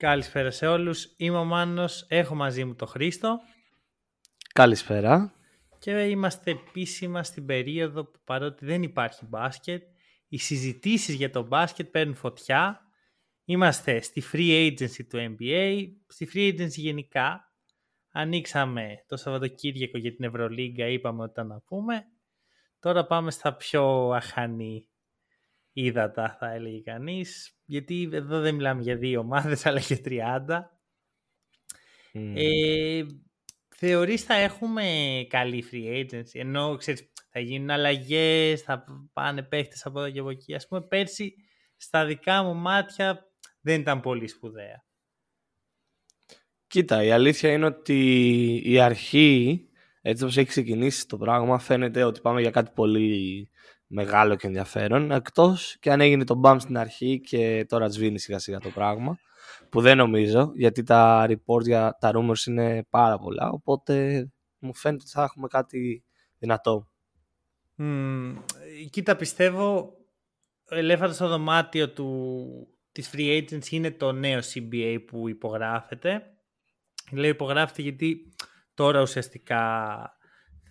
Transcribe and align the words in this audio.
Καλησπέρα 0.00 0.50
σε 0.50 0.66
όλους. 0.66 1.14
Είμαι 1.16 1.36
ο 1.36 1.44
Μάνος. 1.44 2.04
Έχω 2.08 2.34
μαζί 2.34 2.64
μου 2.64 2.74
το 2.74 2.86
Χρήστο. 2.86 3.40
Καλησπέρα. 4.52 5.32
Και 5.78 5.90
είμαστε 5.90 6.50
επίσημα 6.50 7.22
στην 7.22 7.46
περίοδο 7.46 8.04
που 8.04 8.18
παρότι 8.24 8.64
δεν 8.64 8.82
υπάρχει 8.82 9.24
μπάσκετ, 9.26 9.82
οι 10.28 10.38
συζητήσεις 10.38 11.14
για 11.14 11.30
το 11.30 11.42
μπάσκετ 11.42 11.86
παίρνουν 11.90 12.14
φωτιά. 12.14 12.80
Είμαστε 13.44 14.00
στη 14.00 14.22
free 14.32 14.66
agency 14.66 15.06
του 15.08 15.36
NBA, 15.38 15.86
στη 16.06 16.28
free 16.34 16.54
agency 16.54 16.68
γενικά. 16.68 17.52
Ανοίξαμε 18.10 19.04
το 19.06 19.16
Σαββατοκύριακο 19.16 19.98
για 19.98 20.14
την 20.14 20.24
Ευρωλίγκα, 20.24 20.86
είπαμε 20.86 21.22
ότι 21.22 21.42
να 21.42 21.60
πούμε. 21.60 22.04
Τώρα 22.78 23.06
πάμε 23.06 23.30
στα 23.30 23.54
πιο 23.54 24.10
αχανή 24.10 24.86
ύδατα 25.72 26.36
θα 26.38 26.52
έλεγε 26.52 26.80
κανείς. 26.80 27.58
Γιατί 27.64 28.08
εδώ 28.12 28.40
δεν 28.40 28.54
μιλάμε 28.54 28.82
για 28.82 28.96
δύο 28.96 29.20
ομάδες 29.20 29.64
αλλά 29.66 29.80
για 29.80 29.98
30. 30.04 30.44
Mm. 32.14 32.32
Ε, 32.36 33.02
θεωρείς 33.68 34.22
θα 34.22 34.34
έχουμε 34.34 34.84
καλή 35.28 35.64
free 35.72 36.04
agency, 36.04 36.32
ενώ 36.32 36.76
ξέρεις, 36.76 37.12
θα 37.30 37.40
γίνουν 37.40 37.70
αλλαγές, 37.70 38.62
θα 38.62 38.84
πάνε 39.12 39.42
παίχτες 39.42 39.86
από 39.86 40.00
εδώ 40.00 40.10
και 40.10 40.18
από 40.18 40.30
εκεί. 40.30 40.54
Ας 40.54 40.66
πούμε 40.66 40.82
πέρσι 40.82 41.34
στα 41.76 42.06
δικά 42.06 42.42
μου 42.42 42.54
μάτια 42.54 43.30
δεν 43.60 43.80
ήταν 43.80 44.00
πολύ 44.00 44.28
σπουδαία. 44.28 44.84
Κοίτα, 46.66 47.02
η 47.02 47.10
αλήθεια 47.10 47.52
είναι 47.52 47.66
ότι 47.66 48.62
η 48.64 48.80
αρχή, 48.80 49.64
έτσι 50.00 50.22
όπως 50.22 50.36
έχει 50.36 50.48
ξεκινήσει 50.48 51.06
το 51.08 51.16
πράγμα, 51.16 51.58
φαίνεται 51.58 52.04
ότι 52.04 52.20
πάμε 52.20 52.40
για 52.40 52.50
κάτι 52.50 52.70
πολύ 52.74 53.50
μεγάλο 53.92 54.36
και 54.36 54.46
ενδιαφέρον, 54.46 55.10
εκτός 55.10 55.76
και 55.80 55.90
αν 55.90 56.00
έγινε 56.00 56.24
το 56.24 56.34
μπαμ 56.34 56.58
στην 56.58 56.78
αρχή 56.78 57.20
και 57.20 57.64
τώρα 57.68 57.88
σβήνει 57.88 58.18
σιγά 58.18 58.38
σιγά 58.38 58.58
το 58.58 58.68
πράγμα, 58.68 59.18
που 59.68 59.80
δεν 59.80 59.96
νομίζω, 59.96 60.52
γιατί 60.54 60.82
τα 60.82 61.26
reports 61.28 61.64
για 61.64 61.96
τα 62.00 62.12
rumors 62.14 62.46
είναι 62.46 62.86
πάρα 62.90 63.18
πολλά, 63.18 63.50
οπότε 63.50 64.26
μου 64.58 64.74
φαίνεται 64.74 65.02
ότι 65.02 65.12
θα 65.12 65.22
έχουμε 65.22 65.48
κάτι 65.48 66.04
δυνατό. 66.38 66.90
Mm, 67.78 68.34
κοίτα, 68.90 69.16
πιστεύω 69.16 69.94
ο 70.70 70.76
ελέφαντος 70.76 71.14
στο 71.14 71.28
δωμάτιο 71.28 71.90
του, 71.90 72.68
της 72.92 73.10
free 73.14 73.42
agency 73.42 73.70
είναι 73.70 73.90
το 73.90 74.12
νέο 74.12 74.40
CBA 74.54 74.98
που 75.06 75.28
υπογράφεται. 75.28 76.22
Λέω 77.12 77.30
υπογράφεται 77.30 77.82
γιατί 77.82 78.34
τώρα 78.74 79.00
ουσιαστικά 79.00 79.62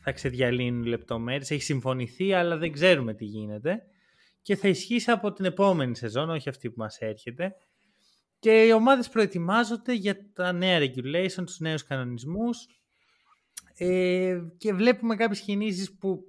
θα 0.02 0.12
ξεδιαλύνουν 0.12 0.84
λεπτομέρειες. 0.84 1.52
Έχει 1.52 1.62
συμφωνηθεί 1.62 2.34
αλλά 2.34 2.58
δεν 2.58 2.72
ξέρουμε 2.72 3.14
τι 3.14 3.26
γίνεται. 3.26 3.82
Και 4.42 4.56
θα 4.56 4.68
ισχύσει 4.68 5.12
από 5.12 5.34
την 5.34 5.46
επόμενη 5.46 5.96
σεζόν, 5.96 6.30
όχι 6.30 6.50
αυτή 6.50 6.70
που 6.70 6.76
μας 6.78 6.98
έρχεται. 6.98 7.56
Και 8.40 8.66
οι 8.66 8.72
ομάδες 8.72 9.10
προετοιμάζονται 9.10 9.94
για 9.94 10.32
τα 10.34 10.52
νέα 10.52 10.80
regulation, 10.80 11.44
τους 11.46 11.60
νέους 11.60 11.84
κανονισμούς. 11.84 12.68
Ε, 13.76 14.40
και 14.58 14.74
βλέπουμε 14.74 15.16
κάποιες 15.16 15.40
κινήσεις 15.40 15.98
που 15.98 16.24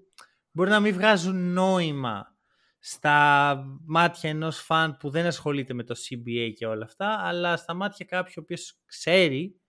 μπορεί 0.51 0.71
να 0.71 0.81
μην 0.81 0.95
βγάζουν 0.95 1.53
νόημα 1.53 2.37
στα 2.79 3.57
μάτια 3.87 4.31
ενός 4.31 4.59
φαν 4.59 4.97
που 4.97 5.11
δεν 5.11 5.27
ασχολείται 5.27 5.75
με 5.75 5.83
το 5.85 5.95
CBA 5.99 6.53
και 6.57 6.67
όλα 6.67 6.85
αυτά, 6.85 7.21
αλλά 7.23 7.57
στα 7.57 7.75
μάτια 7.75 8.07
κάποιου 8.07 8.33
ο 8.37 8.41
οποίος 8.41 8.81
ξέρει, 8.87 9.61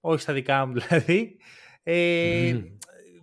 όχι 0.00 0.20
στα 0.20 0.32
δικά 0.32 0.66
μου 0.66 0.72
δηλαδή, 0.80 1.36
ε, 1.82 2.60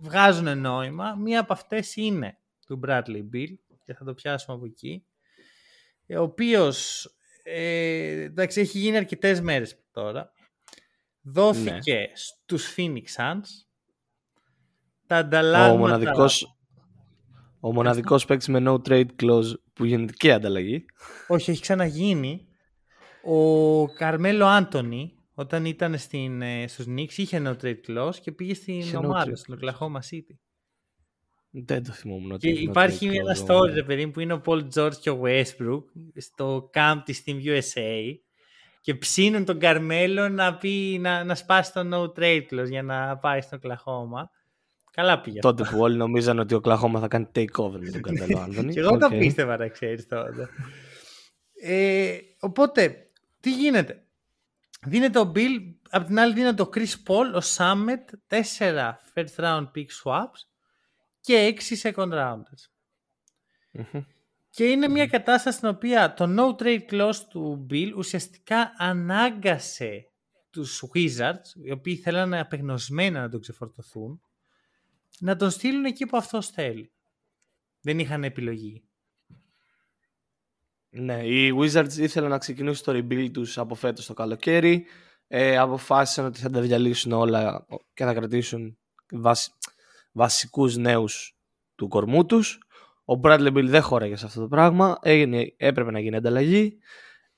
βγάζουν 0.04 0.58
νόημα. 0.58 1.14
Μία 1.14 1.40
από 1.40 1.52
αυτές 1.52 1.96
είναι 1.96 2.38
του 2.66 2.80
Bradley 2.86 3.24
Bill 3.32 3.54
και 3.84 3.94
θα 3.94 4.04
το 4.04 4.14
πιάσουμε 4.14 4.56
από 4.56 4.66
εκεί, 4.66 5.06
ο 6.18 6.22
οποίος 6.22 7.08
ε, 7.42 8.22
εντάξει, 8.22 8.60
έχει 8.60 8.78
γίνει 8.78 8.96
αρκετές 8.96 9.40
μέρες 9.40 9.78
τώρα. 9.92 10.32
Δόθηκε 11.22 11.94
ναι. 11.94 12.06
στους 12.14 12.74
Phoenix 12.76 13.04
Suns. 13.16 13.46
Τα 15.06 15.16
ανταλλάγματα... 15.16 15.72
Ο 15.72 15.76
μοναδικός, 15.76 16.58
ο 17.60 17.72
μοναδικός 17.72 18.24
παίκτης 18.24 18.48
με 18.48 18.62
no 18.66 18.88
trade 18.88 19.08
clause 19.22 19.52
που 19.72 19.84
γίνεται 19.84 20.12
και 20.16 20.32
ανταλλαγή. 20.32 20.84
Όχι, 21.28 21.50
έχει 21.50 21.60
ξαναγίνει. 21.60 22.48
Ο 23.24 23.88
Καρμέλο 23.88 24.46
Άντωνη, 24.46 25.23
όταν 25.34 25.64
ήταν 25.64 25.98
στην, 25.98 26.42
στους 26.66 26.86
Knicks, 26.88 27.16
είχε 27.16 27.42
no 27.44 27.56
trade 27.62 27.80
clause 27.88 28.16
και 28.20 28.32
πήγε 28.32 28.54
στην 28.54 28.78
είχε 28.78 28.96
ομάδα, 28.96 29.32
no 29.32 29.36
στην 29.36 29.58
Oklahoma 29.58 29.98
City. 30.10 30.36
Δεν 31.56 31.84
το 31.84 31.92
θυμόμουν. 31.92 32.38
Και 32.38 32.48
υπάρχει 32.48 33.06
ένα 33.06 33.36
story, 33.46 33.70
ρε 33.72 33.82
παιδί 33.82 34.08
που 34.08 34.20
είναι 34.20 34.32
ο 34.32 34.42
Paul 34.44 34.68
George 34.74 34.94
και 35.00 35.10
ο 35.10 35.20
Westbrook 35.24 35.82
στο 36.16 36.70
camp 36.74 37.00
της 37.04 37.22
Team 37.26 37.44
USA 37.44 38.14
και 38.80 38.94
ψήνουν 38.94 39.44
τον 39.44 39.58
Καρμέλο 39.58 40.28
να, 40.28 40.56
πει, 40.56 40.98
να, 41.00 41.24
να 41.24 41.34
σπάσει 41.34 41.72
το 41.72 41.80
no 41.92 42.18
trade 42.18 42.42
clause 42.50 42.68
για 42.68 42.82
να 42.82 43.16
πάει 43.18 43.40
στο 43.40 43.58
Oklahoma. 43.62 44.24
Καλά 44.90 45.20
πήγε. 45.20 45.38
Τότε 45.38 45.64
που 45.70 45.78
όλοι 45.78 45.96
νομίζαν 45.96 46.38
ότι 46.38 46.54
ο 46.54 46.60
Oklahoma 46.64 46.96
θα 47.00 47.08
κάνει 47.08 47.26
take 47.34 47.54
over 47.56 47.78
με 47.78 47.90
τον 47.90 48.02
Καρμέλο 48.06 48.38
Άνδονη. 48.38 48.72
και 48.72 48.80
εγώ 48.80 48.94
okay. 48.94 48.98
το 48.98 49.08
πίστευα 49.08 49.56
να 49.56 49.68
ξέρεις 49.68 50.06
τότε. 50.06 50.48
ε, 51.62 52.18
οπότε, 52.40 53.10
τι 53.40 53.52
γίνεται; 53.52 54.03
Δίνεται 54.86 55.18
ο 55.18 55.32
Bill, 55.34 55.74
απ' 55.90 56.06
την 56.06 56.18
άλλη 56.18 56.34
δίνεται 56.34 56.62
ο 56.62 56.68
Chris 56.74 56.92
Paul, 57.06 57.34
ο 57.34 57.42
Summit, 57.56 58.04
4 58.28 58.92
first 59.14 59.36
round 59.36 59.70
pick 59.74 59.86
swaps 60.02 60.40
και 61.20 61.54
6 61.70 61.90
second 61.90 62.12
rounders. 62.12 62.68
Mm-hmm. 63.72 64.04
Και 64.50 64.64
είναι 64.64 64.88
μια 64.88 65.06
κατάσταση 65.06 65.56
στην 65.56 65.68
οποία 65.68 66.14
το 66.14 66.24
no 66.38 66.62
trade 66.62 66.90
clause 66.90 67.16
του 67.28 67.66
Bill 67.70 67.92
ουσιαστικά 67.96 68.72
ανάγκασε 68.76 70.08
τους 70.50 70.84
Wizards, 70.94 71.64
οι 71.64 71.70
οποίοι 71.70 71.96
θέλανε 71.96 72.40
απεγνωσμένα 72.40 73.20
να 73.20 73.28
τον 73.28 73.40
ξεφορτωθούν, 73.40 74.20
να 75.18 75.36
τον 75.36 75.50
στείλουν 75.50 75.84
εκεί 75.84 76.06
που 76.06 76.16
αυτός 76.16 76.48
θέλει. 76.48 76.92
Δεν 77.80 77.98
είχαν 77.98 78.24
επιλογή. 78.24 78.84
Ναι, 80.96 81.26
οι 81.26 81.54
Wizards 81.60 81.96
ήθελαν 81.98 82.30
να 82.30 82.38
ξεκινήσουν 82.38 82.84
το 82.84 82.92
rebuild 82.92 83.30
τους 83.32 83.58
από 83.58 83.74
φέτος 83.74 84.06
το 84.06 84.14
καλοκαίρι. 84.14 84.86
Ε, 85.26 85.58
αποφάσισαν 85.58 86.24
ότι 86.24 86.40
θα 86.40 86.50
τα 86.50 86.60
διαλύσουν 86.60 87.12
όλα 87.12 87.66
και 87.94 88.04
θα 88.04 88.14
κρατήσουν 88.14 88.78
βασι... 89.10 89.50
βασικούς 90.12 90.76
νέους 90.76 91.36
του 91.74 91.88
κορμού 91.88 92.26
τους. 92.26 92.58
Ο 93.04 93.20
Bradley 93.22 93.52
Bill 93.52 93.64
δεν 93.64 93.82
χώραγε 93.82 94.16
σε 94.16 94.26
αυτό 94.26 94.40
το 94.40 94.48
πράγμα. 94.48 94.98
Έγινε, 95.02 95.54
έπρεπε 95.56 95.90
να 95.90 96.00
γίνει 96.00 96.16
ανταλλαγή. 96.16 96.78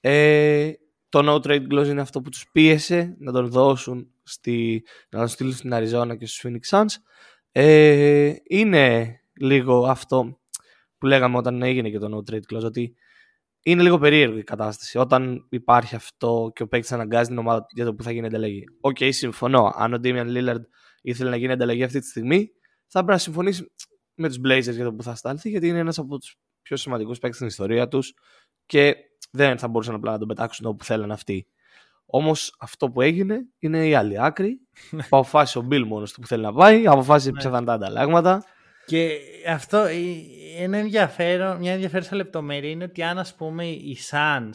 Ε, 0.01 0.73
το 1.09 1.33
no 1.33 1.47
trade 1.47 1.67
clause 1.73 1.87
είναι 1.87 2.01
αυτό 2.01 2.21
που 2.21 2.31
τους 2.31 2.51
πίεσε 2.53 3.17
να 3.19 3.33
τον 3.33 3.49
δώσουν 3.49 4.11
στη, 4.23 4.85
να 5.09 5.19
τον 5.19 5.29
στείλουν 5.29 5.53
στην 5.53 5.75
Αριζόνα 5.75 6.17
και 6.17 6.27
στους 6.27 6.45
Phoenix 6.45 6.79
Suns. 6.79 6.95
Ε, 7.53 8.35
είναι 8.49 9.17
λίγο 9.33 9.87
αυτό 9.87 10.39
που 10.99 11.07
λέγαμε 11.07 11.37
όταν 11.37 11.63
έγινε 11.63 11.91
και 11.91 11.99
το 11.99 12.17
no 12.17 12.31
trade 12.31 12.55
clause 12.55 12.65
ότι 12.65 12.97
είναι 13.67 13.83
λίγο 13.83 13.99
περίεργη 13.99 14.39
η 14.39 14.43
κατάσταση. 14.43 14.99
Όταν 14.99 15.47
υπάρχει 15.49 15.95
αυτό 15.95 16.51
και 16.55 16.63
ο 16.63 16.69
παίκτης 16.69 16.93
αναγκάζει 16.93 17.29
την 17.29 17.39
ομάδα 17.39 17.67
για 17.75 17.85
το 17.85 17.95
που 17.95 18.03
θα 18.03 18.11
γίνει 18.11 18.27
ανταλλαγή. 18.27 18.65
Ok, 18.81 18.97
okay, 19.01 19.09
συμφωνώ. 19.13 19.73
Αν 19.77 19.95
ο 19.95 20.01
Damian 20.03 20.27
Lillard 20.27 20.63
ήθελε 21.03 21.31
να 21.31 21.37
γίνει 21.37 21.53
ανταλλαγή 21.53 21.83
αυτή 21.83 22.01
τη 22.01 22.07
στιγμή, 22.07 22.51
θα 22.87 22.99
πρέπει 22.99 23.13
να 23.13 23.19
συμφωνήσει 23.19 23.73
με 24.15 24.29
τους 24.29 24.37
Blazers 24.45 24.75
για 24.75 24.85
το 24.85 24.93
που 24.93 25.03
θα 25.03 25.15
σταλθεί, 25.15 25.49
γιατί 25.49 25.69
είναι 25.69 25.79
ένας 25.79 25.99
από 25.99 26.19
τους 26.19 26.37
πιο 26.63 26.77
σημαντικούς 26.77 27.19
παίκτες 27.19 27.37
στην 27.37 27.49
ιστορία 27.49 27.89
τους 27.89 28.15
και 28.67 28.95
δεν 29.31 29.59
θα 29.59 29.69
μπορούσαν 29.69 29.95
απλά 29.95 30.13
να 30.13 30.19
τον 30.19 30.29
πετάξουν 30.29 30.67
όπου 30.67 30.85
θέλουν 30.85 31.11
αυτοί. 31.11 31.47
Όμως 32.07 32.55
αυτό 32.59 32.91
που 32.91 33.01
έγινε 33.01 33.47
είναι 33.59 33.87
η 33.87 33.95
άλλη 33.95 34.23
άκρη. 34.23 34.61
αποφάσισε 35.11 35.59
ο 35.59 35.67
Bill 35.71 35.85
μόνο 35.87 36.05
του 36.05 36.21
που 36.21 36.27
θέλει 36.27 36.43
να 36.43 36.53
πάει, 36.53 36.87
αποφάσισε 36.87 37.33
ποια 37.33 37.51
θα 37.51 37.57
είναι 37.57 37.67
τα 37.67 37.73
ανταλλάγματα. 37.73 38.45
Και 38.87 39.21
αυτό 39.49 39.87
ένα 40.59 40.79
ενδιαφέρον, 40.79 41.57
μια 41.57 41.73
ενδιαφέρουσα 41.73 42.17
λεπτομέρεια 42.17 42.71
είναι 42.71 42.85
ότι 42.85 43.03
αν 43.03 43.19
ας 43.19 43.35
πούμε 43.35 43.67
οι 43.67 43.99
Suns 44.11 44.55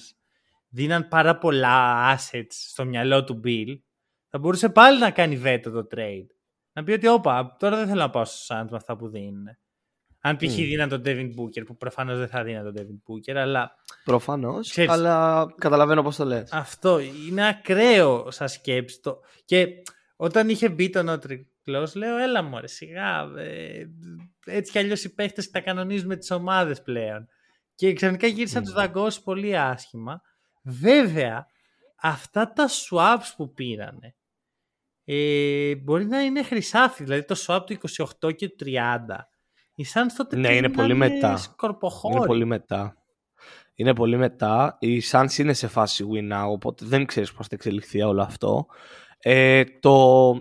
δίναν 0.70 1.08
πάρα 1.08 1.38
πολλά 1.38 2.16
assets 2.16 2.46
στο 2.50 2.86
μυαλό 2.86 3.24
του 3.24 3.42
Bill, 3.46 3.80
θα 4.30 4.40
μπορούσε 4.40 4.70
πάλι 4.70 5.00
να 5.00 5.12
κάνει 5.12 5.38
βέτο 5.38 5.72
το 5.72 5.88
trade. 5.96 6.28
Να 6.74 6.84
πει 6.84 6.92
ότι 6.92 7.08
όπα, 7.08 7.56
τώρα 7.60 7.78
δεν 7.78 7.88
θέλω 7.88 8.00
να 8.00 8.10
πάω 8.10 8.26
στους 8.26 8.48
Suns 8.52 8.68
με 8.70 8.78
αυτά 8.78 8.96
που 8.96 9.08
δίνουν. 9.08 9.46
Αν 10.24 10.38
π.χ. 10.38 10.44
mm. 10.44 10.56
δίναν 10.56 10.90
τον 10.90 11.02
Devin 11.06 11.28
Booker, 11.28 11.66
που 11.66 11.78
προφανώς 11.78 12.18
δεν 12.18 12.28
θα 12.28 12.44
δίναν 12.44 12.64
τον 12.64 12.74
Devin 12.78 13.12
Booker, 13.12 13.36
αλλά. 13.36 13.76
Προφανώς. 14.04 14.78
Αλλά 14.78 15.46
καταλαβαίνω 15.58 16.04
πώς 16.04 16.16
το 16.16 16.26
λες. 16.26 16.52
Αυτό 16.52 17.00
είναι 17.00 17.48
ακραίο 17.48 18.32
σαν 18.32 18.50
σκέψη. 18.50 19.02
Το... 19.02 19.20
Και 19.46 19.68
όταν 20.16 20.50
είχε 20.50 20.70
μπει 20.70 20.90
το 20.90 21.14
Notre 21.14 21.42
Close, 21.66 21.94
λέω, 21.94 22.18
έλα 22.18 22.42
μωρέ, 22.42 22.68
σιγά. 22.68 23.32
Ε, 23.38 23.86
έτσι 24.46 24.72
κι 24.72 24.78
αλλιώς 24.78 25.04
οι 25.04 25.14
παίχτες 25.14 25.50
τα 25.50 25.60
κανονίζουμε 25.60 26.16
τις 26.16 26.32
ομάδες 26.32 26.82
πλέον. 26.82 27.28
Και 27.76 27.94
ξαφνικά 27.94 28.28
γύρισαν 28.28 28.62
mm. 28.62 28.66
τους 28.66 28.74
δαγκώσει 28.74 29.24
πολύ 29.24 29.58
άσχημα. 29.58 30.22
Βέβαια, 30.64 31.46
αυτά 32.02 32.54
τα 32.54 32.70
swaps 32.70 33.34
που 33.36 33.54
πήρανε 33.54 34.16
ε, 35.06 35.76
μπορεί 35.76 36.06
να 36.06 36.22
είναι 36.22 36.44
χρυσάφι, 36.44 37.04
δηλαδή 37.04 37.26
το 37.26 37.36
swap 37.48 37.62
του 37.66 37.78
28 38.22 38.36
και 38.36 38.50
του 38.50 38.66
30. 38.66 38.70
Οι 39.76 39.86
Suns 39.94 40.14
τότε 40.18 40.36
ναι, 40.36 40.56
είναι 40.56 40.70
πολύ 40.70 40.94
μετά. 40.94 41.40
Είναι 42.14 42.26
πολύ 42.26 42.46
μετά. 42.46 42.96
Είναι 43.76 43.94
πολύ 43.94 44.18
μετά. 44.18 44.78
Οι 44.80 45.02
Suns 45.12 45.38
είναι 45.38 45.54
σε 45.54 45.68
φάση 45.68 46.06
win 46.12 46.34
now, 46.34 46.48
οπότε 46.48 46.86
δεν 46.86 47.06
ξέρεις 47.06 47.34
πώς 47.34 47.48
θα 47.48 47.56
εξελιχθεί 47.56 48.02
όλο 48.02 48.22
αυτό. 48.22 48.66
Ε, 49.20 49.64
το, 49.80 50.34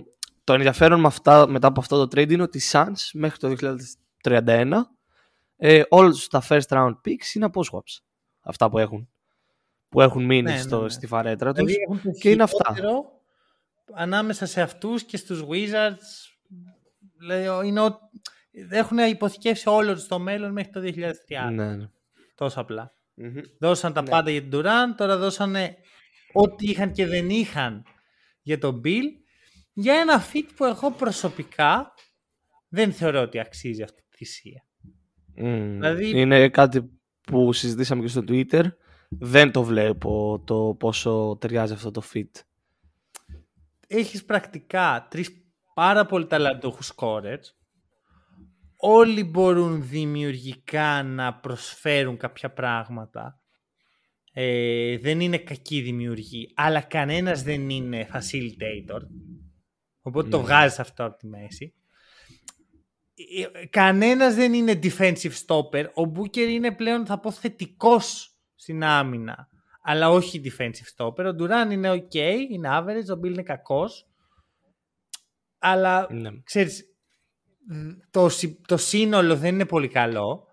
το 0.50 0.56
ενδιαφέρον 0.56 1.00
με 1.00 1.06
αυτά, 1.06 1.48
μετά 1.48 1.66
από 1.66 1.80
αυτό 1.80 2.06
το 2.06 2.20
trade 2.20 2.30
είναι 2.30 2.42
ότι 2.42 2.58
οι 2.58 2.62
Suns 2.72 3.10
μέχρι 3.12 3.38
το 3.38 3.76
2031 4.22 4.72
ε, 5.56 5.82
όλους 5.88 6.28
τα 6.28 6.42
first 6.48 6.68
round 6.68 6.92
picks 7.04 7.34
είναι 7.34 7.44
από 7.44 7.62
swaps. 7.72 8.02
Αυτά 8.40 8.70
που 8.70 8.78
έχουν. 8.78 9.08
Που 9.88 10.00
έχουν 10.00 10.24
μείνει 10.24 10.50
ναι, 10.50 10.58
στο, 10.58 10.76
ναι, 10.76 10.82
ναι. 10.82 10.88
στη 10.88 11.06
φαρέτρα 11.06 11.52
τους. 11.52 11.64
Δηλαδή 11.64 12.18
και 12.20 12.30
είναι 12.30 12.42
αυτά 12.42 12.74
ανάμεσα 13.92 14.46
σε 14.46 14.60
αυτούς 14.60 15.04
και 15.04 15.16
στους 15.16 15.44
Wizards 15.48 16.30
λέω, 17.20 17.62
είναι 17.62 17.80
ο... 17.80 17.98
έχουν 18.70 18.98
υποθηκεύσει 18.98 19.68
όλο 19.68 20.06
το 20.08 20.18
μέλλον 20.18 20.52
μέχρι 20.52 20.72
το 20.72 20.80
2030. 20.80 21.52
Ναι, 21.52 21.74
ναι. 21.74 21.88
Τόσο 22.34 22.66
Δώσαν 23.60 23.92
τα 23.92 24.02
ναι. 24.02 24.08
πάντα 24.08 24.30
για 24.30 24.40
την 24.40 24.50
Durant, 24.54 24.94
τώρα 24.96 25.16
δώσανε 25.16 25.76
ό,τι 26.32 26.66
είχαν 26.70 26.92
και 26.92 27.06
δεν 27.06 27.30
είχαν 27.30 27.84
για 28.42 28.58
τον 28.58 28.80
Bill 28.84 29.19
για 29.80 29.94
ένα 29.94 30.22
fit 30.32 30.48
που 30.56 30.64
εγώ 30.64 30.90
προσωπικά 30.90 31.94
δεν 32.68 32.92
θεωρώ 32.92 33.20
ότι 33.20 33.38
αξίζει 33.38 33.82
αυτή 33.82 34.02
τη 34.02 34.16
θυσία. 34.16 34.64
Δηλαδή... 35.34 36.20
Είναι 36.20 36.48
κάτι 36.48 36.90
που 37.20 37.52
συζητήσαμε 37.52 38.02
και 38.02 38.08
στο 38.08 38.24
Twitter. 38.28 38.64
Δεν 39.08 39.52
το 39.52 39.62
βλέπω 39.62 40.42
το 40.46 40.76
πόσο 40.78 41.36
ταιριάζει 41.40 41.72
αυτό 41.72 41.90
το 41.90 42.02
fit 42.14 42.30
έχεις 43.90 44.24
πρακτικά 44.24 45.06
τρεις 45.10 45.30
πάρα 45.74 46.06
πολύ 46.06 46.26
ταλαντούχους 46.26 46.92
scorers. 46.96 47.44
Όλοι 48.76 49.24
μπορούν 49.24 49.88
δημιουργικά 49.88 51.02
να 51.02 51.34
προσφέρουν 51.34 52.16
κάποια 52.16 52.52
πράγματα. 52.52 53.40
Ε, 54.32 54.98
δεν 54.98 55.20
είναι 55.20 55.38
κακή 55.38 55.80
δημιουργή, 55.80 56.52
αλλά 56.54 56.80
κανένας 56.80 57.42
δεν 57.42 57.70
είναι 57.70 58.08
facilitator. 58.12 59.00
Οπότε 60.10 60.28
το 60.28 60.36
ναι. 60.36 60.42
βγάζεις 60.42 60.78
αυτό 60.78 61.04
από 61.04 61.16
τη 61.16 61.26
μέση. 61.26 61.74
Ε, 63.54 63.66
κανένας 63.66 64.34
δεν 64.34 64.52
είναι 64.52 64.78
defensive 64.82 65.32
stopper. 65.46 65.84
Ο 65.94 66.12
Booker 66.14 66.36
είναι 66.36 66.72
πλέον, 66.72 67.06
θα 67.06 67.20
πω, 67.20 67.30
θετικός 67.30 68.34
στην 68.54 68.84
άμυνα 68.84 69.50
αλλά 69.82 70.10
όχι 70.10 70.42
defensive 70.44 70.96
stopper. 70.96 71.24
Ο 71.24 71.36
Duran 71.38 71.70
είναι 71.70 71.90
ok, 71.90 72.14
είναι 72.50 72.68
average, 72.72 73.16
ο 73.16 73.20
Bill 73.20 73.30
είναι 73.30 73.42
κακός. 73.42 74.08
Αλλά, 75.58 76.06
ναι. 76.10 76.30
ξέρεις, 76.44 76.84
το, 78.10 78.28
το 78.66 78.76
σύνολο 78.76 79.36
δεν 79.36 79.54
είναι 79.54 79.66
πολύ 79.66 79.88
καλό. 79.88 80.46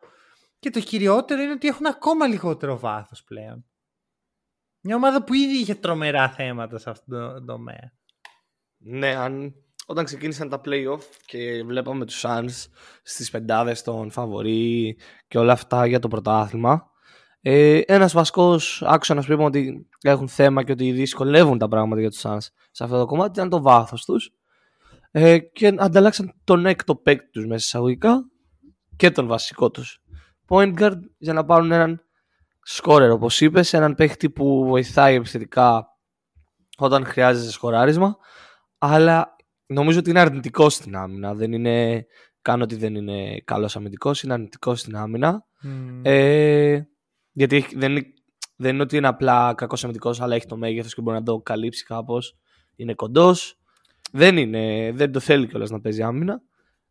Και 0.60 0.70
το 0.70 0.80
κυριότερο 0.80 1.42
είναι 1.42 1.52
ότι 1.52 1.68
έχουν 1.68 1.86
ακόμα 1.86 2.28
λιγότερο 2.28 2.80
βάθος 2.80 3.24
πλέον. 3.24 3.66
Μια 4.82 4.96
ομάδα 4.96 5.24
που 5.24 5.34
ήδη 5.34 5.58
είχε 5.58 5.76
τρομερά 5.76 6.30
θέματα 6.30 6.78
σε 6.78 6.90
αυτό 6.90 7.34
το 7.34 7.46
τομέα. 7.46 7.97
Ναι, 8.78 9.16
αν, 9.16 9.54
όταν 9.86 10.06
ξεκίνησαν 10.06 10.50
τα 10.50 10.62
playoff 10.66 11.02
και 11.26 11.64
βλέπαμε 11.66 12.06
τους 12.06 12.24
Suns 12.28 12.66
στις 13.04 13.30
πεντάδες 13.30 13.82
των 13.82 14.12
φαβορή 14.12 14.98
και 15.28 15.38
όλα 15.38 15.54
αυτά 15.54 15.86
για 15.86 16.00
το 16.00 16.08
πρωτάθλημα, 16.08 16.92
ε, 17.42 17.80
ένας 17.86 18.14
βασικός 18.14 18.82
άξονας 18.86 19.26
που 19.26 19.32
είπαμε 19.32 19.48
ότι 19.48 19.88
έχουν 20.02 20.28
θέμα 20.28 20.64
και 20.64 20.72
ότι 20.72 20.92
δυσκολεύουν 20.92 21.58
τα 21.58 21.68
πράγματα 21.68 22.02
για 22.02 22.10
τους 22.10 22.22
Suns 22.24 22.48
σε 22.72 22.84
αυτό 22.84 22.98
το 22.98 23.06
κομμάτι 23.06 23.32
ήταν 23.32 23.50
το 23.50 23.62
βάθος 23.62 24.06
τους 24.06 24.32
ε, 25.12 25.40
και 25.40 25.76
ανταλλάξαν 25.78 26.34
τον 26.44 26.66
έκτο 26.66 26.96
παίκτη 26.96 27.30
τους 27.30 27.46
μέσα 27.46 27.56
εισαγωγικά 27.56 28.30
και 28.96 29.12
τον 29.12 29.28
βασικό 29.28 29.72
τους 29.72 30.02
point 30.48 30.80
guard 30.80 31.00
για 31.18 31.34
να 31.34 31.46
πάρουν 31.46 31.72
έναν 31.72 32.02
σκόρερ 32.62 33.12
όπως 33.12 33.42
είπες, 33.42 33.74
έναν 33.74 33.96
παίκτη 33.96 34.30
που 34.30 34.66
βοηθάει 34.66 35.16
επιθετικά 35.16 35.88
όταν 36.78 37.06
χρειάζεται 37.06 37.52
σκοράρισμα 37.52 38.18
αλλά 38.78 39.36
νομίζω 39.66 40.00
ότι 40.00 40.10
είναι 40.10 40.20
αρνητικό 40.20 40.70
στην 40.70 40.96
άμυνα 40.96 41.34
δεν 41.34 41.52
είναι 41.52 42.06
καν 42.42 42.62
ότι 42.62 42.76
δεν 42.76 42.96
είναι 42.96 43.42
καλός 43.46 43.76
αμυντικός 43.76 44.24
είναι 44.24 44.34
αρνητικό 44.34 44.76
στην 44.76 44.96
άμυνα 44.96 45.46
mm. 45.64 46.02
ε, 46.02 46.82
γιατί 47.38 47.66
δεν 47.76 47.92
είναι, 47.92 48.06
δεν 48.56 48.74
είναι 48.74 48.84
ότι 48.84 48.98
είναι 48.98 49.08
απλά 49.08 49.54
κακός 49.54 49.84
αμυντικός, 49.84 50.22
αλλά 50.22 50.36
έχει 50.36 50.46
το 50.46 50.58
μέγεθος 50.58 50.94
και 50.94 51.02
μπορεί 51.02 51.18
να 51.18 51.24
το 51.24 51.38
καλύψει 51.42 51.86
κάπως. 51.86 52.38
Είναι 52.76 52.94
κοντός. 52.94 53.60
Δεν, 54.12 54.38
είναι, 54.38 54.92
δεν 54.94 55.12
το 55.12 55.20
θέλει 55.20 55.48
κιόλας 55.48 55.70
να 55.70 55.80
παίζει 55.80 56.02
άμυνα. 56.04 56.42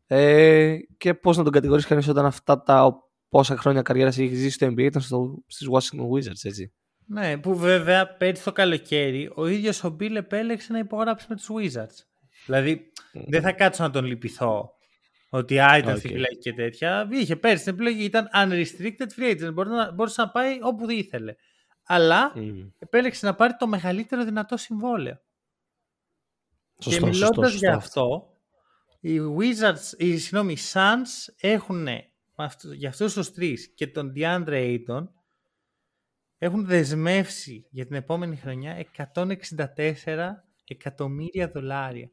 Ε, 0.06 0.76
και 0.96 1.14
πώς 1.14 1.36
να 1.36 1.42
τον 1.42 1.52
κατηγορήσει 1.52 1.86
κανείς 1.86 2.08
όταν 2.08 2.24
αυτά 2.24 2.62
τα 2.62 2.94
πόσα 3.28 3.56
χρόνια 3.56 3.82
καριέρας 3.82 4.18
έχει 4.18 4.34
ζήσει 4.34 4.50
στο 4.50 4.66
NBA 4.66 4.78
ήταν 4.78 5.02
στις 5.46 5.68
Washington 5.72 6.08
Wizards, 6.14 6.44
έτσι. 6.44 6.72
Ναι, 7.08 7.38
που 7.38 7.56
βέβαια 7.56 8.17
πέρυσι 8.17 8.44
το 8.44 8.53
καλοκαίρι 8.53 9.31
ο 9.35 9.47
ίδιος 9.47 9.85
ο 9.85 9.88
Μπίλ 9.91 10.17
επέλεξε 10.17 10.73
να 10.73 10.79
υπογράψει 10.79 11.26
με 11.29 11.37
τους 11.37 11.49
Wizards. 11.50 12.05
Δηλαδή 12.47 12.93
mm. 13.14 13.25
δεν 13.26 13.43
θα 13.43 13.53
κάτσω 13.53 13.82
να 13.82 13.91
τον 13.91 14.05
λυπηθώ 14.05 14.70
ότι 15.29 15.58
α, 15.58 15.76
ήταν 15.76 15.97
okay. 15.97 16.00
φυλακή 16.00 16.38
και 16.38 16.53
τέτοια. 16.53 17.08
Είχε 17.11 17.37
πέρσι 17.37 17.64
την 17.64 17.73
επιλογή, 17.73 18.05
ήταν 18.05 18.29
unrestricted 18.35 19.20
free 19.20 19.37
agent. 19.37 19.53
Μπορούσε 19.94 20.20
να, 20.23 20.31
πάει 20.31 20.58
όπου 20.62 20.91
ήθελε. 20.91 21.35
Αλλά 21.87 22.32
mm. 22.37 22.70
επέλεξε 22.79 23.26
να 23.26 23.35
πάρει 23.35 23.56
το 23.56 23.67
μεγαλύτερο 23.67 24.25
δυνατό 24.25 24.56
συμβόλαιο. 24.56 25.20
Σωστό, 26.82 27.00
και 27.00 27.06
μιλώντα 27.06 27.49
για 27.49 27.75
αυτό, 27.75 28.37
οι 29.00 29.19
Wizards, 29.38 29.99
οι, 29.99 30.17
συγγνώμη, 30.17 30.53
οι 30.53 30.58
Suns 30.73 31.35
έχουν 31.41 31.88
για 32.76 32.88
αυτούς 32.88 33.12
τους 33.12 33.32
τρεις 33.32 33.73
και 33.75 33.87
τον 33.87 34.12
DeAndre 34.17 34.49
Ayton 34.49 35.08
έχουν 36.38 36.66
δεσμεύσει 36.66 37.66
για 37.70 37.86
την 37.86 37.96
επόμενη 37.96 38.36
χρονιά 38.36 38.86
164 39.14 40.31
εκατομμύρια 40.64 41.48
δολάρια. 41.48 42.10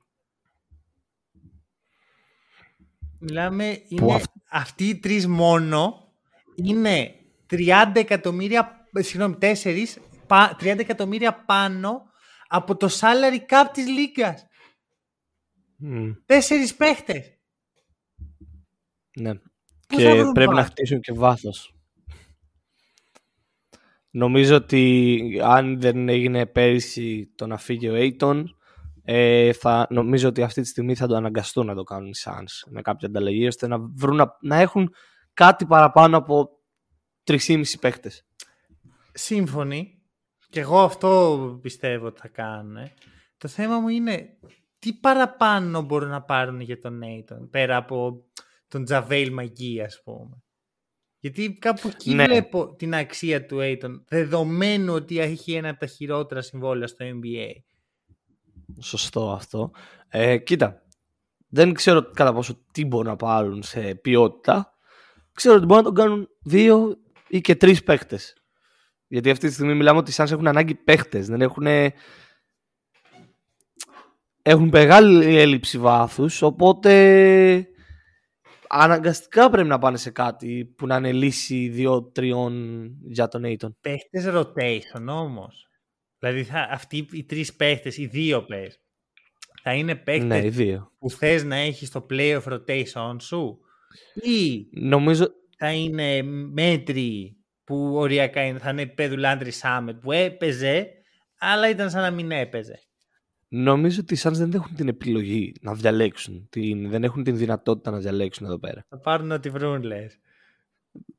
Μιλάμε, 3.19 3.83
είναι, 3.87 4.21
αυτοί 4.49 4.87
οι 4.87 4.99
τρεις 4.99 5.27
μόνο 5.27 6.11
είναι 6.55 7.15
30 7.49 7.91
εκατομμύρια, 7.93 8.87
συγγνώμη, 8.93 9.37
4, 9.39 9.97
30 10.27 10.55
εκατομμύρια 10.59 11.33
πάνω 11.33 12.01
από 12.47 12.75
το 12.77 12.87
salary 12.99 13.39
cap 13.49 13.69
της 13.73 13.87
Λίγκας. 13.87 14.47
Mm. 15.83 16.15
Τέσσερις 16.25 16.75
παίχτες. 16.75 17.37
Ναι. 19.19 19.33
και 19.87 20.23
πρέπει 20.33 20.53
να 20.53 20.63
χτίσουν 20.63 20.99
και 20.99 21.13
βάθος. 21.13 21.72
Νομίζω 24.15 24.55
ότι 24.55 25.21
αν 25.43 25.79
δεν 25.79 26.09
έγινε 26.09 26.45
πέρυσι 26.45 27.31
το 27.35 27.47
να 27.47 27.57
φύγει 27.57 27.89
ο 27.89 27.93
Aiton, 27.95 28.43
ε, 29.03 29.53
θα, 29.53 29.87
νομίζω 29.89 30.27
ότι 30.27 30.43
αυτή 30.43 30.61
τη 30.61 30.67
στιγμή 30.67 30.95
θα 30.95 31.07
το 31.07 31.15
αναγκαστούν 31.15 31.65
να 31.65 31.75
το 31.75 31.83
κάνουν 31.83 32.07
οι 32.07 32.15
Suns 32.23 32.69
με 32.69 32.81
κάποια 32.81 33.07
ανταλλαγή 33.07 33.47
ώστε 33.47 33.67
να, 33.67 33.77
βρουν, 33.79 34.15
να, 34.15 34.37
να 34.41 34.55
έχουν 34.55 34.93
κάτι 35.33 35.65
παραπάνω 35.65 36.17
από 36.17 36.49
3,5 37.23 37.63
παίχτες. 37.79 38.25
Σύμφωνοι. 39.13 40.01
Και 40.49 40.59
εγώ 40.59 40.79
αυτό 40.79 41.59
πιστεύω 41.61 42.05
ότι 42.05 42.19
θα 42.19 42.27
κάνουν. 42.27 42.77
Το 43.37 43.47
θέμα 43.47 43.79
μου 43.79 43.87
είναι 43.87 44.37
τι 44.79 44.93
παραπάνω 44.93 45.81
μπορούν 45.81 46.09
να 46.09 46.21
πάρουν 46.21 46.59
για 46.59 46.79
τον 46.79 46.97
Νέιτον 46.97 47.49
πέρα 47.49 47.77
από 47.77 48.25
τον 48.67 48.83
Τζαβέιλ 48.83 49.33
Μαγκή 49.33 49.81
ας 49.81 50.01
πούμε. 50.03 50.42
Γιατί 51.23 51.53
κάπου 51.53 51.87
εκεί 51.87 52.13
ναι. 52.13 52.25
βλέπω 52.25 52.75
την 52.75 52.95
αξία 52.95 53.45
του 53.45 53.57
Aiton 53.61 54.01
δεδομένου 54.07 54.93
ότι 54.93 55.19
έχει 55.19 55.53
ένα 55.53 55.69
από 55.69 55.79
τα 55.79 55.85
χειρότερα 55.85 56.41
συμβόλαια 56.41 56.87
στο 56.87 57.05
NBA. 57.05 57.49
Σωστό 58.79 59.31
αυτό. 59.31 59.71
Ε, 60.09 60.37
κοίτα, 60.37 60.81
δεν 61.47 61.73
ξέρω 61.73 62.11
κατά 62.11 62.33
πόσο 62.33 62.63
τι 62.71 62.85
μπορούν 62.85 63.07
να 63.07 63.15
πάρουν 63.15 63.63
σε 63.63 63.95
ποιότητα. 63.95 64.77
Ξέρω 65.33 65.55
ότι 65.55 65.65
μπορούν 65.65 65.83
να 65.83 65.93
τον 65.93 66.03
κάνουν 66.03 66.29
δύο 66.41 66.97
ή 67.27 67.41
και 67.41 67.55
τρεις 67.55 67.83
παίχτε. 67.83 68.19
Γιατί 69.07 69.29
αυτή 69.29 69.47
τη 69.47 69.53
στιγμή 69.53 69.73
μιλάμε 69.73 69.99
ότι 69.99 70.11
οι 70.11 70.13
Suns 70.17 70.31
έχουν 70.31 70.47
ανάγκη 70.47 70.75
παίχτε. 70.75 71.19
Δεν 71.19 71.41
έχουν. 71.41 71.67
Έχουν 74.41 74.69
μεγάλη 74.71 75.37
έλλειψη 75.37 75.77
βάθους. 75.77 76.41
Οπότε. 76.41 77.67
Αναγκαστικά 78.75 79.49
πρέπει 79.49 79.67
να 79.67 79.77
πάνε 79.77 79.97
σε 79.97 80.09
κάτι 80.11 80.73
που 80.77 80.87
να 80.87 80.95
είναι 80.95 81.11
λύση 81.11 81.67
δύο-τριών 81.69 82.87
για 83.09 83.27
τον 83.27 83.41
Aiton. 83.45 83.69
Παίχτες 83.81 84.25
rotation 84.27 85.05
όμως. 85.07 85.67
Δηλαδή 86.19 86.43
θα, 86.43 86.67
αυτοί 86.71 87.07
οι 87.11 87.23
τρεις 87.25 87.55
παίχτες, 87.55 87.97
οι 87.97 88.05
δύο 88.05 88.43
παίχτες, 88.45 88.77
θα 89.63 89.73
είναι 89.73 89.95
παίχτες 89.95 90.27
Ναι, 90.27 90.45
οι 90.45 90.49
δύο. 90.49 90.91
που 90.99 91.09
θες 91.09 91.43
να 91.43 91.55
έχεις 91.55 91.91
το 91.91 92.05
playoff 92.09 92.43
rotation 92.43 93.15
σου; 93.19 93.59
Ή 94.13 94.67
Νομίζω, 94.71 95.27
θα 95.57 95.71
είναι 95.73 96.21
μέτρη 96.51 97.37
που 97.63 97.95
οριακά 97.95 98.43
είναι, 98.45 98.59
θα 98.59 98.69
είναι 98.69 98.81
επίπεδου 98.81 99.15
Landry 99.19 99.51
Summit 99.61 99.95
που 100.01 100.11
έπαιζε 100.11 100.87
αλλά 101.37 101.69
ήταν 101.69 101.89
σαν 101.89 102.01
να 102.01 102.11
μην 102.11 102.31
έπαιζε; 102.31 102.79
Νομίζω 103.55 103.99
ότι 104.01 104.13
οι 104.13 104.17
Suns 104.21 104.31
δεν 104.31 104.51
έχουν 104.53 104.75
την 104.75 104.87
επιλογή 104.87 105.53
να 105.61 105.73
διαλέξουν. 105.73 106.47
Την, 106.49 106.89
δεν 106.89 107.03
έχουν 107.03 107.23
την 107.23 107.37
δυνατότητα 107.37 107.91
να 107.91 107.97
διαλέξουν 107.97 108.45
εδώ 108.45 108.59
πέρα. 108.59 108.85
Θα 108.89 108.97
πάρουν 108.99 109.31
ό,τι 109.31 109.49
βρουν 109.49 109.83
λες. 109.83 110.19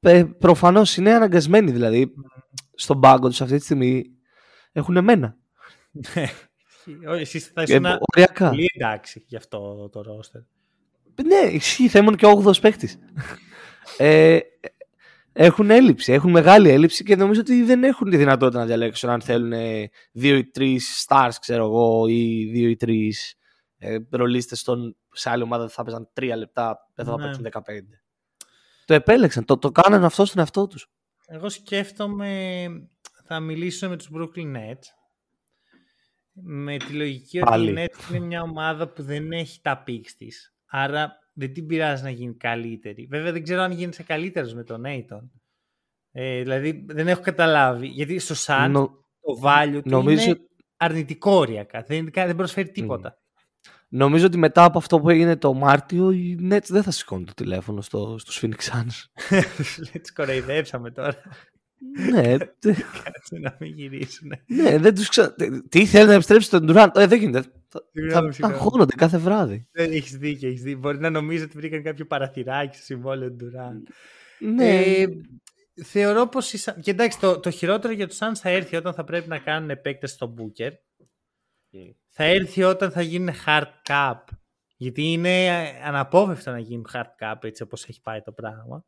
Ε, 0.00 0.24
Προφανώς 0.38 0.96
είναι 0.96 1.12
αναγκασμένοι 1.14 1.70
δηλαδή 1.70 2.12
στον 2.74 3.00
πάγκο 3.00 3.28
τους 3.28 3.40
αυτή 3.40 3.56
τη 3.58 3.64
στιγμή 3.64 4.04
έχουν 4.72 4.96
εμένα. 4.96 5.36
Όχι, 7.08 7.20
Εσείς 7.20 7.46
θα 7.46 7.60
Ε, 7.60 7.64
ήσουν 7.68 7.84
οριακά. 8.14 8.48
πολύ 8.48 8.70
εντάξει 8.74 9.24
γι' 9.26 9.36
αυτό 9.36 9.88
το 9.92 10.00
roster. 10.00 10.42
Ναι, 11.26 11.50
ισχύει, 11.50 11.88
θα 11.88 11.98
ήμουν 11.98 12.16
και 12.16 12.26
ο 12.26 12.42
8ο 12.44 12.60
παίκτης. 12.60 12.98
ε, 13.98 14.38
έχουν 15.36 15.70
έλλειψη, 15.70 16.12
έχουν 16.12 16.30
μεγάλη 16.30 16.68
έλλειψη 16.68 17.04
και 17.04 17.16
νομίζω 17.16 17.40
ότι 17.40 17.62
δεν 17.62 17.84
έχουν 17.84 18.10
τη 18.10 18.16
δυνατότητα 18.16 18.58
να 18.58 18.66
διαλέξουν 18.66 19.10
αν 19.10 19.20
θέλουν 19.20 19.52
ε, 19.52 19.90
δύο 20.12 20.36
ή 20.36 20.44
τρεις 20.44 21.06
stars, 21.08 21.32
ξέρω 21.40 21.64
εγώ, 21.64 22.06
ή 22.08 22.44
δύο 22.52 22.68
ή 22.68 22.76
τρεις 22.76 23.34
ε, 23.78 23.96
ρολίστες 24.10 24.64
σε 25.12 25.30
άλλη 25.30 25.42
ομάδα 25.42 25.68
θα 25.68 25.82
παίζαν 25.82 26.08
τρία 26.12 26.36
λεπτά, 26.36 26.78
εδώ 26.94 27.10
θα 27.10 27.16
Ναι. 27.18 27.24
παίξουν 27.24 27.44
15. 27.44 27.60
Το 28.84 28.94
επέλεξαν, 28.94 29.44
το, 29.44 29.58
το 29.58 29.70
κάνανε 29.70 30.06
αυτό 30.06 30.24
στον 30.24 30.38
εαυτό 30.40 30.66
τους. 30.66 30.90
Εγώ 31.26 31.48
σκέφτομαι 31.48 32.66
θα 33.26 33.40
μιλήσω 33.40 33.88
με 33.88 33.96
τους 33.96 34.08
Brooklyn 34.14 34.56
Nets 34.56 34.86
με 36.32 36.76
τη 36.76 36.92
λογική 36.92 37.38
Πάλι. 37.38 37.70
ότι 37.70 37.80
η 37.80 37.84
Nets 37.86 38.10
είναι 38.14 38.26
μια 38.26 38.42
ομάδα 38.42 38.88
που 38.88 39.02
δεν 39.02 39.32
έχει 39.32 39.60
τα 39.62 39.84
picks 39.86 40.10
της. 40.18 40.54
Άρα 40.66 41.12
δεν 41.34 41.52
την 41.52 41.66
πειράζει 41.66 42.02
να 42.02 42.10
γίνει 42.10 42.34
καλύτερη. 42.34 43.06
Βέβαια 43.10 43.32
δεν 43.32 43.42
ξέρω 43.42 43.62
αν 43.62 43.72
γίνει 43.72 43.92
σε 43.92 44.02
καλύτερος 44.02 44.54
με 44.54 44.64
τον 44.64 44.82
Aiton. 44.86 45.30
Ε, 46.12 46.38
δηλαδή 46.40 46.84
δεν 46.88 47.08
έχω 47.08 47.20
καταλάβει. 47.22 47.86
Γιατί 47.86 48.18
στο 48.18 48.34
Suns 48.46 48.70
Νο- 48.70 49.04
το 49.20 49.40
value 49.42 49.80
του 49.82 49.90
νομίζω- 49.90 50.26
είναι 50.26 50.38
αρνητικό 50.76 51.30
οριακά. 51.30 51.82
Δεν, 51.82 52.08
δεν 52.12 52.36
προσφέρει 52.36 52.70
τίποτα. 52.70 53.18
Νομίζω 53.88 54.26
ότι 54.26 54.38
μετά 54.38 54.64
από 54.64 54.78
αυτό 54.78 55.00
που 55.00 55.10
έγινε 55.10 55.36
το 55.36 55.54
Μάρτιο, 55.54 56.10
οι 56.10 56.38
Nets 56.50 56.66
δεν 56.68 56.82
θα 56.82 56.90
σηκώνουν 56.90 57.24
το 57.24 57.34
τηλέφωνο 57.34 57.80
στο, 57.80 58.18
στους 58.18 58.42
Phoenix 58.42 58.56
Suns. 58.72 59.04
Τις 60.02 60.12
κοροϊδέψαμε 60.12 60.90
τώρα. 60.90 61.16
Ναι, 62.10 62.36
τε- 62.60 62.76
Κάτσε 63.04 63.38
να 63.40 63.56
μην 63.60 63.72
γυρίσουν. 63.74 64.32
ναι, 64.46 64.78
δεν 64.78 64.94
τους 64.94 65.08
ξα... 65.08 65.34
Τι 65.68 65.86
θέλει 65.86 66.06
να 66.06 66.12
επιστρέψει 66.14 66.50
τον 66.50 66.66
Durant; 66.70 66.88
Ε, 66.94 67.06
δεν 67.06 67.18
γίνεται. 67.18 67.48
Θα, 67.68 67.80
Συγγνώμη, 67.92 68.26
θα 68.26 68.32
συγγνώμη. 68.32 68.54
αγχώνονται 68.54 68.94
κάθε 68.94 69.18
βράδυ. 69.18 69.68
Δεν 69.72 69.92
έχεις 69.92 70.16
δίκιο, 70.16 70.48
έχεις 70.48 70.62
δίκιο. 70.62 70.78
Μπορεί 70.78 70.98
να 70.98 71.10
νομίζω 71.10 71.44
ότι 71.44 71.56
βρήκαν 71.56 71.82
κάποιο 71.82 72.06
παραθυράκι 72.06 72.76
στο 72.76 72.84
συμβόλαιο 72.84 73.32
του 73.32 73.50
Durant. 73.52 73.92
Ναι. 74.38 74.80
Ε, 74.82 75.06
θεωρώ 75.84 76.26
πως 76.26 76.52
οι 76.52 76.58
Suns- 76.64 76.80
Και 76.80 76.90
εντάξει, 76.90 77.18
το, 77.20 77.40
το 77.40 77.50
χειρότερο 77.50 77.92
για 77.92 78.08
τους 78.08 78.18
Suns 78.20 78.34
θα 78.34 78.48
έρθει 78.48 78.76
όταν 78.76 78.94
θα 78.94 79.04
πρέπει 79.04 79.28
να 79.28 79.38
κάνουν 79.38 79.70
επέκταση 79.70 80.14
στο 80.14 80.34
Booker. 80.38 80.70
Θα 82.08 82.24
έρθει 82.24 82.62
όταν 82.62 82.90
θα 82.90 83.02
γίνουν 83.02 83.34
hard 83.46 83.66
cap. 83.88 84.18
Γιατί 84.76 85.02
είναι 85.12 85.48
αναπόφευκτο 85.84 86.50
να 86.50 86.58
γίνουν 86.58 86.86
hard 86.92 87.10
cap 87.20 87.34
έτσι 87.44 87.62
όπως 87.62 87.84
έχει 87.88 88.00
πάει 88.00 88.20
το 88.20 88.32
πράγμα. 88.32 88.84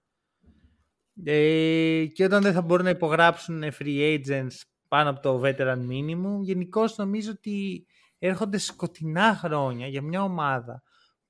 Ε, 1.25 2.07
και 2.15 2.25
όταν 2.25 2.43
δεν 2.43 2.53
θα 2.53 2.63
μπορούν 2.63 2.85
να 2.85 2.91
υπογράψουν 2.91 3.63
free 3.79 4.19
agents 4.19 4.61
πάνω 4.89 5.11
από 5.11 5.21
το 5.21 5.41
veteran 5.45 5.79
minimum, 5.91 6.41
γενικώ 6.43 6.85
νομίζω 6.97 7.31
ότι 7.31 7.87
έρχονται 8.19 8.59
σκοτεινά 8.59 9.35
χρόνια 9.35 9.87
για 9.87 10.03
μια 10.03 10.23
ομάδα 10.23 10.83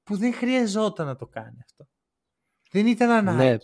που 0.02 0.16
δεν 0.16 0.34
χρειαζόταν 0.34 1.06
να 1.06 1.16
το 1.16 1.26
κάνει 1.26 1.56
αυτό. 1.64 1.86
Δεν 2.70 2.86
ήταν 2.86 3.10
ανάγκη. 3.10 3.38
ναι. 3.38 3.56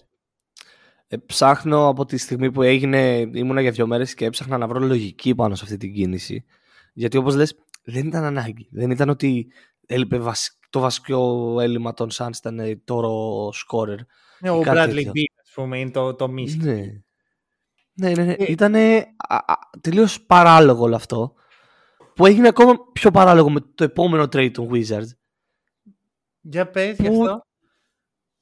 Ε, 1.06 1.16
ψάχνω 1.16 1.88
από 1.88 2.04
τη 2.04 2.16
στιγμή 2.16 2.50
που 2.50 2.62
έγινε, 2.62 3.30
ήμουνα 3.32 3.60
για 3.60 3.70
δύο 3.70 3.86
μέρες 3.86 4.14
και 4.14 4.24
έψαχνα 4.24 4.58
να 4.58 4.66
βρω 4.66 4.78
λογική 4.80 5.34
πάνω 5.34 5.54
σε 5.54 5.64
αυτή 5.64 5.76
την 5.76 5.94
κίνηση. 5.94 6.44
Γιατί 6.92 7.16
όπως 7.16 7.34
λες, 7.34 7.54
δεν 7.84 8.06
ήταν 8.06 8.24
ανάγκη. 8.24 8.68
Δεν 8.70 8.90
ήταν 8.90 9.08
ότι 9.08 9.52
έλειπε 9.86 10.18
βασ- 10.18 10.58
το 10.70 10.80
βασικό 10.80 11.56
έλλειμμα 11.60 11.94
των 11.94 12.08
Suns 12.12 12.36
ήταν 12.36 12.58
ε, 12.58 12.76
τόρο 12.76 13.48
scorer. 13.48 13.98
Ναι, 14.40 14.50
ο 14.50 14.60
κάτι 14.60 14.78
Bradley 14.78 14.94
τέτοιο. 14.94 15.12
Beal, 15.14 15.40
ας 15.41 15.41
πούμε, 15.54 15.78
είναι 15.78 15.90
το, 15.90 16.14
το 16.14 16.28
μίσο. 16.28 16.56
Ναι. 16.60 16.84
Ναι, 17.94 18.10
ναι, 18.10 18.24
ναι. 18.24 18.32
Ε. 18.32 18.50
Ήταν 18.50 18.74
τελείως 19.80 20.22
παράλογο 20.22 20.82
όλο 20.82 20.94
αυτό. 20.94 21.34
Που 22.14 22.26
έγινε 22.26 22.48
ακόμα 22.48 22.78
πιο 22.92 23.10
παράλογο 23.10 23.50
με 23.50 23.60
το 23.74 23.84
επόμενο 23.84 24.22
trade 24.22 24.50
των 24.52 24.68
Wizards. 24.72 25.10
Για 26.40 26.70
πες 26.70 26.96
γι' 26.98 27.08
Που- 27.08 27.22
αυτό. 27.22 27.46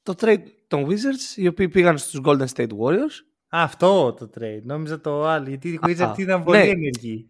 Το 0.03 0.13
trade 0.17 0.43
των 0.67 0.85
Wizards, 0.85 1.35
οι 1.35 1.47
οποίοι 1.47 1.69
πήγαν 1.69 1.97
στους 1.97 2.21
Golden 2.25 2.47
State 2.55 2.69
Warriors. 2.77 3.15
Α, 3.55 3.63
αυτό 3.63 4.13
το 4.13 4.29
trade. 4.39 4.61
Νόμιζα 4.63 5.01
το 5.01 5.25
άλλο. 5.27 5.49
Γιατί 5.49 5.69
οι 5.69 5.79
Α, 5.81 5.87
Wizards 5.87 6.17
ήταν 6.17 6.39
ναι. 6.39 6.45
πολύ 6.45 6.57
ενεργοί. 6.57 7.27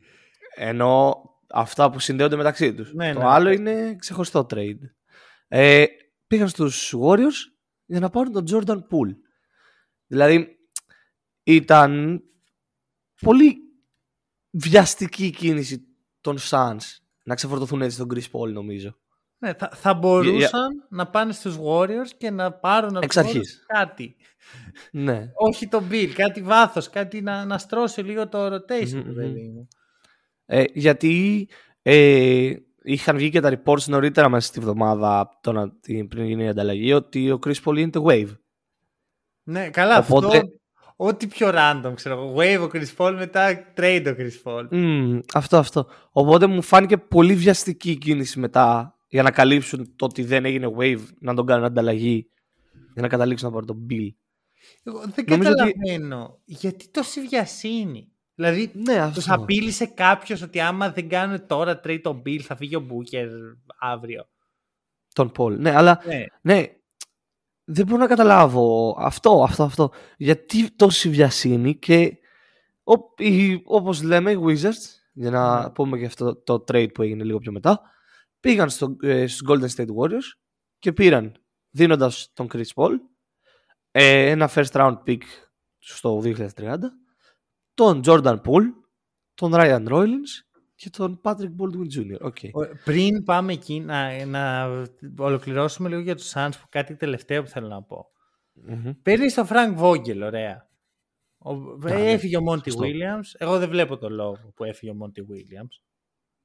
Ενώ 0.56 1.22
αυτά 1.50 1.92
που 1.92 2.00
συνδέονται 2.00 2.36
μεταξύ 2.36 2.74
τους. 2.74 2.94
Ναι, 2.94 3.14
το 3.14 3.20
ναι. 3.20 3.26
άλλο 3.26 3.50
είναι 3.50 3.96
ξεχωριστό 3.96 4.46
trade. 4.50 4.80
Ε, 5.48 5.86
πήγαν 6.28 6.48
στους 6.48 6.96
Warriors 7.02 7.52
για 7.86 8.00
να 8.00 8.10
πάρουν 8.10 8.32
τον 8.32 8.46
Jordan 8.50 8.78
Poole. 8.78 9.16
Δηλαδή 10.12 10.58
ήταν 11.44 12.22
πολύ 13.22 13.58
βιαστική 14.52 15.26
η 15.26 15.30
κίνηση 15.32 15.82
των 16.22 16.38
Suns 16.50 16.78
να 17.24 17.36
ξεφορτωθούν 17.36 17.82
έτσι 17.82 17.98
τον 17.98 18.08
Chris 18.14 18.30
Paul 18.32 18.52
νομίζω. 18.52 18.96
Ναι, 19.38 19.54
θα, 19.54 19.70
θα 19.74 19.94
μπορούσαν 19.94 20.88
να 20.90 21.08
πάνε 21.10 21.34
στους 21.34 21.58
Warriors 21.66 22.10
και 22.18 22.30
να 22.30 22.52
πάρουν 22.52 22.90
από 22.96 23.06
Εξ 23.06 23.16
τους 23.16 23.26
αρχής. 23.26 23.60
Warriors 23.62 23.66
κάτι. 23.68 24.16
Ναι. 24.92 25.32
Όχι 25.34 25.68
τον 25.68 25.88
Bill, 25.92 26.08
κάτι 26.16 26.42
βάθος, 26.42 26.90
κάτι 26.90 27.22
να, 27.22 27.46
να 27.46 27.58
στρώσει 27.58 28.02
λίγο 28.02 28.28
το 28.28 28.46
rotation, 28.46 28.94
Μμμ, 28.94 29.04
μμμ. 29.08 29.14
παιδί 29.16 29.48
μου. 29.50 29.68
Ε, 30.46 30.64
γιατί 30.74 31.48
ε, 31.82 32.54
είχαν 32.84 33.18
βγει 33.18 33.30
και 33.30 33.40
τα 33.40 33.62
reports 33.64 33.84
νωρίτερα 33.86 34.30
μέσα 34.30 34.48
στη 34.48 34.60
βδομάδα 34.60 35.40
τώρα, 35.42 35.78
την- 35.82 36.08
πριν 36.08 36.26
γίνει 36.26 36.44
η 36.44 36.48
ανταλλαγή 36.48 36.94
ότι 36.94 37.32
ο 37.32 37.40
Chris 37.46 37.64
Paul 37.66 37.78
είναι 37.78 37.90
το 37.90 38.06
wave. 38.08 38.38
Ναι, 39.52 39.70
καλά, 39.70 39.98
Οπότε- 39.98 40.38
αυτό. 40.38 40.50
Ό,τι 40.96 41.28
πιο 41.28 41.50
random, 41.54 41.92
ξέρω 41.96 42.16
εγώ. 42.22 42.36
Wave 42.38 42.70
ο 42.70 42.70
Chris 42.74 42.96
Paul, 42.98 43.16
μετά 43.18 43.64
trade 43.78 44.04
ο 44.08 44.16
Chris 44.22 44.52
Paul. 44.52 44.68
Μμμ, 44.72 45.20
αυτό, 45.34 45.58
αυτό. 45.58 45.88
Οπότε 46.12 46.46
μου 46.48 46.62
φάνηκε 46.62 46.98
πολύ 46.98 47.34
βιαστική 47.36 47.92
η 47.92 47.98
κίνηση 47.98 48.40
μετά 48.40 48.96
για 49.08 49.24
να 49.24 49.32
καλύψουν 49.32 49.96
το 49.96 50.06
ότι 50.06 50.24
δεν 50.24 50.46
έγινε 50.46 50.72
wave 50.78 51.02
να 51.20 51.34
τον 51.34 51.46
κάνουν 51.46 51.66
ανταλλαγή 51.66 52.30
για 52.94 53.02
να 53.02 53.08
καταλήξουν 53.08 53.48
να 53.48 53.54
πάρουν 53.54 53.68
τον 53.68 53.86
Bill. 53.90 54.10
Εγώ 54.84 55.00
δεν 55.00 55.26
Νομίζω 55.28 55.52
ότι- 55.52 55.72
καταλαβαίνω 55.74 56.40
γιατί 56.46 56.90
τόση 56.90 57.22
βιασύνη. 57.22 58.12
Δηλαδή, 58.36 58.72
Ναι, 58.74 59.12
τους 59.14 59.28
αυτό. 59.30 59.42
απείλησε 59.44 59.86
κάποιος 59.86 60.42
ότι 60.42 60.60
άμα 60.60 60.92
δεν 60.92 61.10
κάνουν 61.10 61.48
τώρα 61.48 61.80
trade 61.84 62.00
τον 62.02 62.22
Bill 62.26 62.40
θα 62.40 62.56
φύγει 62.56 62.76
ο 62.76 62.86
Booker 62.90 63.28
αύριο. 63.80 64.28
Τον 65.14 65.32
Paul. 65.38 65.58
Ναι, 65.58 65.76
αλλά 65.76 66.02
Ναι. 66.06 66.26
ναι, 66.42 66.66
δεν 67.64 67.86
μπορώ 67.86 68.02
να 68.02 68.08
καταλάβω 68.08 68.96
αυτό, 69.00 69.44
αυτό, 69.44 69.64
αυτό. 69.64 69.92
Γιατί 70.18 70.72
τόση 70.72 71.10
βιασύνη 71.10 71.78
και 71.78 72.18
ο, 72.84 72.94
οι, 73.24 73.62
όπως 73.66 74.02
λέμε 74.04 74.32
οι 74.32 74.40
Wizards, 74.46 75.00
για 75.14 75.32
να 75.32 75.62
Ναι. 75.64 75.70
πούμε 75.70 75.98
και 75.98 76.06
αυτό 76.06 76.36
το 76.36 76.64
trade 76.68 76.94
που 76.94 77.02
έγινε 77.02 77.24
λίγο 77.24 77.38
πιο 77.40 77.52
μετά, 77.52 77.82
πήγαν 78.40 78.70
στο, 78.70 78.96
ε, 79.02 79.28
στους 79.28 79.48
Golden 79.50 79.70
State 79.76 79.96
Warriors 79.96 80.38
και 80.80 80.94
πήραν 80.94 81.36
δίνοντας 81.70 82.32
τον 82.34 82.48
Chris 82.54 82.68
Paul 82.76 82.92
ε, 83.92 84.30
ένα 84.30 84.50
first 84.54 84.72
round 84.72 84.98
pick 85.08 85.22
στο 85.78 86.22
2030 86.24 86.78
τον 87.74 88.02
Jordan 88.06 88.42
Poole, 88.42 88.70
τον 89.34 89.52
Ryan 89.56 89.88
Rollins 89.88 90.51
και 90.82 90.90
τον 90.90 91.22
Patrick 91.24 91.56
Baldwin 91.58 91.96
Jr. 91.96 92.26
Okay. 92.28 92.50
Ο- 92.52 92.78
Πριν 92.84 93.24
πάμε 93.24 93.54
εκεί 93.54 93.80
να, 93.80 94.26
να 94.26 94.66
ολοκληρώσουμε 95.18 95.90
λίγο 95.90 96.02
για 96.02 96.16
τους 96.16 96.32
Suns 96.36 96.50
που 96.62 96.68
κάτι 96.70 96.96
τελευταίο 96.96 97.44
που 97.44 97.50
θέλω 97.50 97.68
να 97.68 97.84
πω. 97.84 98.06
Μμμ. 98.54 98.92
Παίρνει 99.02 99.32
τον 99.32 99.48
Frank 99.50 99.78
Vogel, 99.80 100.22
ωραία. 100.24 100.70
Ο, 101.38 101.54
ναι, 101.56 102.12
έφυγε 102.12 102.38
ο 102.38 102.42
Monty 102.50 102.64
σωστό. 102.64 102.84
Williams. 102.84 103.36
Εγώ 103.38 103.60
δεν 103.60 103.70
βλέπω 103.70 103.98
τον 103.98 104.14
λόγο 104.14 104.52
που 104.56 104.64
έφυγε 104.64 104.92
ο 104.92 104.96
Monty 105.02 105.20
Williams. 105.20 105.82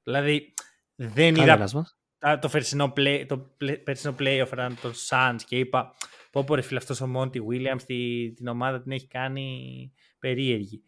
Δηλαδή, 0.02 0.54
δεν 0.94 1.34
είδα 1.34 1.44
Κανένας 1.46 1.74
μας. 1.74 1.98
τα- 2.18 2.38
το 2.38 2.48
περσινό, 2.48 2.92
play, 2.96 3.24
το 3.28 3.56
play- 3.60 3.80
περσινό 3.84 4.14
playoff 4.18 4.48
run 4.48 4.70
των 4.82 4.92
Suns 5.08 5.36
και 5.46 5.58
είπα 5.58 5.94
πω 6.30 6.44
πω 6.44 6.54
ρε 6.54 6.60
φίλε 6.60 6.78
αυτός 6.78 7.00
ο 7.00 7.12
Monty 7.16 7.36
Williams 7.50 7.82
τη- 7.86 8.32
την 8.32 8.46
ομάδα 8.46 8.82
την 8.82 8.92
έχει 8.92 9.06
κάνει 9.06 9.92
περίεργη. 10.18 10.82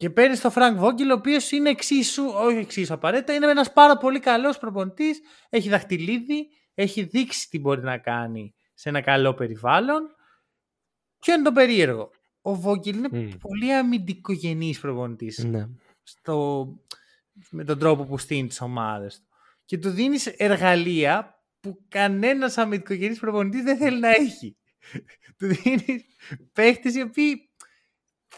Και 0.00 0.10
παίρνεις 0.10 0.40
τον 0.40 0.50
Frank 0.54 0.78
Vogel, 0.80 1.08
ο 1.10 1.12
οποίος 1.12 1.50
είναι 1.50 1.70
εξίσου, 1.70 2.24
όχι 2.24 2.56
εξίσου 2.56 2.94
απαραίτητα, 2.94 3.34
είναι 3.34 3.46
ένας 3.50 3.72
πάρα 3.72 3.96
πολύ 3.96 4.20
καλός 4.20 4.58
προπονητής. 4.58 5.20
Έχει 5.48 5.68
δαχτυλίδι, 5.68 6.48
έχει 6.74 7.02
δείξει 7.02 7.48
τι 7.48 7.58
μπορεί 7.58 7.82
να 7.82 7.98
κάνει 7.98 8.54
σε 8.74 8.88
ένα 8.88 9.00
καλό 9.00 9.34
περιβάλλον. 9.34 10.02
Ποιο 11.18 11.34
είναι 11.34 11.42
το 11.42 11.52
περίεργο. 11.52 12.10
Ο 12.40 12.54
Βόγγελ 12.54 12.96
είναι 12.96 13.08
Μμ. 13.12 13.28
πολύ 13.38 13.74
αμυντικογενής 13.74 14.80
προπονητής 14.80 15.38
Ναι. 15.44 15.68
στο, 16.02 16.66
με 17.50 17.64
τον 17.64 17.78
τρόπο 17.78 18.04
που 18.04 18.18
στείνει 18.18 18.48
τις 18.48 18.60
ομάδες 18.60 19.16
του. 19.20 19.26
Και 19.64 19.78
του 19.78 19.90
δίνεις 19.90 20.26
εργαλεία 20.26 21.42
που 21.60 21.84
κανένας 21.88 22.58
αμυντικογενής 22.58 23.18
προπονητής 23.18 23.62
δεν 23.62 23.76
θέλει 23.76 24.00
να 24.00 24.08
έχει. 24.08 24.56
του 25.38 25.46
δίνεις 25.46 26.04
παίχτες 26.52 26.94
οι 26.94 27.00
οποίοι 27.00 27.50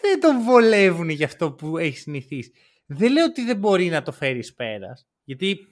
δεν 0.01 0.21
τον 0.21 0.43
βολεύουν 0.43 1.09
για 1.09 1.27
αυτό 1.27 1.53
που 1.53 1.79
έχει 1.79 1.99
συνηθίσει. 1.99 2.53
Δεν 2.87 3.13
λέω 3.13 3.25
ότι 3.25 3.45
δεν 3.45 3.57
μπορεί 3.57 3.89
να 3.89 4.03
το 4.03 4.13
φέρει 4.13 4.53
πέρας. 4.57 5.07
Γιατί 5.25 5.69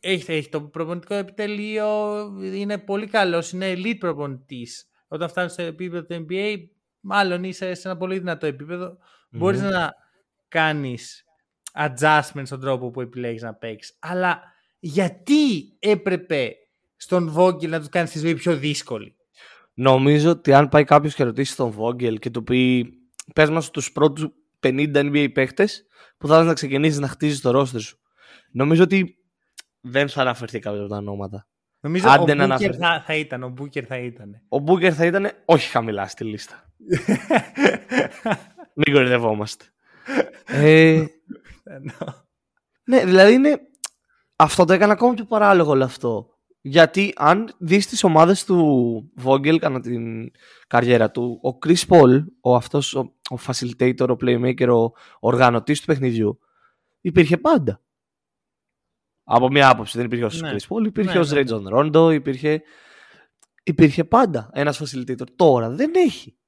έχει, 0.00 0.32
έχει 0.32 0.48
το 0.48 0.60
προπονητικό 0.60 1.14
επιτελείο, 1.14 2.24
είναι 2.42 2.78
πολύ 2.78 3.06
καλός, 3.06 3.52
είναι 3.52 3.72
elite 3.72 3.98
προπονητής. 3.98 4.88
Όταν 5.08 5.28
φτάνεις 5.28 5.52
στο 5.52 5.62
επίπεδο 5.62 6.04
του 6.04 6.26
NBA, 6.28 6.56
μάλλον 7.00 7.44
είσαι 7.44 7.74
σε 7.74 7.88
ένα 7.88 7.96
πολύ 7.96 8.18
δυνατό 8.18 8.46
επίπεδο. 8.46 8.98
Μπορείς 9.30 9.60
να 9.60 9.94
κάνεις 10.48 11.24
adjustment 11.72 12.42
στον 12.42 12.60
τρόπο 12.60 12.90
που 12.90 13.00
επιλέγεις 13.00 13.42
να 13.42 13.54
παίξεις. 13.54 13.96
Αλλά 13.98 14.42
γιατί 14.78 15.76
έπρεπε 15.78 16.54
στον 16.96 17.34
Vogel 17.36 17.68
να 17.68 17.78
τους 17.78 17.88
κάνεις 17.88 18.10
τη 18.10 18.18
ζωή 18.18 18.34
πιο 18.34 18.56
δύσκολη; 18.56 19.16
Νομίζω 19.74 20.30
ότι 20.30 20.52
αν 20.52 20.68
πάει 20.68 20.84
κάποιος 20.84 21.14
και 21.14 21.24
ρωτήσει 21.24 21.56
τον 21.56 21.74
Vogel 21.78 22.18
και 22.18 22.30
του 22.30 22.42
πει 22.44 22.92
πες 23.34 23.50
μας 23.50 23.70
τους 23.70 23.92
πρώτους 23.92 24.28
50 24.60 24.90
NBA 24.94 25.28
παίχτες 25.34 25.86
που 26.18 26.26
θα 26.26 26.32
ήθελες 26.32 26.48
να 26.48 26.54
ξεκινήσεις 26.54 26.98
να 26.98 27.08
χτίζεις 27.08 27.40
το 27.40 27.60
roster 27.60 27.80
σου. 27.80 27.98
Νομίζω 28.52 28.82
ότι 28.82 29.16
δεν 29.80 30.08
θα 30.08 30.20
αναφερθεί 30.20 30.58
κάποιος 30.58 30.80
από 30.80 30.90
τα 30.90 30.96
ονόματα. 30.96 31.46
Νομίζω 31.80 32.08
Άντε 32.08 32.32
ο 32.32 32.34
να 32.34 32.42
Booker 32.44 32.44
αναφερθεί. 32.44 32.78
θα, 32.78 33.02
θα 33.06 33.14
ήταν. 33.14 33.42
Ο 33.42 33.54
Booker 33.58 33.82
θα 33.82 33.96
ήταν. 33.96 34.42
Ο 34.48 34.56
Booker 34.66 34.90
θα 34.90 35.06
ήταν 35.06 35.30
όχι 35.44 35.68
χαμηλά 35.70 36.06
στη 36.06 36.24
λίστα. 36.24 36.72
Μην 38.74 38.94
κορυδευόμαστε. 38.94 39.64
ε, 40.46 41.04
ναι, 42.84 43.04
δηλαδή 43.04 43.32
είναι... 43.32 43.60
Αυτό 44.36 44.64
το 44.64 44.72
έκανε 44.72 44.92
ακόμα 44.92 45.14
πιο 45.14 45.24
παράλογο 45.24 45.70
όλο 45.70 45.84
αυτό. 45.84 46.28
Γιατί 46.60 47.12
αν 47.16 47.54
δεις 47.58 47.86
τις 47.86 48.04
ομάδες 48.04 48.44
του 48.44 49.12
Vogel 49.24 49.58
κατά 49.58 49.80
την 49.80 50.30
καριέρα 50.66 51.10
του, 51.10 51.40
ο 51.42 51.58
Chris 51.66 51.88
Paul, 51.88 52.24
ο 52.40 52.54
αυτός 52.54 52.94
ο, 52.94 53.13
ο 53.30 53.36
facilitator, 53.46 54.08
ο 54.08 54.16
playmaker, 54.20 54.68
ο 54.68 54.92
οργανωτής 55.20 55.80
του 55.80 55.86
παιχνιδιού, 55.86 56.38
υπήρχε 57.00 57.36
πάντα. 57.36 57.82
Από 59.24 59.48
μια 59.48 59.68
άποψη 59.68 59.96
δεν 59.96 60.06
υπήρχε 60.06 60.24
ο 60.24 60.30
Ναι. 60.40 60.54
Chris 60.54 60.76
Paul, 60.76 60.86
υπήρχε 60.86 61.18
Ναι, 61.18 61.18
ο 61.18 61.24
ναι, 61.24 61.42
Ray 61.42 61.48
John 61.48 61.78
Rondo, 61.78 62.14
υπήρχε, 62.14 62.62
υπήρχε 63.62 64.04
πάντα 64.04 64.50
ένας 64.52 64.82
facilitator. 64.82 65.26
Τώρα 65.36 65.70
δεν 65.70 65.92
έχει. 65.94 66.38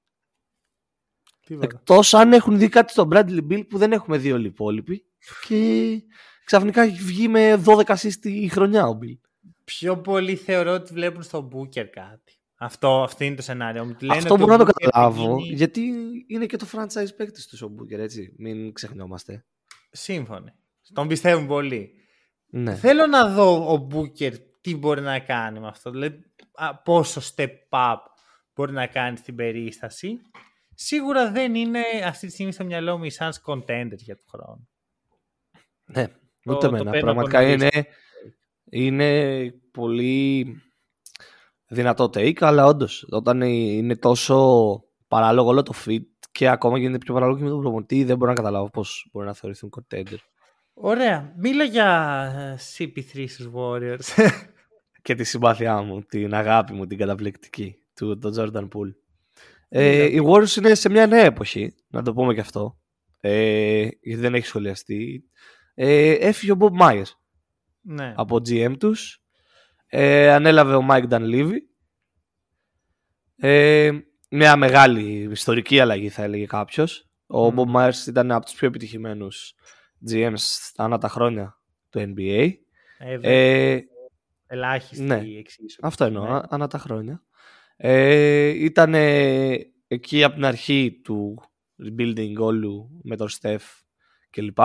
Τίποτα. 1.47 1.67
Εκτός 1.67 2.15
αν 2.15 2.33
έχουν 2.33 2.59
δει 2.59 2.69
κάτι 2.69 2.93
στον 2.93 3.09
Bradley 3.13 3.47
Bill 3.51 3.69
που 3.69 3.79
δεν 3.79 3.93
έχουμε 3.93 4.19
δει 4.19 4.33
όλοι 4.33 4.45
οι 4.45 4.49
υπόλοιποι 4.49 5.05
και 5.47 6.03
ξαφνικά 6.45 6.83
έχει 6.83 7.03
βγει 7.03 7.29
με 7.29 7.63
12 7.65 7.85
assist 7.85 8.13
τη 8.21 8.49
χρονιά 8.49 8.87
ο 8.87 8.99
Bill. 9.03 9.19
Πιο 9.65 10.01
πολύ 10.01 10.37
θεωρώ 10.37 10.73
ότι 10.73 10.93
βλέπουν 10.93 11.23
στον 11.23 11.49
Booker 11.53 11.85
κάτι. 11.85 12.36
Αυτό, 12.59 13.03
αυτό 13.03 13.25
είναι 13.25 13.35
το 13.37 13.43
σενάριο. 13.43 13.85
Μου 13.85 13.97
λένε 14.01 14.13
Αυτό 14.19 14.35
ότι 14.35 14.43
μπορώ 14.43 14.55
ο 14.55 14.57
να 14.57 14.65
το 14.65 14.71
Booker 14.71 14.83
θα 14.83 14.91
καταλάβω 14.91 15.39
γίνει- 15.39 15.55
γιατί 15.57 15.81
είναι 16.27 16.47
και 16.47 16.57
το 16.57 16.67
franchise 16.73 17.17
παίκτης 17.17 17.47
του 17.47 17.71
ο 17.73 17.75
Booker 17.83 17.99
έτσι. 17.99 18.35
Μην 18.39 18.73
ξεχνιόμαστε. 18.73 19.45
Σύμφωνοι. 19.91 20.53
Τον 20.93 21.09
πιστεύουν 21.09 21.47
πολύ. 21.47 21.91
Ναι. 22.47 22.75
Θέλω 22.75 23.07
να 23.07 23.29
δω 23.29 23.73
ο 23.73 23.87
Booker 23.93 24.33
τι 24.61 24.77
μπορεί 24.77 25.01
να 25.01 25.19
κάνει 25.19 25.61
με 25.61 25.67
αυτό. 25.67 25.91
Δηλαδή, 25.91 26.21
α, 26.53 26.77
πόσο 26.83 27.21
step 27.35 27.49
up 27.71 27.97
μπορεί 28.55 28.73
να 28.73 28.87
κάνει 28.87 29.17
στην 29.17 29.35
περίσταση. 29.37 30.19
Σίγουρα 30.75 31.31
δεν 31.31 31.55
είναι 31.55 31.81
αυτή 32.05 32.27
τη 32.27 32.33
στιγμή 32.33 32.53
στο 32.53 32.65
μυαλό 32.65 32.99
μου 32.99 33.05
οι 33.05 33.11
Suns 33.19 33.31
contenders 33.53 33.97
για 33.99 34.17
τον 34.17 34.25
χρόνο. 34.31 34.69
ναι. 35.85 36.07
Το- 36.43 36.53
Ούτε 36.53 36.69
το 36.69 36.75
εμένα. 36.77 36.91
παίρνω 36.91 37.11
από 37.11 37.21
Πραγματικά 37.23 37.41
νωρίς. 37.41 37.63
είναι, 37.63 37.87
είναι 38.71 39.51
πολύ 39.71 40.47
δυνατό 41.69 42.05
take, 42.05 42.39
αλλά 42.41 42.67
όντως 42.67 43.07
όταν 43.11 43.41
είναι 43.41 43.97
τόσο 43.97 44.81
παράλογο 45.09 45.49
όλο 45.49 45.63
το 45.63 45.73
fit 45.87 46.05
και 46.33 46.49
ακόμα 46.49 46.79
γίνεται 46.79 46.99
πιο 46.99 47.15
παράλογο 47.15 47.39
και 47.39 47.45
με 47.45 47.51
τον 47.51 47.61
προμονητή, 47.61 48.05
δεν 48.05 48.17
μπορώ 48.17 48.31
να 48.31 48.37
καταλάβω 48.37 48.71
πώς 48.71 49.09
μπορεί 49.13 49.27
να 49.27 49.35
θεωρηθούν 49.35 49.71
contender. 49.77 50.19
Ωραία. 50.75 51.33
Μίλα 51.37 51.65
για 51.65 52.23
ε, 52.37 52.59
CP3 52.77 53.25
στους 53.29 53.51
Warriors. 53.55 54.31
και 55.03 55.15
τη 55.15 55.25
συμπάθειά 55.25 55.83
μου, 55.83 56.03
την 56.03 56.35
αγάπη 56.35 56.73
μου, 56.73 56.87
την 56.87 56.99
καταπληκτική 56.99 57.77
του 57.95 58.19
τον 58.19 58.35
Jordan 58.37 58.69
Poole. 58.69 58.95
Ε, 59.69 60.05
οι 60.05 60.21
Warriors 60.27 60.57
είναι 60.57 60.75
σε 60.75 60.89
μια 60.89 61.07
νέα 61.07 61.25
εποχή, 61.25 61.75
να 61.89 62.03
το 62.03 62.13
πούμε 62.13 62.35
και 62.35 62.41
αυτό, 62.41 62.79
ε, 63.21 63.89
γιατί 64.01 64.21
δεν 64.21 64.35
έχει 64.35 64.47
σχολιαστεί. 64.47 65.25
Ε, 65.75 66.11
έφυγε 66.11 66.53
ο 66.53 66.57
Bob 66.61 66.83
Myers 66.83 67.11
ναι. 67.81 68.13
από 68.17 68.37
GM 68.37 68.75
τους, 68.79 69.23
ε, 69.99 70.33
ανέλαβε 70.33 70.75
ο 70.75 70.87
Mike 70.91 71.09
Dunleavy, 71.09 71.57
ε, 73.37 73.91
μια 74.31 74.57
μεγάλη 74.57 75.29
ιστορική 75.31 75.81
αλλαγή 75.81 76.09
θα 76.09 76.23
έλεγε 76.23 76.47
κάποιος. 76.47 77.09
Ο 77.27 77.51
Μμμ. 77.51 77.57
Bob 77.59 77.77
Myers 77.77 78.07
ήταν 78.07 78.31
από 78.33 78.45
τους 78.45 78.55
πιο 78.55 78.67
επιτυχημένους 78.69 79.55
GMs 80.11 80.33
στα 80.37 80.85
ανά 80.85 80.99
τα 80.99 81.09
χρόνια 81.09 81.59
του 81.91 81.99
NBA. 82.01 82.51
Ε, 82.99 83.19
βέβαια, 83.19 83.31
Ε, 83.31 83.85
ελάχιστη 84.47 85.03
ναι. 85.05 85.23
εξίσου. 85.39 85.79
Αυτό 85.83 86.05
εννοώ, 86.05 86.25
Ναι. 86.25 86.35
α- 86.35 86.47
ανά 86.49 86.67
τα 86.67 86.79
χρόνια. 86.79 87.23
Ε, 87.77 88.47
ήταν 88.49 88.95
εκεί 89.89 90.25
από 90.25 90.35
την 90.35 90.45
αρχή 90.45 91.01
του 91.05 91.43
rebuilding 91.87 92.35
όλου 92.39 93.01
με 93.03 93.17
τον 93.17 93.29
Στεφ 93.29 93.65
κλπ. 94.31 94.59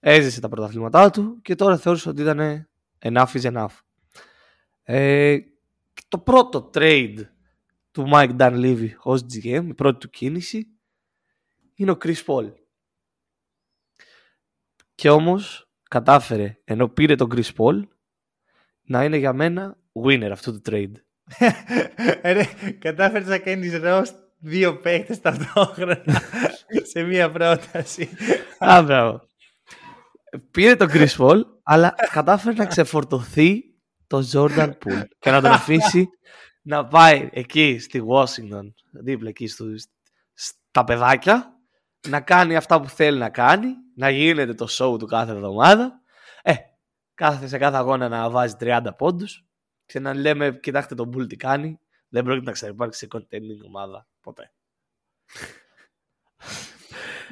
Έζησε 0.00 0.40
τα 0.40 0.48
πρωταθλήματά 0.48 1.10
του 1.10 1.40
και 1.42 1.54
τώρα 1.54 1.76
θεώρησε 1.76 2.08
ότι 2.08 2.22
ήταν 2.22 2.68
enough 2.98 3.32
is 3.32 3.52
enough. 3.52 3.74
Ε, 4.88 5.38
και 5.92 6.02
το 6.08 6.18
πρώτο 6.18 6.70
trade 6.74 7.24
του 7.90 8.08
Mike 8.12 8.36
Dunleavy 8.36 8.88
ως 9.02 9.20
GM, 9.20 9.64
η 9.68 9.74
πρώτη 9.74 9.98
του 9.98 10.10
κίνηση, 10.10 10.66
είναι 11.74 11.90
ο 11.90 11.98
Chris 12.04 12.24
Paul. 12.26 12.52
Και 14.94 15.10
όμως 15.10 15.70
κατάφερε, 15.88 16.58
ενώ 16.64 16.88
πήρε 16.88 17.14
τον 17.14 17.30
Chris 17.34 17.54
Paul, 17.56 17.82
να 18.82 19.04
είναι 19.04 19.16
για 19.16 19.32
μένα 19.32 19.76
winner 20.04 20.28
αυτού 20.32 20.52
του 20.52 20.70
trade. 20.70 20.92
Ρε, 22.22 22.44
κατάφερες 22.78 23.28
να 23.28 23.38
κάνεις 23.38 23.80
roast 23.82 24.14
δύο 24.38 24.76
παίκτες 24.76 25.20
ταυτόχρονα 25.20 26.22
σε 26.92 27.02
μία 27.02 27.30
πρόταση. 27.30 28.08
Α, 28.58 28.82
μπράβο. 28.82 29.28
Πήρε 30.50 30.76
τον 30.76 30.88
Chris 30.90 31.16
Paul, 31.16 31.40
αλλά 31.62 31.94
κατάφερε 32.12 32.54
να 32.54 32.66
ξεφορτωθεί 32.66 33.75
τον 34.06 34.24
Jordan 34.32 34.70
Poole 34.84 35.06
και 35.18 35.30
να 35.30 35.40
τον 35.40 35.50
αφήσει 35.50 36.08
να 36.62 36.86
πάει 36.86 37.28
εκεί 37.32 37.78
στη 37.78 38.02
Washington, 38.08 38.72
δίπλα 38.90 39.28
εκεί 39.28 39.46
στο, 39.46 39.64
στα 40.32 40.84
παιδάκια, 40.84 41.58
να 42.08 42.20
κάνει 42.20 42.56
αυτά 42.56 42.80
που 42.80 42.88
θέλει 42.88 43.18
να 43.18 43.30
κάνει, 43.30 43.68
να 43.96 44.10
γίνεται 44.10 44.54
το 44.54 44.66
show 44.70 44.98
του 44.98 45.06
κάθε 45.06 45.32
εβδομάδα. 45.32 46.00
Ε, 46.42 46.54
κάθε 47.14 47.46
σε 47.46 47.58
κάθε 47.58 47.76
αγώνα 47.76 48.08
να 48.08 48.30
βάζει 48.30 48.56
30 48.60 48.86
πόντους 48.96 49.44
και 49.86 50.00
να 50.00 50.14
λέμε, 50.14 50.58
κοιτάξτε 50.62 50.94
τον 50.94 51.14
Poole 51.14 51.28
τι 51.28 51.36
κάνει, 51.36 51.80
δεν 52.08 52.24
πρόκειται 52.24 52.46
να 52.46 52.52
ξαναυπάρξει 52.52 52.98
σε 52.98 53.08
contending 53.12 53.66
ομάδα 53.66 54.06
ποτέ. 54.20 54.52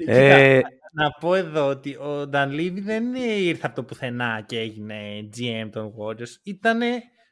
Ε, 0.06 0.60
να 0.92 1.10
πω 1.10 1.34
εδώ 1.34 1.66
ότι 1.68 1.94
ο 1.96 2.30
Dan 2.32 2.48
Levy 2.48 2.78
δεν 2.80 3.14
ήρθε 3.14 3.66
από 3.66 3.74
το 3.74 3.82
πουθενά 3.82 4.44
και 4.46 4.58
έγινε 4.58 5.28
GM 5.36 5.68
των 5.72 5.94
Warriors. 5.98 6.40
Ήταν 6.42 6.80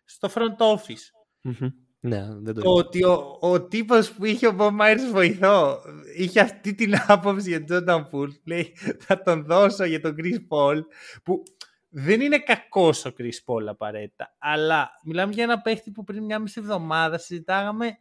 στο 0.05 0.31
front 0.35 0.75
office. 0.75 1.05
μμμ. 1.41 1.69
ναι, 2.01 2.27
δεν 2.41 2.55
το 2.55 2.61
Το 2.61 2.71
ότι 2.71 3.05
ο, 3.05 3.39
ο 3.41 3.63
τύπος 3.63 4.13
που 4.13 4.25
είχε 4.25 4.47
ο 4.47 4.57
Bob 4.59 4.71
Myers 4.81 5.11
βοηθό 5.13 5.79
είχε 6.17 6.41
αυτή 6.41 6.75
την 6.75 6.95
άποψη 7.07 7.49
για 7.49 7.65
τον 7.65 7.85
Jordan 7.87 8.05
Poole. 8.11 8.41
Λέει 8.45 8.77
θα 8.99 9.23
τον 9.23 9.45
δώσω 9.45 9.85
για 9.85 10.01
τον 10.01 10.15
Chris 10.19 10.39
Paul 10.49 10.81
που 11.23 11.43
δεν 11.89 12.21
είναι 12.21 12.39
κακός 12.39 13.05
ο 13.05 13.13
Chris 13.19 13.45
Paul 13.47 13.67
απαραίτητα. 13.67 14.37
Αλλά 14.39 14.91
μιλάμε 15.05 15.33
για 15.33 15.43
ένα 15.43 15.61
παίχτη 15.61 15.91
που 15.91 16.05
πριν 16.05 16.25
μια 16.25 16.39
μισή 16.39 16.61
εβδομάδα 16.61 17.19
συζητάγαμε 17.19 17.99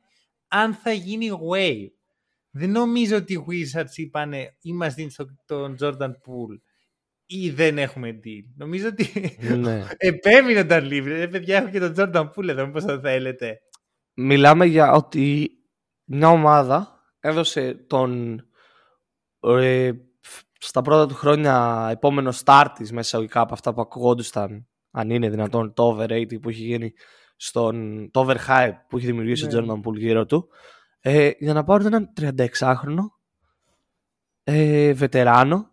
αν 0.47 0.73
θα 0.73 0.91
γίνει 0.91 1.29
wave. 1.51 1.91
Δεν 2.51 2.71
νομίζω 2.71 3.15
ότι 3.15 3.33
οι 3.33 3.45
Wizards 3.49 3.95
είπανε 3.95 4.55
ή 4.61 4.73
μας 4.73 4.93
δίνει 4.93 5.11
τον 5.45 5.75
Jordan 5.79 6.09
Poole 6.09 6.59
ή 7.25 7.49
δεν 7.49 7.77
έχουμε 7.77 8.19
deal. 8.23 8.43
Νομίζω 8.55 8.87
ότι 8.87 9.37
ναι. 9.57 9.85
επέμεινε 9.97 10.63
τον 10.65 10.79
Livre. 10.83 11.03
Ρε 11.05 11.27
παιδιά 11.27 11.57
έχω 11.57 11.69
και 11.69 11.79
τον 11.79 11.93
Jordan 11.97 12.29
Poole 12.29 12.47
εδώ, 12.47 12.65
μήπως 12.65 12.85
το 12.85 12.99
θέλετε. 12.99 13.59
Μιλάμε 14.13 14.65
για 14.65 14.91
ότι 14.91 15.49
μια 16.03 16.29
ομάδα 16.29 16.99
έδωσε 17.19 17.73
τον 17.73 18.39
ε, 19.39 19.91
φ- 20.21 20.43
στα 20.59 20.81
πρώτα 20.81 21.07
του 21.07 21.13
χρόνια 21.13 21.87
επόμενο 21.91 22.33
start 22.45 22.67
της 22.75 22.89
μέσα 22.91 22.99
εισαγωγικά 23.07 23.41
από 23.41 23.53
αυτά 23.53 23.73
που 23.73 23.81
ακουγόντουσαν 23.81 24.67
αν 24.91 25.09
είναι 25.09 25.29
δυνατόν 25.29 25.73
το 25.73 25.97
overrated 25.97 26.41
που 26.41 26.49
έχει 26.49 26.63
γίνει 26.63 26.93
στον 27.35 28.07
το 28.11 28.21
overhype 28.27 28.73
που 28.89 28.97
έχει 28.97 29.05
δημιουργήσει 29.05 29.47
Ναι. 29.47 29.57
ο 29.57 29.63
Jordan 29.83 29.87
Poole 29.89 29.97
γύρω 29.97 30.25
του 30.25 30.49
ε, 31.01 31.31
για 31.37 31.53
να 31.53 31.63
πάρουν 31.63 31.85
έναν 31.85 32.13
36χρονο 32.19 33.03
ε, 34.43 34.93
βετεράνο 34.93 35.69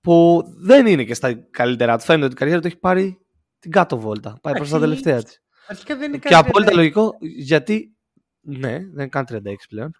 που 0.00 0.42
δεν 0.56 0.86
είναι 0.86 1.04
και 1.04 1.14
στα 1.14 1.34
καλύτερα 1.34 1.96
του. 1.98 2.04
Φαίνεται 2.04 2.24
ότι 2.24 2.34
η 2.34 2.36
καριέρα 2.36 2.60
του 2.60 2.66
έχει 2.66 2.78
πάρει 2.78 3.18
την 3.58 3.70
κάτω 3.70 3.98
βόλτα. 3.98 4.38
Πάει 4.42 4.54
προς 4.54 4.68
τα 4.70 4.76
Εντάξει, 4.76 5.02
τελευταία 5.02 5.22
της. 5.22 5.42
Αρχικά 5.66 5.96
δεν 5.96 6.08
είναι 6.08 6.18
Και 6.18 6.28
κάτι 6.28 6.48
απόλυτα 6.48 6.70
τέτοιο. 6.70 6.76
λογικό 6.76 7.16
γιατί. 7.20 7.96
Ναι, 8.40 8.70
δεν 8.70 8.88
είναι 8.90 9.08
καν 9.08 9.26
36 9.28 9.54
πλέον. 9.68 9.94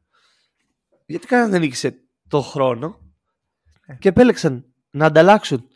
Γιατί 1.07 1.27
κανένα 1.27 1.49
δεν 1.51 1.61
νίκησε 1.61 1.99
το 2.29 2.41
χρόνο 2.41 3.01
Ε. 3.87 3.95
και 3.95 4.09
επέλεξαν 4.09 4.75
να 4.91 5.07
ανταλλάξουν 5.07 5.69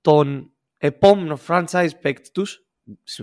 τον 0.00 0.52
επόμενο 0.76 1.38
franchise 1.46 1.90
παίκτη 2.00 2.30
τους. 2.30 2.66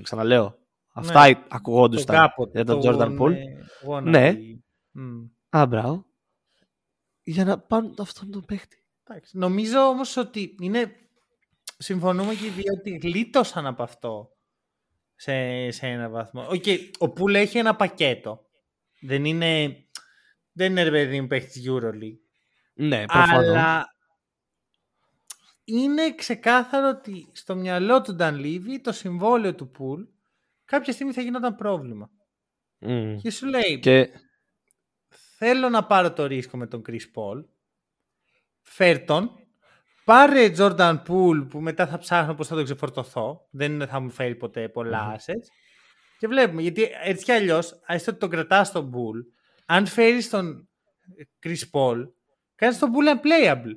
Ξαναλέω. 0.02 0.58
Αυτά 0.98 1.28
Ναι. 1.28 1.44
ακουγόντουσαν 1.48 2.16
κάποτε, 2.16 2.52
για 2.54 2.66
τον 2.66 2.82
τον, 2.82 2.96
Jordan 2.96 3.20
Poole. 3.22 3.34
ε, 3.34 3.44
wannabe. 3.90 4.04
Ναι. 4.04 4.34
Μμ. 4.92 5.26
Α, 5.50 5.66
μπράβο. 5.66 6.06
Για 7.24 7.46
να 7.46 7.60
πάρουν 7.60 7.96
αυτόν 8.00 8.32
τον 8.32 8.46
παίκτη. 8.46 8.84
Εντάξει. 9.04 9.38
Νομίζω 9.38 9.80
όμως 9.80 10.18
ότι 10.18 10.56
είναι... 10.62 10.96
Συμφωνούμε 11.78 12.34
και 12.34 12.46
οι 12.46 12.50
δύο 12.50 12.74
ότι 12.80 12.98
γλίτωσαν 12.98 13.66
από 13.66 13.84
αυτό 13.84 14.30
σε, 15.16 15.72
σε 15.72 15.88
ένα 15.88 16.10
βαθμό. 16.10 16.48
Οκ, 16.50 16.64
ο 16.98 17.10
Poole 17.10 17.36
έχει 17.36 17.58
ένα 17.58 17.76
πακέτο. 17.76 18.46
Δεν 19.02 19.26
είναι... 19.26 19.80
Δεν 20.52 20.72
είναι 20.72 20.84
ρε 20.84 20.92
παιδί 20.92 21.22
μου 21.22 21.28
παίχτης 21.28 21.70
EuroLeague. 21.70 22.20
Ναι, 22.74 23.06
προφανώς. 23.06 23.48
Αλλά 23.48 23.86
είναι 25.64 26.16
ξεκάθαρο 26.16 26.90
ότι 26.90 27.28
στο 27.32 27.56
μυαλό 27.56 28.02
του 28.02 28.16
Dunleavy 28.20 28.80
το 28.82 28.92
συμβόλαιο 28.92 29.56
του 29.56 29.70
Poole 29.70 30.04
κάποια 30.66 30.94
στιγμή 30.94 31.14
θα 31.14 31.22
γινόταν 31.22 31.56
πρόβλημα. 31.56 32.10
Μμ. 32.80 33.16
Και 33.18 33.32
σου 33.32 33.46
λέει, 33.48 33.80
Και 33.80 34.10
θέλω 35.38 35.70
να 35.70 35.86
πάρω 35.86 36.14
το 36.14 36.26
ρίσκο 36.26 36.58
με 36.58 36.68
τον 36.68 36.82
Chris 36.90 36.94
Paul, 36.94 37.46
φέρ 38.62 39.00
τον, 39.06 39.32
πάρε 40.06 40.52
Jordan 40.58 41.02
Poole 41.08 41.48
που 41.50 41.60
μετά 41.62 41.88
θα 41.88 41.98
ψάχνω 41.98 42.34
πώς 42.34 42.48
θα 42.48 42.56
τον 42.56 42.64
ξεφορτωθώ, 42.64 43.48
δεν 43.52 43.88
θα 43.88 44.00
μου 44.00 44.10
φέρει 44.10 44.36
ποτέ 44.36 44.70
πολλά 44.70 45.16
assets. 45.16 45.48
Και 46.20 46.28
βλέπουμε, 46.28 46.62
γιατί 46.62 46.90
έτσι 47.04 47.24
κι 47.24 47.32
αλλιώς, 47.32 47.82
έστω 47.88 48.12
ότι 48.12 48.20
τον 48.20 48.30
κρατάς 48.30 48.72
τον 48.72 48.92
Poole, 48.94 49.24
αν 49.66 49.86
φέρεις 49.86 50.30
τον 50.30 50.70
Chris 51.46 51.62
Paul, 51.72 51.98
κάνεις 52.56 52.80
τον 52.80 52.92
Poole 52.94 53.16
unplayable. 53.16 53.74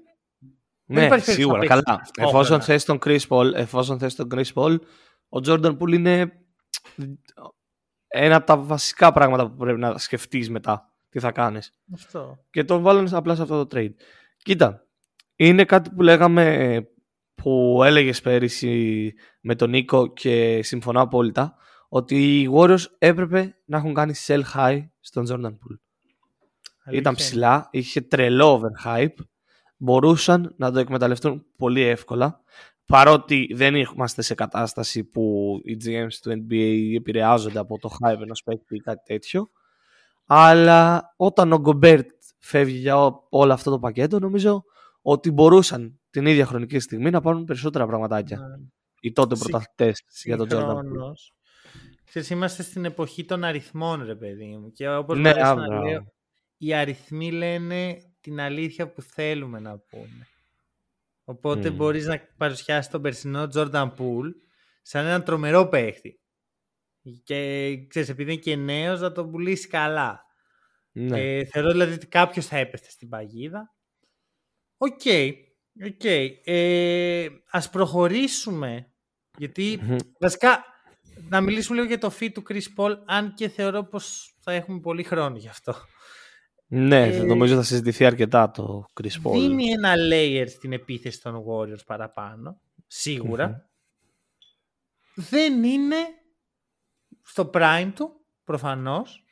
Δεν 0.90 0.98
ναι, 0.98 1.04
υπάρχει 1.06 1.24
περίπτωση 1.24 1.32
σίγουρα. 1.32 1.58
να 1.58 1.66
Καλά. 1.66 1.82
παίξεις 1.82 2.10
Εφόσον 2.16 2.54
όπλα. 2.54 2.60
θες 2.66 2.84
τον 2.84 2.98
Chris 3.04 3.26
Paul, 3.28 3.52
εφόσον 3.54 3.98
θες 3.98 4.14
τον 4.14 4.28
Chris 4.34 4.52
Paul, 4.54 4.78
ο 5.28 5.38
Jordan 5.46 5.78
Poole 5.78 5.92
είναι 5.92 6.32
ένα 8.08 8.36
από 8.36 8.46
τα 8.46 8.56
βασικά 8.56 9.12
πράγματα 9.12 9.50
που 9.50 9.56
πρέπει 9.56 9.78
να 9.78 9.98
σκεφτείς 9.98 10.50
μετά 10.50 10.92
τι 11.08 11.20
θα 11.20 11.32
κάνεις. 11.32 11.72
Αυτό. 11.94 12.44
Και 12.50 12.64
τον 12.64 12.82
βάλουν 12.82 13.14
απλά 13.14 13.34
σε 13.34 13.42
αυτό 13.42 13.66
το 13.66 13.76
trade. 13.76 13.94
Κοίτα, 14.36 14.86
είναι 15.36 15.64
κάτι 15.64 15.90
που 15.90 16.02
λέγαμε 16.02 16.86
που 17.34 17.80
έλεγες 17.84 18.20
πέρυσι 18.20 19.14
με 19.40 19.54
τον 19.54 19.70
Νίκο 19.70 20.12
και 20.12 20.62
συμφωνώ 20.62 21.00
απόλυτα 21.00 21.56
ότι 21.88 22.40
οι 22.40 22.50
Warriors 22.54 22.84
έπρεπε 22.98 23.56
να 23.64 23.76
έχουν 23.76 23.94
κάνει 23.94 24.14
sell 24.26 24.42
high 24.54 24.88
στον 25.00 25.26
Jordan 25.28 25.52
Poole. 25.52 25.78
Ήταν 26.92 27.14
ψηλά, 27.14 27.68
είχε 27.70 28.00
τρελό 28.00 28.60
overhype, 28.60 29.14
μπορούσαν 29.76 30.54
να 30.56 30.72
το 30.72 30.78
εκμεταλλευτούν 30.78 31.46
πολύ 31.56 31.80
εύκολα. 31.80 32.40
Παρότι 32.88 33.50
δεν 33.54 33.74
είμαστε 33.74 34.22
σε 34.22 34.34
κατάσταση 34.34 35.04
που 35.04 35.54
οι 35.64 35.76
GMs 35.84 36.12
του 36.22 36.30
NBA 36.30 36.94
επηρεάζονται 36.96 37.58
από 37.58 37.78
το 37.78 37.90
hype 38.00 38.20
ενός 38.22 38.42
παίκτη 38.42 38.74
ή 38.76 38.80
κάτι 38.80 39.02
τέτοιο. 39.04 39.50
Αλλά 40.26 41.12
όταν 41.16 41.52
ο 41.52 41.58
Γκομπέρτ 41.58 42.08
φεύγει 42.38 42.76
για 42.78 43.04
ό- 43.04 43.26
όλο 43.28 43.52
αυτό 43.52 43.70
το 43.70 43.78
πακέτο, 43.78 44.18
νομίζω 44.18 44.64
ότι 45.02 45.30
μπορούσαν 45.30 46.00
την 46.10 46.26
ίδια 46.26 46.46
χρονική 46.46 46.78
στιγμή 46.78 47.10
να 47.10 47.20
πάρουν 47.20 47.44
περισσότερα 47.44 47.86
πραγματάκια. 47.86 48.38
Ναι. 48.38 48.66
Οι 49.00 49.12
τότε 49.12 49.34
Συ- 49.36 49.42
πρωταθλητές 49.50 50.02
για 50.24 50.36
τον 50.36 50.46
Jordan 50.50 50.54
Poole. 50.54 50.80
Συγχρόνως, 50.82 51.32
Ξέρεις, 52.04 52.30
είμαστε 52.30 52.62
στην 52.62 52.84
εποχή 52.84 53.24
των 53.24 53.44
αριθμών, 53.44 54.04
ρε 54.04 54.14
παιδί 54.14 54.56
μου. 54.56 54.72
Και 54.72 54.88
όπως 54.88 55.16
Ναι, 55.16 55.22
μου 55.22 55.28
αρέσει 55.28 55.46
α, 55.46 55.54
να 55.54 55.66
μπράβο. 55.66 55.86
λέω, 55.88 56.12
οι 56.58 56.74
αριθμοί 56.74 57.30
λένε 57.32 57.96
την 58.20 58.40
αλήθεια 58.40 58.92
που 58.92 59.02
θέλουμε 59.02 59.60
να 59.60 59.78
πούμε. 59.78 60.26
Οπότε 61.28 61.68
Μμμ. 61.68 61.76
μπορείς 61.76 62.06
να 62.06 62.20
παρουσιάσεις 62.36 62.90
τον 62.90 63.02
περσινό 63.02 63.48
Jordan 63.54 63.90
Poole 63.98 64.32
σαν 64.82 65.06
έναν 65.06 65.24
τρομερό 65.24 65.68
παίχτη. 65.68 66.20
Και 67.24 67.76
ξέρεις, 67.88 68.08
επειδή 68.08 68.32
είναι 68.32 68.40
και 68.40 68.56
νέος, 68.56 69.00
να 69.00 69.12
τον 69.12 69.30
πουλήσει 69.30 69.68
καλά. 69.68 70.24
Ναι. 70.92 71.20
Ε, 71.20 71.44
θεωρώ 71.44 71.70
δηλαδή 71.70 71.92
ότι 71.92 72.06
κάποιος 72.06 72.46
θα 72.46 72.56
έπεφτε 72.56 72.90
στην 72.90 73.08
παγίδα. 73.08 73.74
Ok. 74.76 75.00
ok. 75.86 76.04
Ε, 76.44 77.28
ας 77.50 77.70
προχωρήσουμε. 77.70 78.92
Γιατί 79.38 79.78
Μμμ. 79.82 79.96
βασικά 80.20 80.64
να 81.28 81.40
μιλήσουμε 81.40 81.76
λίγο 81.76 81.88
για 81.88 81.98
το 81.98 82.12
fit 82.20 82.32
του 82.32 82.42
Chris 82.48 82.66
Paul 82.76 82.96
αν 83.06 83.34
και 83.34 83.48
θεωρώ 83.48 83.84
πως 83.84 84.34
θα 84.40 84.52
έχουμε 84.52 84.80
πολύ 84.80 85.02
χρόνο 85.02 85.36
γι' 85.36 85.48
αυτό. 85.48 85.74
Ναι, 86.70 87.06
Ε, 87.06 87.22
νομίζω 87.22 87.54
θα 87.54 87.62
συζητηθεί 87.62 88.04
αρκετά 88.04 88.50
το 88.50 88.84
Chris 89.00 89.22
Paul. 89.22 89.32
Δίνει 89.32 89.70
ένα 89.70 89.94
layer 90.12 90.44
στην 90.48 90.72
επίθεση 90.72 91.22
των 91.22 91.44
Warriors 91.46 91.84
παραπάνω. 91.86 92.60
σιγουρα 92.86 93.70
Δεν 95.14 95.64
είναι 95.64 95.96
στο 97.22 97.50
prime 97.54 97.90
του, 97.94 98.20
προφανώς. 98.44 99.24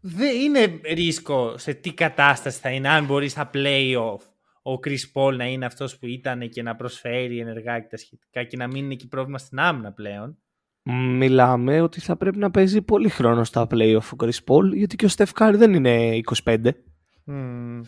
Δεν 0.00 0.40
είναι 0.40 0.80
ρίσκο 0.84 1.58
σε 1.58 1.74
τι 1.74 1.94
κατάσταση 1.94 2.58
θα 2.58 2.70
είναι, 2.70 2.88
αν 2.88 3.04
μπορεί 3.04 3.28
στα 3.28 3.50
play-off 3.54 4.20
ο 4.62 4.80
Chris 4.84 5.12
Paul 5.14 5.34
να 5.36 5.46
είναι 5.46 5.64
αυτός 5.64 5.98
που 5.98 6.06
ήταν 6.06 6.48
και 6.48 6.62
να 6.62 6.76
προσφέρει 6.76 7.38
ενεργά 7.38 7.80
και 7.80 7.88
τα 7.90 7.96
σχετικά 7.96 8.44
και 8.44 8.56
να 8.56 8.66
μην 8.66 8.84
είναι 8.84 8.92
εκεί 8.92 9.08
πρόβλημα 9.08 9.38
στην 9.38 9.58
άμυνα 9.58 9.92
πλέον. 9.92 10.38
Μιλάμε 10.92 11.80
ότι 11.80 12.00
θα 12.00 12.16
πρέπει 12.16 12.38
να 12.38 12.50
παίζει 12.50 12.82
πολύ 12.82 13.08
χρόνο 13.08 13.44
στα 13.44 13.66
playoff 13.70 14.02
ο 14.12 14.16
Chris 14.18 14.38
Paul, 14.46 14.72
γιατί 14.74 14.96
και 14.96 15.04
ο 15.06 15.08
Steph 15.16 15.32
Curry 15.38 15.54
δεν 15.56 15.74
είναι 15.74 16.20
25. 16.44 16.70
Μμμ. 17.24 17.80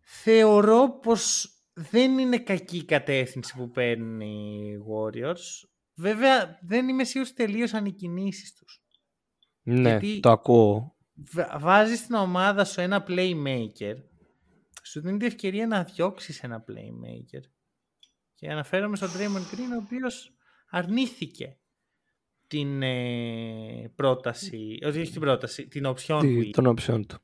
Θεωρώ 0.00 0.98
πως 1.02 1.48
δεν 1.74 2.18
είναι 2.18 2.38
κακή 2.38 2.76
η 2.76 2.84
κατεύθυνση 2.84 3.54
που 3.56 3.70
παίρνουν 3.70 4.20
οι 4.20 4.76
Warriors. 4.90 5.68
Βέβαια 5.94 6.58
δεν 6.62 6.88
είμαι 6.88 7.04
σίγουρος 7.04 7.32
ότι 7.32 7.44
τελείωσαν 7.44 7.84
οι 7.86 7.92
κινήσεις 7.92 8.54
τους. 8.54 8.82
Ναι, 9.62 9.80
Γιατί- 9.90 10.20
το 10.20 10.30
ακούω. 10.30 10.94
Βα- 11.32 11.58
Βάζεις 11.58 11.98
στην 11.98 12.14
ομάδα 12.14 12.64
σου 12.64 12.80
ένα 12.80 13.04
playmaker, 13.08 13.94
σου 14.82 15.00
δίνει 15.00 15.18
την 15.18 15.26
ευκαιρία 15.26 15.66
να 15.66 15.82
διώξεις 15.84 16.42
ένα 16.42 16.64
playmaker. 16.68 17.42
Και 18.34 18.50
αναφέρομαι 18.50 18.96
στον 18.96 19.08
Draymond 19.08 19.54
Green, 19.54 19.72
ο 19.74 19.82
οποίος 19.84 20.34
αρνήθηκε 20.70 21.56
την 22.46 22.82
ε, 22.82 23.92
πρόταση, 23.94 24.78
όχι 24.86 25.10
την 25.10 25.20
πρόταση, 25.20 25.68
την 25.68 25.86
οψιόν 25.86 26.20
που 26.20 26.26
Τι, 26.26 26.38
είχε. 26.38 26.50
την 26.50 26.66
οψιόν 26.66 27.06
του. 27.06 27.18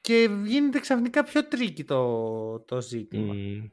Και 0.00 0.28
γίνεται 0.44 0.78
ξαφνικά 0.78 1.24
πιο 1.24 1.48
tricky 1.48 1.84
το, 1.84 2.60
το 2.60 2.80
ζήτημα. 2.80 3.34
Μμ. 3.34 3.64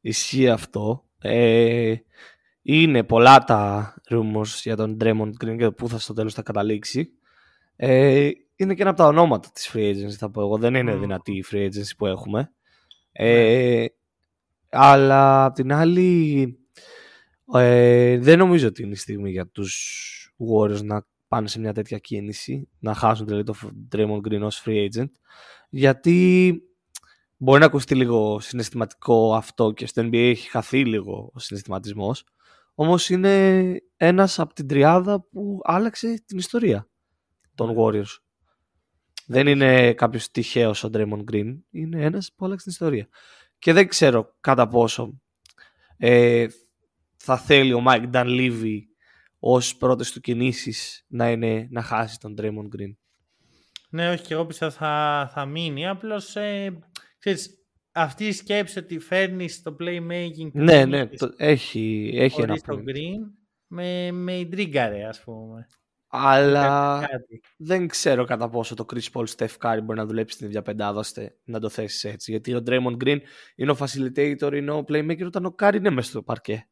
Ισχύει 0.00 0.48
αυτό. 0.48 1.04
Ε, 1.18 1.94
είναι 2.62 3.02
πολλά 3.02 3.44
τα 3.44 3.94
rumors 4.10 4.60
για 4.62 4.76
τον 4.76 4.96
Draymond 5.00 5.32
Green 5.44 5.56
και 5.58 5.70
πού 5.70 5.88
θα 5.88 5.98
στο 5.98 6.12
τέλος 6.12 6.34
θα 6.34 6.42
καταλήξει. 6.42 7.10
Ε, 7.76 8.30
είναι 8.56 8.74
και 8.74 8.80
ένα 8.80 8.90
από 8.90 8.98
τα 8.98 9.06
ονόματα 9.06 9.50
της 9.52 9.70
free 9.72 9.90
agency 9.90 10.10
θα 10.18 10.30
πω 10.30 10.40
εγώ. 10.40 10.58
Δεν 10.58 10.74
είναι 10.74 10.94
Μμ. 10.94 11.00
δυνατή 11.00 11.32
η 11.32 11.44
free 11.50 11.66
agency 11.66 11.96
που 11.96 12.06
έχουμε. 12.06 12.52
Ε, 13.12 13.86
αλλά 14.68 15.44
απ' 15.44 15.54
την 15.54 15.72
άλλη 15.72 16.58
ε, 17.52 18.18
δεν 18.18 18.38
νομίζω 18.38 18.66
ότι 18.66 18.82
είναι 18.82 18.92
η 18.92 18.96
στιγμή 18.96 19.30
για 19.30 19.46
τους 19.46 20.34
Warriors 20.38 20.82
να 20.82 21.06
πάνε 21.28 21.48
σε 21.48 21.60
μια 21.60 21.72
τέτοια 21.72 21.98
κίνηση, 21.98 22.68
να 22.78 22.94
χάσουν 22.94 23.26
δηλαδή 23.26 23.44
το 23.44 23.54
Draymond 23.92 24.20
Green 24.28 24.40
ως 24.40 24.62
free 24.66 24.88
agent, 24.88 25.10
γιατί 25.68 26.60
μπορεί 27.36 27.60
να 27.60 27.66
ακουστεί 27.66 27.94
λίγο 27.94 28.40
συναισθηματικό 28.40 29.34
αυτό 29.34 29.72
και 29.72 29.86
στο 29.86 30.02
NBA 30.02 30.14
έχει 30.14 30.50
χαθεί 30.50 30.84
λίγο 30.84 31.30
ο 31.34 31.38
συναισθηματισμός, 31.38 32.24
όμως 32.74 33.10
είναι 33.10 33.76
ένας 33.96 34.38
από 34.38 34.54
την 34.54 34.68
τριάδα 34.68 35.20
που 35.20 35.60
άλλαξε 35.62 36.22
την 36.26 36.38
ιστορία 36.38 36.88
των 37.54 37.74
Warriors. 37.78 38.18
Δεν 39.26 39.46
είναι 39.46 39.92
κάποιος 39.92 40.30
τυχαίος 40.30 40.84
ο 40.84 40.90
Draymond 40.92 41.24
Green, 41.32 41.56
είναι 41.70 42.04
ένας 42.04 42.32
που 42.36 42.44
άλλαξε 42.44 42.64
την 42.64 42.72
ιστορία. 42.72 43.08
Και 43.58 43.72
δεν 43.72 43.88
ξέρω 43.88 44.36
κατά 44.40 44.68
πόσο 44.68 45.20
ε, 45.96 46.46
θα 47.24 47.36
θέλει 47.38 47.72
ο 47.72 47.82
Mike 47.88 48.10
Dunleavy 48.12 48.78
ως 49.38 49.76
πρώτες 49.76 50.12
του 50.12 50.20
κινήσεις 50.20 51.04
να 51.08 51.30
είναι 51.30 51.66
να 51.70 51.82
χάσει 51.82 52.18
τον 52.18 52.34
Draymond 52.38 52.78
Green. 52.78 52.94
Ναι, 53.90 54.10
όχι, 54.10 54.22
και 54.22 54.34
εγώ 54.34 54.46
πιστεύω 54.46 54.70
θα, 54.72 55.30
θα 55.34 55.44
μείνει. 55.46 55.88
Απλώς, 55.88 56.36
ε, 56.36 56.78
ξέρεις, 57.18 57.50
αυτή 57.92 58.26
η 58.26 58.32
σκέψη 58.32 58.78
ότι 58.78 58.98
φέρνεις 58.98 59.62
το 59.62 59.76
playmaking 59.80 60.50
που 60.52 60.58
Ναι, 60.58 60.72
δεν 60.72 60.88
ναι, 60.88 60.98
είχες 60.98 61.18
το, 61.18 61.32
έχει, 61.36 62.10
έχει 62.14 62.40
ένα 62.40 62.46
χωρίς 62.46 62.62
το 62.62 62.74
point. 62.74 62.90
green, 62.90 63.30
με, 63.66 64.12
με 64.12 64.38
ιντρίγκαρε 64.38 65.04
ας 65.04 65.20
πούμε. 65.20 65.66
Αλλά 66.06 66.98
Κάτι. 67.10 67.40
δεν 67.56 67.88
ξέρω 67.88 68.24
κατά 68.24 68.48
πόσο 68.48 68.74
το 68.74 68.86
Chris 68.92 69.10
Paul 69.12 69.24
Steph 69.36 69.56
Curry 69.60 69.78
μπορεί 69.84 69.98
να 69.98 70.06
δουλέψει 70.06 70.34
στην 70.34 70.46
ίδια 70.46 70.62
πεντάδα 70.62 70.98
ώστε 70.98 71.36
να 71.44 71.60
το 71.60 71.68
θέσεις 71.68 72.04
έτσι. 72.04 72.30
Γιατί 72.30 72.54
ο 72.54 72.62
Draymond 72.66 72.96
Green 73.04 73.18
είναι 73.54 73.70
ο 73.70 73.76
facilitator, 73.78 74.52
είναι 74.54 74.70
ο 74.70 74.84
playmaker 74.88 75.24
όταν 75.24 75.44
ο 75.44 75.54
Curry 75.58 75.74
είναι 75.74 75.90
μέσα 75.90 76.08
στο 76.10 76.22
παρκέ. 76.22 76.68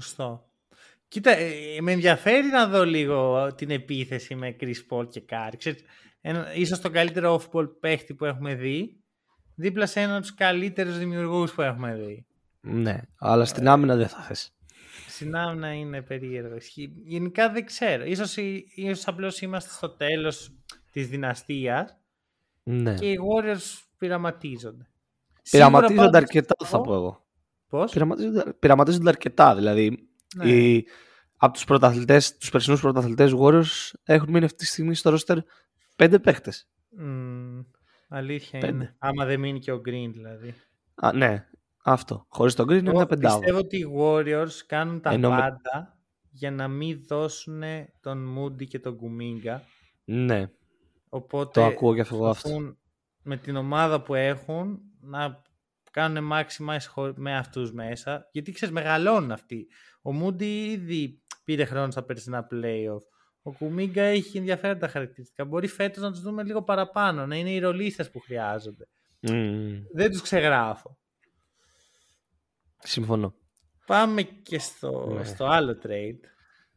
Σωστό. 0.00 0.48
Κοίτα, 1.08 1.30
ε, 1.30 1.80
με 1.80 1.92
ενδιαφέρει 1.92 2.46
να 2.46 2.66
δω 2.66 2.84
λίγο 2.84 3.48
την 3.54 3.70
επίθεση 3.70 4.34
με 4.34 4.56
Chris 4.60 4.74
Paul 4.90 5.08
και 5.08 5.22
Curry. 5.30 5.54
Ξέρεις, 5.56 5.82
ένα, 6.20 6.54
ίσως 6.54 6.80
τον 6.80 6.92
καλύτερο 6.92 7.40
off-ball 7.42 7.68
παίχτη 7.80 8.14
που 8.14 8.24
έχουμε 8.24 8.54
δει, 8.54 9.00
δίπλα 9.54 9.86
σε 9.86 10.00
έναν 10.00 10.12
από 10.12 10.20
τους 10.20 10.34
καλύτερους 10.34 10.98
δημιουργούς 10.98 11.52
που 11.52 11.62
έχουμε 11.62 11.94
δει. 11.94 12.26
Ναι, 12.60 13.00
αλλά 13.18 13.44
στην 13.44 13.68
άμυνα 13.68 13.96
δεν 13.96 14.08
θα 14.08 14.20
θες. 14.22 14.50
Στην 15.08 15.36
άμυνα 15.36 15.72
είναι 15.72 16.02
περίεργο. 16.02 16.56
Ισχύει. 16.56 16.92
Γενικά 17.04 17.50
δεν 17.50 17.64
ξέρω. 17.66 18.04
Ίσως, 18.04 18.36
ίσως 18.74 19.06
απλώς 19.06 19.40
είμαστε 19.40 19.70
στο 19.72 19.88
τέλος 19.90 20.50
της 20.92 21.08
δυναστείας 21.08 21.96
Ναι. 22.62 22.94
και 22.94 23.10
οι 23.10 23.18
Warriors 23.20 23.82
πειραματίζονται. 23.98 24.86
Πειραματίζονται 25.50 26.00
Σίγουρα 26.00 26.18
αρκετά 26.18 26.54
πάντως- 26.54 26.68
θα 26.74 26.80
πω 26.80 26.94
εγώ. 26.94 27.25
Πώς; 27.76 27.92
Πειραματίζονται, 27.92 28.52
πειραματίζονται 28.58 29.08
αρκετά. 29.08 29.54
Δηλαδή, 29.54 30.08
Ναι. 30.36 30.50
οι, 30.50 30.86
από 31.36 31.52
τους 31.52 31.64
πρωταθλητές, 31.64 32.36
τους 32.36 32.50
περσινούς 32.50 32.80
πρωταθλητές 32.80 33.32
Warriors 33.38 33.90
έχουν 34.04 34.30
μείνει 34.30 34.44
αυτή 34.44 34.56
τη 34.58 34.66
στιγμή 34.66 34.94
στο 34.94 35.14
roster 35.16 35.36
πέντε 35.96 36.18
παίχτες. 36.18 36.68
Μμμ, 36.90 37.60
αλήθεια 38.08 38.58
Πέντε. 38.60 38.72
είναι. 38.74 38.94
Άμα 38.98 39.24
δεν 39.24 39.40
μείνει 39.40 39.58
και 39.58 39.72
ο 39.72 39.76
Green 39.76 40.10
δηλαδή. 40.12 40.54
Α, 40.94 41.12
ναι, 41.12 41.46
αυτό. 41.84 42.26
Χωρίς 42.28 42.54
τον 42.54 42.66
Green 42.66 42.78
είναι 42.78 42.88
Εγώ 42.88 42.96
μια 42.96 43.06
πεντάδα. 43.06 43.38
πιστεύω 43.38 43.58
ότι 43.58 43.76
οι 43.78 43.86
Warriors 43.98 44.62
κάνουν 44.66 45.00
τα 45.00 45.10
Ενώ 45.10 45.30
με- 45.30 45.36
πάντα 45.36 45.98
για 46.30 46.50
να 46.50 46.68
μην 46.68 47.04
δώσουν 47.08 47.62
τον 48.00 48.38
Moody 48.38 48.66
και 48.66 48.78
τον 48.78 48.98
Kuminga. 49.00 49.58
Ναι, 50.04 50.50
Οπότε 51.08 51.60
το 51.60 51.66
ακούω 51.66 51.94
και 51.94 52.00
αυτό. 52.00 52.14
αυτό. 52.26 52.48
προσπαθούν 52.48 52.78
με 53.22 53.36
την 53.36 53.56
ομάδα 53.56 54.02
που 54.02 54.14
έχουν 54.14 54.80
να 55.00 55.42
κάνουν 56.00 56.30
maximize 56.32 56.86
χω- 56.88 57.12
με 57.16 57.36
αυτούς 57.36 57.72
μέσα. 57.72 58.28
Γιατί 58.32 58.52
ξέρεις 58.52 58.74
μεγαλώνουν 58.74 59.32
αυτοί. 59.32 59.66
Ο 60.02 60.10
Moody 60.22 60.42
ήδη 60.42 61.22
πήρε 61.44 61.64
χρόνο 61.64 61.90
στα 61.90 62.02
περσινά 62.04 62.46
playoff. 62.52 63.00
Ο 63.42 63.52
Κουμίγκα 63.52 64.02
έχει 64.02 64.38
ενδιαφέροντα 64.38 64.88
χαρακτηριστικά. 64.88 65.44
Μπορεί 65.44 65.66
φέτος 65.66 66.02
να 66.02 66.10
τους 66.10 66.20
δούμε 66.20 66.42
λίγο 66.44 66.62
παραπάνω, 66.62 67.26
να 67.26 67.36
είναι 67.36 67.50
οι 67.50 67.58
ρολίστες 67.58 68.10
που 68.10 68.20
χρειάζονται. 68.20 68.88
Μμμ, 69.20 69.82
Δεν 69.94 70.10
τους 70.10 70.20
ξεγράφω. 70.22 70.98
συμφωνώ. 72.78 73.34
Πάμε 73.86 74.22
και 74.22 74.58
στο, 74.58 75.12
Ναι. 75.14 75.24
στο 75.24 75.44
άλλο 75.46 75.78
trade. 75.82 76.20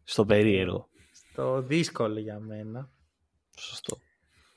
Στο 0.03 0.25
περίεργο. 0.25 0.89
Στο 1.11 1.61
δύσκολο 1.61 2.19
για 2.19 2.39
μένα. 2.39 2.89
Σωστό. 3.59 3.97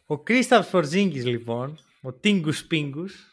Ο 0.07 0.18
Κρίσταφ 0.22 0.68
Φορζίνγκης 0.68 1.25
λοιπόν, 1.27 1.79
ο 2.03 2.12
Τίγκους 2.12 2.66
Πίγκους, 2.66 3.32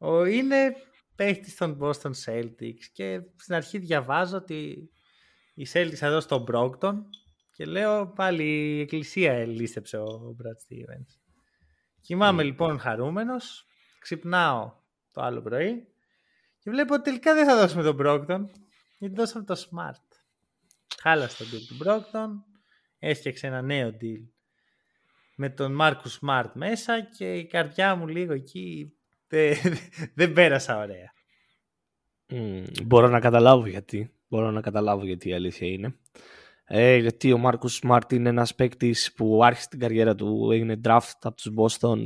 ο, 0.00 0.24
είναι 0.24 0.76
παίχτης 1.16 1.56
των 1.56 1.78
Boston 1.80 2.10
Celtics 2.24 2.84
και 2.92 3.20
στην 3.36 3.54
αρχή 3.54 3.78
διαβάζω 3.78 4.36
ότι 4.36 4.90
οι 5.54 5.66
Celtics 5.72 5.94
θα 5.94 6.10
δώσουν 6.10 6.28
τον 6.28 6.44
Brockton 6.48 6.94
και 7.52 7.64
λέω 7.64 8.12
πάλι 8.12 8.44
η 8.44 8.80
εκκλησία 8.80 9.46
λύστεψε 9.46 9.96
ο 9.98 10.36
Brad 10.38 10.74
Stevens. 10.74 11.18
Κοιμάμαι 12.00 12.42
λοιπόν 12.42 12.78
χαρούμενος, 12.78 13.66
ξυπνάω 14.00 14.72
το 15.12 15.22
άλλο 15.22 15.42
πρωί 15.42 15.86
και 16.58 16.70
βλέπω 16.70 16.94
ότι 16.94 17.02
τελικά 17.02 17.34
δεν 17.34 17.46
θα 17.46 17.56
δώσουμε 17.56 17.82
τον 17.82 17.96
Brockton 18.00 18.44
γιατί 18.98 19.14
δώσαμε 19.14 19.44
το 19.44 19.54
Smart. 19.54 20.18
Χάλασε 21.00 21.36
τον 21.36 21.46
deal 21.46 21.62
του 21.68 21.76
Brockton, 21.84 22.28
έφτιαξε 22.98 23.46
ένα 23.46 23.62
νέο 23.62 23.88
deal 23.88 24.28
με 25.36 25.50
τον 25.50 25.74
Μάρκου 25.74 26.10
Smart 26.10 26.50
μέσα 26.54 27.00
και 27.00 27.34
η 27.34 27.46
καρδιά 27.46 27.94
μου 27.94 28.06
λίγο 28.06 28.32
εκεί 28.32 28.94
δεν, 29.30 29.56
δεν 30.14 30.32
πέρασα 30.32 30.78
ωραία. 30.78 31.12
Μμμ, 32.32 32.64
μπορώ 32.84 33.08
να 33.08 33.20
καταλάβω 33.20 33.66
γιατί. 33.66 34.14
Μπορώ 34.28 34.50
να 34.50 34.60
καταλάβω 34.60 35.04
γιατί 35.04 35.28
η 35.28 35.32
αλήθεια 35.32 35.68
είναι. 35.68 35.94
Ε, 36.72 36.96
γιατί 36.96 37.32
ο 37.32 37.38
Μάρκους 37.38 37.74
Σμαρτ 37.74 38.12
είναι 38.12 38.28
ένας 38.28 38.54
παίκτης 38.54 39.12
που 39.16 39.44
άρχισε 39.44 39.68
την 39.68 39.78
καριέρα 39.78 40.14
του, 40.14 40.50
έγινε 40.52 40.80
draft 40.84 41.18
από 41.20 41.34
τους 41.34 41.52
Boston, 41.56 41.98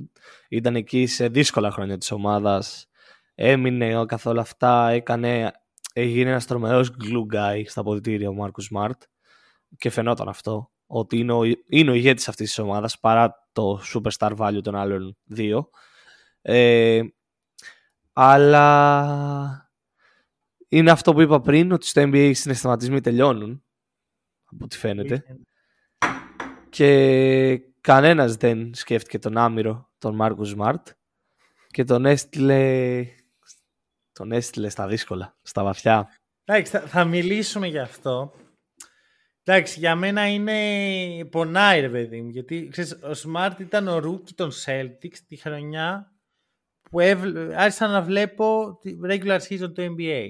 ήταν 0.49 0.77
εκεί 0.77 1.07
σε 1.07 1.29
δύσκολα 1.29 1.71
χρόνια 1.71 1.99
της 1.99 2.11
ομάδας, 2.11 2.89
έμεινε 3.35 4.05
καθ' 4.07 4.27
όλα 4.27 4.41
αυτά, 4.41 4.91
έκανε, 4.91 5.53
έγινε 5.93 6.31
ένας 6.31 6.47
τρομερός 6.47 6.91
glue 6.91 7.35
guy 7.37 7.63
στα 7.67 7.81
αποδητήρια 7.81 8.29
ο 8.29 8.35
Μάρκους 8.35 8.65
Σμαρτ 8.65 9.03
και 9.77 9.91
φαινόταν 9.91 10.29
αυτό, 10.29 10.71
ότι 10.87 11.19
είναι 11.19 11.33
ο, 11.33 11.43
είναι 11.69 11.91
ο 11.91 11.95
ηγέτης 11.95 12.29
αυτής 12.29 12.49
της 12.49 12.59
ομάδας 12.59 12.99
παρά 12.99 13.49
το 13.53 13.81
superstar 13.95 14.37
value 14.37 14.63
των 14.63 14.75
άλλων 14.75 15.17
δύο. 15.25 15.71
Ε, 16.43 17.01
αλλά 18.17 19.71
είναι 20.69 20.91
αυτό 20.91 21.13
που 21.13 21.21
είπα 21.21 21.41
πριν, 21.41 21.73
ότι 21.73 21.87
στο 21.87 22.03
NBA 22.03 22.15
οι 22.15 22.35
συναισθηματισμοί 22.35 23.01
τελειώνουν, 23.01 23.65
από 24.45 24.65
ό,τι 24.65 24.77
φαίνεται. 24.77 25.25
Και 26.69 27.61
κανένας 27.81 28.37
δεν 28.37 28.75
σκέφτηκε 28.75 29.19
τον 29.19 29.37
άμοιρο, 29.37 29.91
τον 29.99 30.15
Marcus 30.15 30.45
Smart 30.45 30.89
και 31.67 31.85
τον 31.85 32.07
έστειλε, 32.07 33.05
τον 34.13 34.33
έστειλε 34.33 34.69
στα 34.69 34.87
δύσκολα, 34.87 35.37
στα 35.43 35.63
βαθιά. 35.63 36.09
Εντάξει, 36.45 36.73
θα, 36.73 36.81
θα 36.81 37.05
μιλήσουμε 37.05 37.67
γι' 37.67 37.79
αυτό. 37.79 38.33
Εντάξει, 39.45 39.79
για 39.79 39.95
μένα 39.95 40.29
είναι 40.29 41.25
πονάει 41.25 41.81
ρε 41.81 41.89
παιδί 41.89 42.23
μου, 42.23 42.29
γιατί 42.29 42.69
ξέρεις, 42.71 42.93
ο 42.93 43.11
Smart 43.25 43.55
ήταν 43.59 43.89
ο 43.89 43.99
rookie 43.99 44.35
των 44.35 44.51
Celtics 44.65 45.19
τη 45.29 45.37
χρονιά 45.37 46.14
που 46.95 47.01
έβλε... 47.01 47.57
άρχισα 47.57 47.87
να 47.87 48.03
βλέπω 48.03 48.79
τη 48.81 48.99
regular 49.03 49.39
season 49.49 49.75
του 49.75 49.97
NBA. 49.99 50.29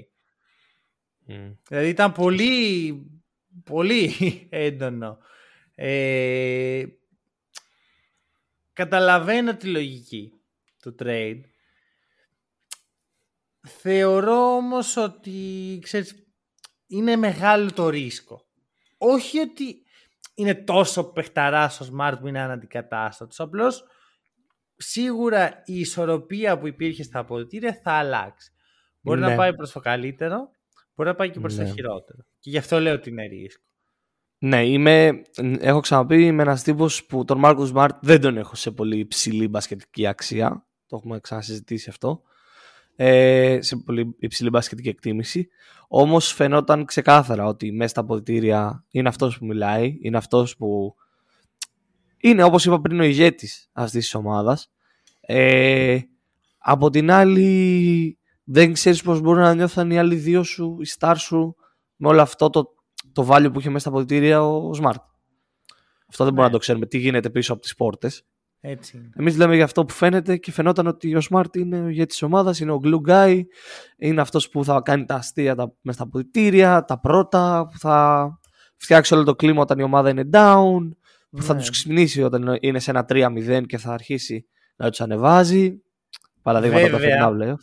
Δηλαδή 1.67 1.89
ήταν 1.89 2.11
πολύ, 2.11 2.93
πολύ 3.63 4.13
έντονο. 4.49 5.17
Ε, 5.75 6.85
καταλαβαίνω 8.73 9.55
τη 9.55 9.67
λογική 9.67 10.33
του 10.81 10.95
trade. 10.99 11.41
Θεωρώ 13.61 14.55
όμως 14.55 14.97
ότι, 14.97 15.79
ξέρεις, 15.81 16.25
είναι 16.87 17.15
μεγάλο 17.15 17.71
το 17.71 17.89
ρίσκο. 17.89 18.45
Όχι 18.97 19.39
ότι 19.39 19.83
είναι 20.35 20.55
τόσο 20.55 21.03
παιχταράς 21.03 21.79
ο 21.79 21.89
Smart 21.93 22.13
που 22.19 22.27
είναι 22.27 22.39
αναντικατάστατος. 22.39 23.39
Απλώς 23.39 23.85
σίγουρα 24.77 25.61
η 25.65 25.79
ισορροπία 25.79 26.59
που 26.59 26.67
υπήρχε 26.67 27.03
στα 27.03 27.19
αποδητήρια 27.19 27.79
θα 27.83 27.91
αλλάξει. 27.91 28.51
Μπορεί 29.01 29.19
Ναι. 29.19 29.27
να 29.27 29.35
πάει 29.35 29.55
προς 29.55 29.71
το 29.71 29.79
καλύτερο, 29.79 30.49
μπορεί 30.95 31.09
να 31.09 31.15
πάει 31.15 31.29
και 31.29 31.39
προς 31.39 31.57
Ναι. 31.57 31.65
το 31.65 31.73
χειρότερο. 31.73 32.19
Και 32.39 32.49
γι' 32.49 32.57
αυτό 32.57 32.79
λέω 32.79 32.93
ότι 32.93 33.09
είναι 33.09 33.25
ρίσκο. 33.25 33.63
Ναι, 34.37 34.65
είμαι, 34.67 35.21
έχω 35.59 35.79
ξαναπεί, 35.79 36.25
είμαι 36.25 36.41
ένας 36.41 36.63
τύπος 36.63 37.05
που 37.05 37.25
τον 37.25 37.39
Μάρκο 37.39 37.65
Σμαρτ 37.65 37.95
δεν 38.01 38.21
τον 38.21 38.37
έχω 38.37 38.55
σε 38.55 38.71
πολύ 38.71 38.99
υψηλή 38.99 39.47
μπασκετική 39.47 40.07
αξία. 40.07 40.65
Το 40.87 40.95
έχουμε 40.95 41.19
ξανασυζητήσει 41.19 41.89
αυτό. 41.89 42.21
Ε, 42.95 43.57
σε 43.61 43.75
πολύ 43.77 44.15
υψηλή 44.19 44.49
μπασκετική 44.49 44.89
εκτίμηση. 44.89 45.49
Όμως 45.87 46.33
φαινόταν 46.33 46.85
ξεκάθαρα 46.85 47.45
ότι 47.45 47.71
μέσα 47.71 47.89
στα 47.89 48.01
αποδητήρια 48.01 48.85
είναι 48.91 49.07
αυτός 49.07 49.37
που 49.37 49.45
μιλάει, 49.45 49.97
είναι 50.01 50.17
αυτός 50.17 50.57
που 50.57 50.95
είναι 52.29 52.43
όπως 52.43 52.65
είπα 52.65 52.81
πριν 52.81 52.99
ο 52.99 53.03
ηγέτης 53.03 53.69
αυτής 53.73 54.03
της 54.03 54.15
ομάδας. 54.15 54.71
Ε, 55.21 55.99
από 56.57 56.89
την 56.89 57.11
άλλη 57.11 58.19
δεν 58.43 58.73
ξέρεις 58.73 59.01
πώς 59.01 59.21
μπορούν 59.21 59.41
να 59.41 59.53
νιώθουν 59.53 59.91
οι 59.91 59.99
άλλοι 59.99 60.15
δύο 60.15 60.43
σου, 60.43 60.77
οι 60.81 60.87
stars 60.99 61.15
σου 61.17 61.55
με 61.95 62.07
όλο 62.07 62.21
αυτό 62.21 62.49
το, 62.49 62.65
το 63.11 63.27
value 63.31 63.49
που 63.53 63.59
είχε 63.59 63.69
μέσα 63.69 63.79
στα 63.79 63.89
αποδητήρια 63.89 64.43
ο 64.43 64.69
Smart. 64.69 65.01
Αυτό 66.09 66.23
δεν 66.23 66.33
μπορούμε 66.33 66.41
Ναι. 66.41 66.45
να 66.45 66.49
το 66.51 66.57
ξέρουμε 66.57 66.85
τι 66.85 66.97
γίνεται 66.97 67.29
πίσω 67.29 67.53
από 67.53 67.61
τις 67.61 67.75
πόρτες. 67.75 68.23
Έτσι 68.59 68.97
είναι. 68.97 69.09
Εμείς 69.15 69.37
λέμε 69.37 69.55
για 69.55 69.63
αυτό 69.63 69.85
που 69.85 69.93
φαίνεται 69.93 70.37
και 70.37 70.51
φαινόταν 70.51 70.87
ότι 70.87 71.15
ο 71.15 71.21
Smart 71.29 71.55
είναι 71.57 71.81
ο 71.81 71.87
ηγέτης 71.87 72.07
της 72.17 72.21
ομάδας, 72.21 72.59
είναι 72.59 72.71
ο 72.71 72.79
glue 72.83 73.09
guy, 73.09 73.41
είναι 73.97 74.21
αυτός 74.21 74.49
που 74.49 74.63
θα 74.63 74.81
κάνει 74.83 75.05
τα 75.05 75.15
αστεία 75.15 75.55
τα, 75.55 75.73
με 75.81 75.91
στα 75.91 76.03
αποδητήρια, 76.03 76.85
τα 76.85 76.99
πρώτα, 76.99 77.67
που 77.71 77.77
θα 77.77 78.27
φτιάξει 78.75 79.13
όλο 79.13 79.23
το 79.23 79.35
κλίμα 79.35 79.61
όταν 79.61 79.79
η 79.79 79.83
ομάδα 79.83 80.09
είναι 80.09 80.29
down, 80.33 80.89
που 81.35 81.41
θα 81.43 81.53
Ναι. 81.53 81.59
τους 81.59 81.69
ξυπνήσει 81.69 82.23
όταν 82.23 82.57
είναι 82.59 82.79
σε 82.79 82.89
ένα 82.91 83.05
3-0 83.05 83.65
και 83.65 83.77
θα 83.77 83.93
αρχίσει 83.93 84.47
να 84.75 84.89
τους 84.89 85.01
ανεβάζει. 85.01 85.81
Παραδείγματα 86.41 86.83
τα 86.83 86.89
Βέβαια. 86.91 87.09
φετινά 87.09 87.31
βλέπω. 87.31 87.57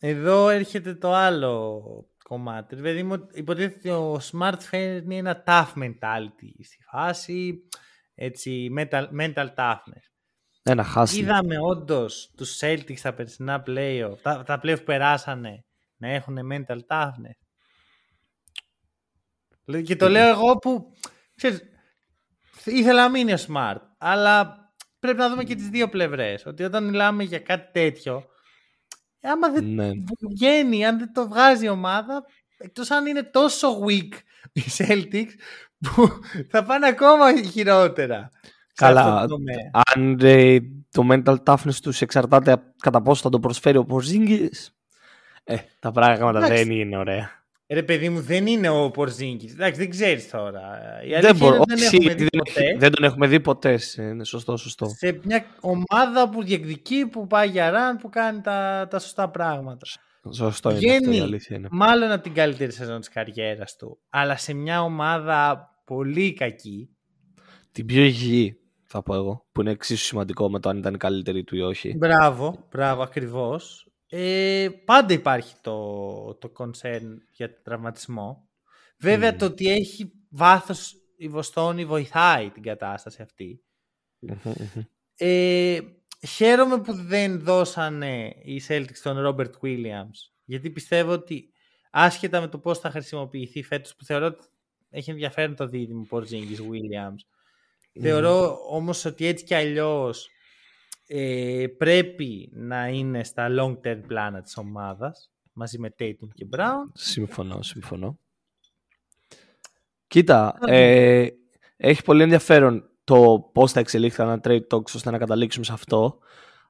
Εδώ 0.00 0.48
έρχεται 0.48 0.94
το 0.94 1.14
άλλο 1.14 1.82
κομμάτι. 2.24 2.74
Δηλαδή, 2.76 3.02
μου 3.02 3.26
υποτίθεται 3.32 3.90
ότι 3.90 3.90
ο 3.90 4.20
Smart 4.32 4.56
φέρνει 4.58 5.18
ένα 5.18 5.42
tough 5.46 5.72
mentality 5.74 6.52
στη 6.64 6.76
φάση, 6.90 7.54
έτσι, 8.14 8.68
mental, 8.78 9.06
mental 9.20 9.46
toughness. 9.54 10.04
Ένα 10.62 10.84
χάσι. 10.84 11.20
Είδαμε 11.20 11.58
όντως 11.60 12.30
τους 12.36 12.58
Celtics 12.60 12.96
στα 12.96 13.14
περσινά 13.14 13.62
playoff, 13.66 14.14
τα, 14.22 14.42
τα 14.42 14.60
playoff 14.62 14.78
που 14.78 14.84
περάσανε, 14.84 15.64
να 15.96 16.08
έχουν 16.08 16.38
mental 16.52 16.78
toughness. 16.88 17.38
Και 19.84 19.96
το 19.96 20.08
λέω 20.08 20.28
εγώ 20.28 20.56
που, 20.58 20.92
ξέρεις, 21.34 21.62
ήθελα 22.64 23.02
να 23.02 23.08
μείνει 23.10 23.32
ο 23.32 23.36
Smart, 23.48 23.76
αλλά 23.98 24.58
πρέπει 24.98 25.18
να 25.18 25.28
δούμε 25.28 25.44
και 25.44 25.54
τις 25.54 25.68
δύο 25.68 25.88
πλευρές. 25.88 26.46
Ότι 26.46 26.62
όταν 26.64 26.84
μιλάμε 26.84 27.22
για 27.22 27.38
κάτι 27.38 27.68
τέτοιο, 27.72 28.24
άμα 29.22 29.48
δεν 29.50 29.64
Ναι. 29.74 29.90
βγαίνει, 30.30 30.86
αν 30.86 30.98
δεν 30.98 31.12
το 31.12 31.28
βγάζει 31.28 31.64
η 31.64 31.68
ομάδα, 31.68 32.24
εκτός 32.58 32.90
αν 32.90 33.06
είναι 33.06 33.22
τόσο 33.22 33.80
weak 33.86 34.08
οι 34.52 34.62
Celtics, 34.78 35.30
που 35.78 36.08
θα 36.50 36.64
πάνε 36.64 36.86
ακόμα 36.86 37.42
χειρότερα. 37.42 38.30
σε 38.72 38.86
Καλά. 38.86 39.00
αυτό 39.00 39.20
το 39.20 39.26
τομέα. 39.26 39.70
Αν 39.94 40.18
ε, 40.22 40.58
το 40.90 41.06
mental 41.10 41.36
toughness 41.44 41.74
τους 41.82 42.00
εξαρτάται 42.00 42.62
κατά 42.82 43.02
πόσο 43.02 43.22
θα 43.22 43.28
το 43.28 43.40
προσφέρει 43.40 43.78
ο 43.78 43.86
Porzingis, 43.90 44.48
ε, 45.44 45.56
τα 45.78 45.90
πράγματα 45.90 46.38
Εντάξει. 46.38 46.64
δεν 46.64 46.76
είναι 46.76 46.96
ωραία. 46.96 47.39
Ρε 47.72 47.82
παιδί 47.82 48.08
μου, 48.08 48.20
δεν 48.20 48.46
είναι 48.46 48.68
ο 48.68 48.90
Πορζίνκης. 48.90 49.52
Εντάξει, 49.52 49.80
δεν 49.80 49.90
ξέρεις 49.90 50.30
τώρα. 50.30 50.60
Η 51.02 51.14
αλήθεια 51.14 51.20
Δεν, 51.20 51.36
μπορώ, 51.36 51.54
είναι 51.54 51.62
ότι 51.62 51.74
δεν 51.74 51.86
όχι, 51.86 51.96
έχουμε 51.96 52.04
γιατί 52.12 52.22
δει 52.22 52.28
δεν, 52.32 52.40
ποτέ. 52.44 52.62
έχει- 52.64 52.78
δεν 52.78 52.90
τον 52.92 53.04
έχουμε 53.04 53.26
δει 53.26 53.40
ποτέ. 53.40 53.76
σε- 53.76 54.02
Είναι 54.02 54.24
σωστό, 54.24 54.56
σωστό. 54.56 54.86
σε 54.86 55.20
μια 55.24 55.44
ομάδα 55.60 56.28
που 56.28 56.42
διεκδικεί, 56.44 57.06
που 57.06 57.26
πάει 57.26 57.48
για 57.48 57.70
ραν, 57.70 57.96
που 57.96 58.08
κάνει 58.08 58.40
τα, 58.40 58.86
τα 58.90 58.98
σωστά 58.98 59.28
πράγματα. 59.30 59.86
Σωστό 59.86 60.38
είναι 60.44 60.48
αυτό, 60.48 60.70
η 60.70 60.74
Βγαίνει 60.74 61.20
αλήθεια 61.20 61.56
είναι. 61.56 61.68
μάλλον 61.70 62.10
από 62.10 62.22
την 62.22 62.34
καλύτερη 62.34 62.72
σεζόν 62.72 62.98
της 63.00 63.08
καριέρας 63.08 63.76
του, 63.76 63.98
αλλά 64.08 64.36
σε 64.36 64.54
μια 64.54 64.82
ομάδα 64.82 65.68
πολύ 65.84 66.32
κακή, 66.32 66.88
Την 67.72 67.86
πιο 67.86 68.02
υγιή, 68.02 68.56
θα 68.86 69.02
πω 69.02 69.14
εγώ, 69.14 69.46
που 69.52 69.60
είναι 69.60 69.70
εξίσου 69.70 70.04
σημαντικό 70.04 70.50
με 70.50 70.60
το 70.60 70.68
αν 70.68 70.78
ήταν 70.78 70.94
η 70.94 70.96
καλύτερη 70.96 71.44
του 71.44 71.56
ή 71.56 71.60
όχι. 71.60 71.94
μπράβο, 71.96 72.66
μπράβο 72.70 73.02
ακριβώς, 73.02 73.89
ε, 74.12 74.68
πάντα 74.84 75.12
υπάρχει 75.12 75.54
το, 75.60 76.34
το 76.34 76.52
concern 76.58 77.16
για 77.32 77.52
τον 77.52 77.62
τραυματισμό. 77.62 78.48
Βέβαια 78.98 79.30
Μμμ. 79.30 79.38
το 79.38 79.44
ότι 79.44 79.70
έχει 79.70 80.12
βάθος 80.28 80.94
η 81.16 81.28
Βοστόνη 81.28 81.84
βοηθάει 81.84 82.50
την 82.50 82.62
κατάσταση 82.62 83.22
αυτή. 83.22 83.62
Μμμ, 84.18 84.34
μμμ. 84.44 84.82
Ε, 85.16 85.80
χαίρομαι 86.28 86.80
που 86.80 86.92
δεν 86.92 87.40
δώσανε 87.40 88.34
οι 88.42 88.62
Celtics 88.68 88.98
τον 89.02 89.16
Robert 89.26 89.50
Williams 89.62 90.30
γιατί 90.44 90.70
πιστεύω 90.70 91.12
ότι 91.12 91.52
άσχετα 91.90 92.40
με 92.40 92.48
το 92.48 92.58
πώς 92.58 92.78
θα 92.78 92.90
χρησιμοποιηθεί 92.90 93.62
φέτος 93.62 93.96
που 93.96 94.04
θεωρώ 94.04 94.26
ότι 94.26 94.46
έχει 94.90 95.10
ενδιαφέρον 95.10 95.56
το 95.56 95.66
δίδυμο 95.66 96.06
Porzingis 96.10 96.58
Williams 96.70 97.20
θεωρώ 98.00 98.58
όμως 98.70 99.04
ότι 99.04 99.26
έτσι 99.26 99.44
κι 99.44 99.54
αλλιώς 99.54 100.30
ε, 101.12 101.66
πρέπει 101.76 102.50
να 102.52 102.88
είναι 102.88 103.24
στα 103.24 103.48
long 103.50 103.76
term 103.84 104.00
πλάνα 104.06 104.42
της 104.42 104.56
ομάδας 104.56 105.30
μαζί 105.52 105.78
με 105.78 105.94
Tatum 105.98 106.28
και 106.34 106.46
Brown 106.56 106.90
Συμφωνώ, 106.92 107.62
συμφωνώ. 107.62 108.18
Κοίτα, 110.06 110.58
ε, 110.66 111.28
έχει 111.76 112.02
πολύ 112.02 112.22
ενδιαφέρον 112.22 112.90
το 113.04 113.50
πώς 113.52 113.72
θα 113.72 113.80
εξελίχθηκαν 113.80 114.28
ένα 114.28 114.40
trade 114.44 114.76
talks 114.76 114.94
ώστε 114.94 115.10
να 115.10 115.18
καταλήξουμε 115.18 115.64
σε 115.64 115.72
αυτό. 115.72 116.18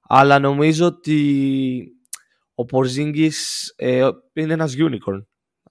Αλλά 0.03 0.38
νομίζω 0.38 0.87
ότι 0.87 1.92
ο 2.55 2.64
Porzingis 2.70 3.31
ε, 3.76 4.09
είναι 4.33 4.53
ένας 4.53 4.74
unicorn. 4.79 5.24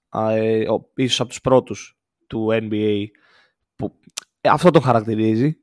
Α, 0.10 0.36
Ε, 0.36 0.70
ο, 0.70 0.92
ίσως 0.96 1.20
από 1.20 1.30
τους 1.30 1.42
πρώτους 1.42 2.00
του 2.28 2.48
NBA 2.52 3.06
που 3.76 4.00
ε, 4.42 4.50
αυτό 4.50 4.72
τον 4.72 4.82
χαρακτηρίζει. 4.82 5.58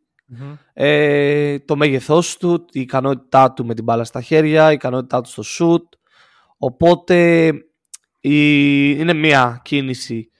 Ε, 0.72 1.58
το 1.58 1.76
μέγεθός 1.76 2.36
του, 2.36 2.64
η 2.70 2.80
ικανότητά 2.80 3.52
του 3.52 3.66
με 3.66 3.74
την 3.74 3.84
μπάλα 3.84 4.04
στα 4.04 4.20
χέρια, 4.20 4.70
η 4.70 4.74
ικανότητά 4.74 5.20
του 5.20 5.42
στο 5.42 5.42
shoot. 5.58 5.98
Οπότε 6.58 7.46
η, 8.20 8.90
είναι 8.90 9.12
μια 9.12 9.60
κίνηση 9.64 10.30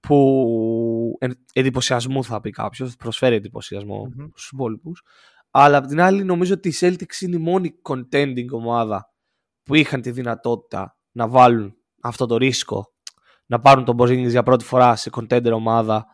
που 0.00 1.16
εν- 1.18 1.44
εντυπωσιασμού 1.52 2.24
θα 2.24 2.40
πει 2.40 2.50
κάποιος, 2.50 2.96
προσφέρει 2.96 3.34
εντυπωσιασμό 3.34 4.04
Μμμ. 4.16 4.26
στους 4.34 4.50
υπόλοιπους. 4.52 5.02
Αλλά 5.50 5.76
απ' 5.76 5.86
την 5.86 6.00
άλλη 6.00 6.24
νομίζω 6.24 6.54
ότι 6.54 6.68
οι 6.68 6.74
Celtics 6.80 7.20
είναι 7.20 7.36
η 7.36 7.40
μόνη 7.40 7.74
contending 7.88 8.48
ομάδα 8.50 9.12
που 9.62 9.74
είχαν 9.74 10.00
τη 10.00 10.10
δυνατότητα 10.10 10.96
να 11.12 11.28
βάλουν 11.28 11.74
αυτό 12.02 12.26
το 12.26 12.36
ρίσκο 12.36 12.92
να 13.46 13.60
πάρουν 13.60 13.84
τον 13.84 13.96
Porzingis 13.98 14.28
για 14.28 14.42
πρώτη 14.42 14.64
φορά 14.64 14.96
σε 14.96 15.10
contender 15.12 15.50
ομάδα 15.52 16.06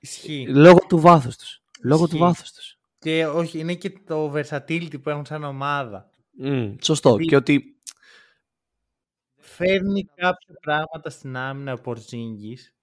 Ισχύει. 0.00 0.46
λόγω 0.48 0.78
του 0.88 0.98
βάθους 0.98 1.36
τους. 1.36 1.60
Λόγω 1.82 2.02
του 2.02 2.14
Ισχύει. 2.16 2.18
βάθους 2.26 2.52
τους. 2.52 2.78
Και 2.98 3.26
όχι, 3.26 3.58
είναι 3.58 3.74
και 3.74 3.90
το 3.90 4.32
versatility 4.34 5.02
που 5.02 5.10
έχουν 5.10 5.24
σαν 5.26 5.44
ομάδα. 5.44 6.10
Μμ, 6.30 6.74
σωστό. 6.82 7.16
Δι- 7.16 7.28
Και 7.28 7.36
ότι 7.36 7.80
φέρνει 9.36 10.04
κάποια 10.04 10.54
πράγματα 10.60 11.10
στην 11.10 11.36
άμυνα 11.36 11.72
ο 11.72 11.80
Πορζίνγκης 11.80 12.74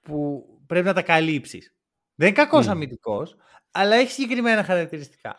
που 0.00 0.44
πρέπει 0.66 0.86
να 0.86 0.92
τα 0.92 1.02
καλύψεις. 1.02 1.74
Δεν 2.14 2.28
είναι 2.28 2.36
κακός 2.36 2.66
Μμ. 2.66 2.70
αμυντικός, 2.70 3.36
αλλά 3.70 3.96
έχει 3.96 4.10
συγκεκριμένα 4.10 4.64
χαρακτηριστικά. 4.64 5.36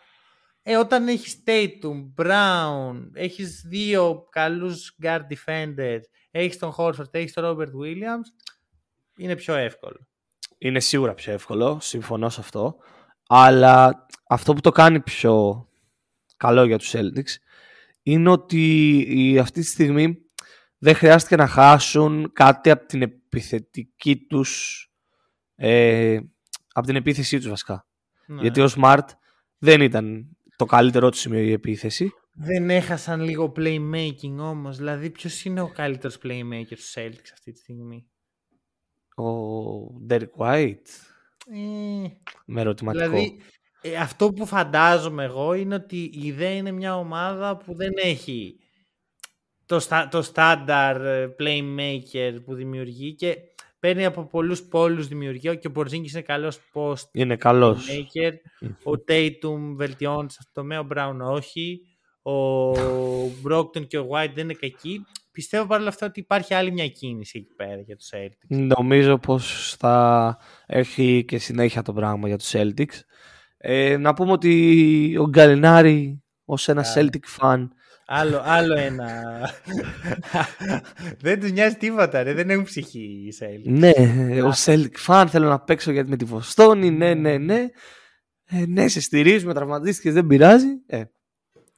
Ε, 0.62 0.76
όταν 0.76 1.08
έχεις 1.08 1.42
Tatum, 1.46 2.12
Brown, 2.16 3.08
έχεις 3.14 3.64
δύο 3.68 4.26
καλούς 4.30 4.96
guard 5.02 5.20
defenders, 5.28 6.00
έχεις 6.30 6.58
τον 6.58 6.74
Horford, 6.76 7.14
έχεις 7.14 7.32
τον 7.32 7.44
Robert 7.44 7.72
Williams, 7.84 8.26
είναι 9.18 9.36
πιο 9.36 9.54
εύκολο. 9.54 10.07
Είναι 10.58 10.80
σίγουρα 10.80 11.14
πιο 11.14 11.32
εύκολο, 11.32 11.78
συμφωνώ 11.80 12.28
σε 12.28 12.40
αυτό. 12.40 12.76
Αλλά 13.28 14.06
αυτό 14.28 14.52
που 14.54 14.60
το 14.60 14.70
κάνει 14.70 15.00
πιο 15.00 15.66
καλό 16.36 16.64
για 16.64 16.78
τους 16.78 16.90
Celtics 16.94 17.34
είναι 18.02 18.30
ότι 18.30 18.96
η- 19.08 19.38
αυτή 19.38 19.60
τη 19.60 19.66
στιγμή 19.66 20.16
δεν 20.78 20.94
χρειάστηκε 20.94 21.36
να 21.36 21.46
χάσουν 21.46 22.30
κάτι 22.32 22.70
από 22.70 22.86
την 22.86 23.02
επιθετική 23.02 24.16
τους 24.16 24.82
ε, 25.54 26.18
από 26.72 26.86
την 26.86 26.96
επίθεσή 26.96 27.36
τους 27.38 27.48
βασικά. 27.48 27.86
Ναι. 28.26 28.40
Γιατί 28.40 28.60
ο 28.60 28.68
Smart 28.76 29.04
δεν 29.58 29.80
ήταν 29.80 30.36
το 30.56 30.64
καλύτερό 30.64 31.10
του 31.10 31.16
σημείο 31.16 31.40
η 31.40 31.52
επίθεση. 31.52 32.10
Δεν 32.32 32.70
έχασαν 32.70 33.20
λίγο 33.20 33.52
playmaking 33.56 34.36
όμως. 34.38 34.76
Δηλαδή 34.76 35.10
ποιος 35.10 35.44
είναι 35.44 35.60
ο 35.60 35.68
καλύτερος 35.68 36.18
playmaker 36.22 36.76
στους 36.76 36.94
Celtics 36.96 37.30
αυτή 37.32 37.52
τη 37.52 37.58
στιγμή; 37.58 38.08
Ο 39.22 40.00
Derek 40.10 40.30
White 40.36 40.86
Ε, 41.46 42.08
με 42.46 42.60
ερωτηματικό. 42.60 43.04
Δηλαδή, 43.04 43.40
ε, 43.80 43.96
αυτό 43.96 44.32
που 44.32 44.46
φαντάζομαι 44.46 45.24
εγώ 45.24 45.54
είναι 45.54 45.74
ότι 45.74 45.96
η 45.96 46.20
ιδέα 46.26 46.54
είναι 46.56 46.70
μια 46.70 46.96
ομάδα 46.96 47.56
που 47.56 47.74
δεν 47.74 47.92
έχει 47.96 48.56
το, 49.66 49.78
στα, 49.80 50.08
το 50.08 50.22
στάνταρ 50.22 51.04
ε, 51.04 51.34
playmaker 51.38 52.38
που 52.44 52.54
δημιουργεί 52.54 53.14
και 53.14 53.36
παίρνει 53.78 54.04
από 54.04 54.24
πολλούς 54.24 54.62
πόλους 54.62 55.08
δημιουργία 55.08 55.54
και 55.54 55.66
ο 55.66 55.70
Πορζίνγκης 55.72 56.12
είναι 56.12 56.22
καλός 56.22 56.58
post 56.72 57.04
Είναι 57.12 57.36
καλός. 57.36 57.86
playmaker. 57.88 58.32
Ο 58.84 58.92
Tatum 59.08 59.74
βελτιώνει 59.76 60.30
σε 60.30 60.36
αυτό 60.40 60.52
το 60.52 60.60
τομέα, 60.60 60.80
ο 60.80 60.86
Brown 60.94 61.32
όχι. 61.34 61.80
Ο 62.22 62.70
Brockton 63.48 63.86
και 63.86 63.98
ο 63.98 64.08
White 64.12 64.32
δεν 64.34 64.44
είναι 64.44 64.54
κακοί. 64.54 65.04
Πιστεύω 65.38 65.66
παρόλα 65.66 65.88
αυτά 65.88 66.06
ότι 66.06 66.20
υπάρχει 66.20 66.54
άλλη 66.54 66.72
μια 66.72 66.88
κίνηση 66.88 67.38
εκεί 67.38 67.54
πέρα 67.54 67.80
για 67.80 67.96
τους 67.96 68.10
Celtics. 68.12 68.56
Νομίζω 68.76 69.18
πως 69.18 69.74
θα 69.78 70.38
έχει 70.66 71.24
και 71.24 71.38
συνέχεια 71.38 71.82
το 71.82 71.92
πράγμα 71.92 72.28
για 72.28 72.36
τους 72.36 72.52
Celtics. 72.54 73.00
Ε, 73.56 73.96
να 73.96 74.14
πούμε 74.14 74.32
ότι 74.32 75.16
ο 75.18 75.28
Γκαλινάρη 75.28 76.22
ως 76.44 76.68
ένα 76.68 76.80
Α. 76.80 76.94
Celtic 76.94 77.40
fan 77.40 77.68
Άλλο, 78.06 78.40
άλλο 78.44 78.78
ένα. 78.78 79.22
δεν 81.20 81.40
τους 81.40 81.50
νοιάζει 81.52 81.76
τίποτα, 81.76 82.22
ρε. 82.22 82.32
δεν 82.32 82.50
έχουν 82.50 82.64
ψυχή 82.64 82.98
οι 82.98 83.34
Celtics. 83.40 83.72
ναι, 83.78 83.92
ο 84.42 84.52
Celtic 84.64 85.06
fan 85.06 85.24
θέλω 85.28 85.48
να 85.48 85.60
παίξω 85.60 85.90
γιατί 85.90 86.10
με 86.10 86.16
τη 86.16 86.24
Βοστόνη 86.24 86.90
ναι, 86.90 87.14
ναι, 87.14 87.38
ναι 87.38 87.66
ε, 88.50 88.66
ναι, 88.66 88.88
σε 88.88 89.00
στηρίζουμε, 89.00 89.54
τραυματίστηκες, 89.54 90.14
δεν 90.14 90.26
πειράζει 90.26 90.82
ε, 90.86 91.02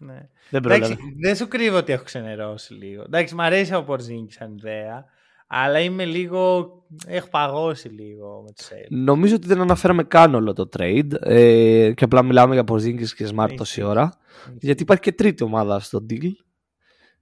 Ναι. 0.03 0.29
δεν 0.51 0.65
Εντάξει, 0.65 0.95
πρόλαβε 0.95 1.17
δεν 1.21 1.37
σου 1.37 1.49
κρύβω 1.49 1.77
ότι 1.77 1.93
έχω 1.93 2.05
ξενερώσει 2.05 2.75
λίγο. 2.75 3.03
Εντάξει, 3.03 3.35
μου 3.35 3.43
αρέσει 3.43 3.75
ο 3.75 3.83
Πορζίνκης 3.85 4.35
σαν 4.35 4.57
ιδέα, 4.57 5.05
αλλά 5.47 5.81
είμαι 5.81 6.05
λίγο. 6.05 6.69
Έχω 7.07 7.29
παγώσει 7.29 7.89
λίγο 7.89 8.43
με 8.47 8.53
τους 8.53 8.67
Celtics. 8.69 8.87
Νομίζω 8.91 9.35
ότι 9.35 9.47
δεν 9.47 9.61
αναφέραμε 9.61 10.05
καν 10.05 10.35
όλο 10.35 10.53
το 10.53 10.69
trade 10.79 11.13
ε, 11.21 11.93
και 11.95 12.05
απλά 12.05 12.23
μιλάμε 12.23 12.55
για 12.55 12.65
Porzingis 12.69 13.09
και 13.09 13.29
Smart 13.35 13.47
Έχει. 13.47 13.57
τόση 13.57 13.83
ώρα 13.83 14.13
γιατί 14.59 14.83
υπάρχει 14.83 15.03
και 15.03 15.13
τρίτη 15.13 15.43
ομάδα 15.43 15.81
στο 15.81 16.07
deal 16.11 16.31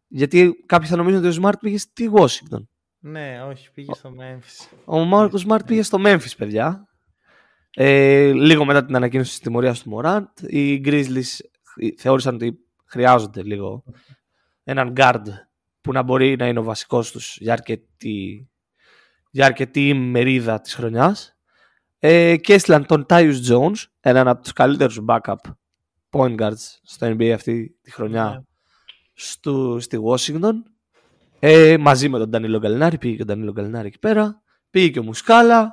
γιατί 0.08 0.54
κάποιοι 0.66 0.88
θα 0.88 0.96
νομίζουν 0.96 1.24
ότι 1.26 1.38
ο 1.38 1.42
Smart 1.42 1.58
πήγε 1.60 1.78
στη 1.78 2.10
Washington 2.14 2.62
Ναι, 2.98 3.42
όχι, 3.48 3.72
πήγε 3.72 3.94
στο 3.94 4.12
Memphis. 4.18 4.68
Ο 4.84 4.98
Μάρκος 4.98 5.40
Σμαρτ 5.40 5.66
πήγε 5.66 5.82
στο 5.82 5.98
Memphis, 6.04 6.32
παιδιά. 6.36 6.88
Ε, 7.74 8.32
λίγο 8.32 8.64
μετά 8.64 8.84
την 8.84 8.96
ανακοίνωση 8.96 9.30
της 9.30 9.38
τιμωρίας 9.40 9.82
του 9.82 9.96
Morant, 9.96 10.42
οι 10.46 10.82
Grizzlies 10.84 11.36
θεώρησαν 11.96 12.34
ότι 12.34 12.58
χρειάζονται 12.88 13.42
λίγο 13.42 13.84
έναν 14.64 14.92
guard 14.96 15.22
που 15.80 15.92
να 15.92 16.02
μπορεί 16.02 16.36
να 16.36 16.46
είναι 16.46 16.58
ο 16.58 16.62
βασικός 16.62 17.10
τους 17.10 17.36
για 17.40 17.52
αρκετή, 17.52 18.48
για 19.30 19.46
αρκετή 19.46 19.94
μερίδα 19.94 20.60
της 20.60 20.74
χρονιάς. 20.74 21.32
Ε, 21.98 22.36
και 22.36 22.54
έστειλαν 22.54 22.86
τον 22.86 23.06
Tyus 23.08 23.34
Jones, 23.50 23.84
έναν 24.00 24.28
από 24.28 24.42
τους 24.42 24.52
καλύτερους 24.52 25.00
backup 25.08 25.36
point 26.10 26.36
guards 26.40 26.78
στο 26.82 27.06
NBA 27.06 27.30
αυτή 27.34 27.76
τη 27.82 27.90
χρονιά 27.90 28.24
Ναι. 28.24 28.40
στο, 29.14 29.78
στη 29.80 29.98
Washington. 30.04 30.52
Ε, 31.38 31.76
μαζί 31.78 32.08
με 32.08 32.18
τον 32.18 32.30
Danilo 32.32 32.60
Gallinari, 32.62 33.00
πήγε 33.00 33.16
και 33.16 33.22
ο 33.22 33.34
Danilo 33.34 33.58
Gallinari 33.58 33.84
εκεί 33.84 33.98
πέρα. 33.98 34.42
Πήγε 34.70 34.88
και 34.88 34.98
ο 34.98 35.02
Μουσκάλα. 35.02 35.72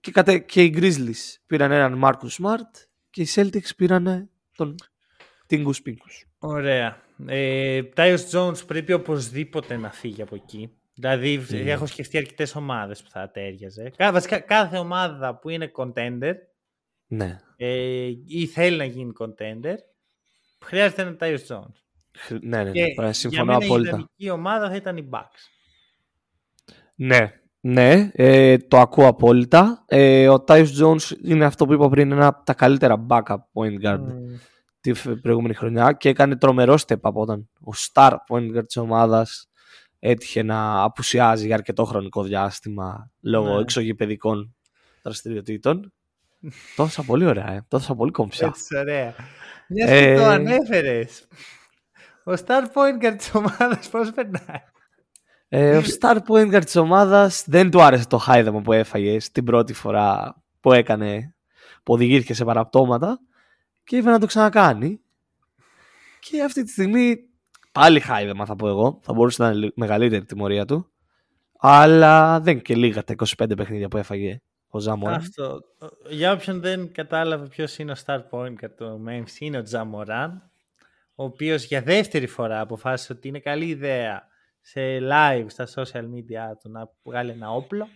Και, 0.00 0.10
κατε, 0.10 0.38
και 0.38 0.62
οι 0.62 0.74
Grizzlies 0.76 1.36
πήραν 1.46 1.70
έναν 1.72 2.00
Marcus 2.04 2.42
Smart 2.42 2.86
και 3.10 3.22
οι 3.22 3.28
Celtics 3.34 3.76
πήραν 3.76 4.30
τον 4.56 4.74
Τίνγκους 5.54 5.82
Πίνκους. 5.82 6.24
Ωραία. 6.38 7.02
Ε, 7.26 7.80
Tyus 7.96 8.18
Jones 8.32 8.66
πρέπει 8.66 8.92
οπωσδήποτε 8.92 9.76
να 9.76 9.90
φύγει 9.90 10.22
από 10.22 10.34
εκεί. 10.34 10.70
Δηλαδή 10.94 11.40
Mm. 11.50 11.54
έχω 11.66 11.86
σκεφτεί 11.86 12.16
αρκετές 12.18 12.54
ομάδες 12.54 13.02
που 13.02 13.10
θα 13.10 13.30
τέριαζε. 13.30 13.92
Κα- 13.96 14.12
Βασικά 14.12 14.38
κάθε 14.40 14.78
ομάδα 14.78 15.38
που 15.38 15.48
είναι 15.48 15.70
contender 15.76 16.32
Ναι. 17.06 17.38
ε, 17.56 18.06
ή 18.26 18.46
θέλει 18.46 18.76
να 18.76 18.84
γίνει 18.84 19.12
contender 19.18 19.74
χρειάζεται 20.64 21.02
ένα 21.02 21.16
Tyus 21.20 21.46
Jones. 21.48 21.74
Χρ- 22.18 22.42
Ναι, 22.44 22.56
ναι, 22.56 22.62
ναι. 22.64 22.70
Και 22.70 22.80
Ωραία, 22.80 22.92
για 23.04 23.12
συμφωνώ 23.12 23.44
μένα 23.44 23.58
η 23.62 23.64
απόλυτα. 23.66 23.88
ιδανική 23.88 24.30
ομάδα 24.30 24.68
θα 24.68 24.76
ήταν 24.76 24.96
η 24.96 25.08
Bucks. 25.12 25.42
Ναι, 26.94 27.32
ναι, 27.60 28.10
ε, 28.14 28.58
το 28.58 28.78
ακούω 28.78 29.06
απόλυτα. 29.06 29.84
Ε, 29.88 30.28
ο 30.28 30.44
Tyus 30.48 30.66
Jones 30.82 31.10
είναι 31.24 31.44
αυτό 31.44 31.66
που 31.66 31.72
είπα 31.72 31.88
πριν, 31.88 32.12
ένα 32.12 32.26
από 32.26 32.44
τα 32.44 32.54
καλύτερα 32.54 33.06
backup 33.08 33.36
point 33.52 33.84
guard 33.86 33.98
Μμμ. 34.00 34.34
Τη 34.84 34.92
φ- 34.92 35.20
προηγούμενη 35.22 35.54
χρονιά 35.54 35.92
και 35.92 36.08
έκανε 36.08 36.36
τρομερό 36.36 36.78
step 36.86 37.00
up 37.00 37.12
όταν 37.12 37.48
ο 37.60 37.70
star 37.92 38.10
point 38.28 38.56
guard 38.56 38.66
της 38.66 38.76
ομάδας 38.76 39.48
έτυχε 39.98 40.42
να 40.42 40.82
απουσιάζει 40.82 41.46
για 41.46 41.54
αρκετό 41.54 41.84
χρονικό 41.84 42.22
διάστημα 42.22 43.10
λόγω 43.20 43.54
Ναι. 43.54 43.60
εξωγηπαιδικών 43.60 44.54
δραστηριοτήτων. 45.02 45.92
το 46.76 46.82
έδωσα 46.82 47.02
πολύ 47.02 47.24
ωραία, 47.26 47.52
ε. 47.52 47.64
το 47.68 47.76
έδωσα 47.76 47.94
πολύ 47.94 48.10
κομψά. 48.10 48.46
Έτσι, 48.46 48.76
ωραία. 48.76 49.14
Μιας 49.68 49.90
Ε, 49.90 50.00
και 50.04 50.14
το 50.16 50.24
ανέφερες. 50.24 51.26
Ο 52.24 52.32
star 52.32 52.62
point 52.62 53.04
guard 53.04 53.14
της 53.16 53.34
ομάδας 53.34 53.88
πώς 53.88 54.10
περνάει; 54.12 54.60
Ε, 55.48 55.76
ο 55.76 55.82
star 56.00 56.16
point 56.28 56.54
guard 56.54 56.64
της 56.64 56.76
ομάδας 56.76 57.44
δεν 57.46 57.70
του 57.70 57.82
άρεσε 57.82 58.06
το 58.06 58.18
χάιδεμα 58.18 58.60
που 58.60 58.72
έφαγε 58.72 59.20
στην 59.20 59.44
πρώτη 59.44 59.72
φορά 59.72 60.36
που 60.60 60.72
έκανε, 60.72 61.34
που 61.82 61.92
οδηγήθηκε 61.94 62.34
σε 62.34 62.44
παραπτώματα 62.44 63.18
και 63.84 63.96
είπε 63.96 64.10
να 64.10 64.18
το 64.18 64.26
ξανακάνει. 64.26 65.00
Και 66.20 66.42
αυτή 66.42 66.62
τη 66.62 66.70
στιγμή 66.70 67.16
πάλι 67.72 68.00
χάιδεμα 68.00 68.46
θα 68.46 68.56
πω 68.56 68.68
εγώ, 68.68 69.00
θα 69.02 69.12
μπορούσε 69.12 69.42
να 69.42 69.48
είναι 69.48 69.58
λι- 69.58 69.76
μεγαλύτερη 69.76 70.22
η 70.22 70.26
τιμωρία 70.26 70.64
του. 70.64 70.88
Αλλά 71.58 72.40
δεν 72.40 72.62
και 72.62 72.76
λίγα 72.76 73.04
τα 73.04 73.14
25 73.42 73.56
παιχνίδια 73.56 73.88
που 73.88 73.96
έφαγε 73.96 74.40
ο 74.68 74.78
Ζαμόρα. 74.78 75.14
Αυτό. 75.14 75.60
Για 76.08 76.32
όποιον 76.32 76.60
δεν 76.60 76.92
κατάλαβε 76.92 77.46
ποιος 77.46 77.78
είναι 77.78 77.92
ο 77.92 77.94
star 78.04 78.20
point 78.30 78.52
guard 78.64 78.70
του 78.76 79.04
Memphis, 79.08 79.38
είναι 79.40 79.58
ο 79.58 79.62
Τζαμοράν, 79.62 80.50
ο 81.14 81.24
οποίος 81.24 81.64
για 81.64 81.82
δεύτερη 81.82 82.26
φορά 82.26 82.60
αποφάσισε 82.60 83.12
ότι 83.12 83.28
είναι 83.28 83.38
καλή 83.38 83.66
ιδέα 83.66 84.26
σε 84.60 84.80
live 85.00 85.46
στα 85.46 85.66
social 85.74 86.02
media 86.02 86.56
του 86.62 86.70
να 86.70 86.90
βγάλει 87.02 87.30
ένα 87.30 87.50
όπλο. 87.50 87.88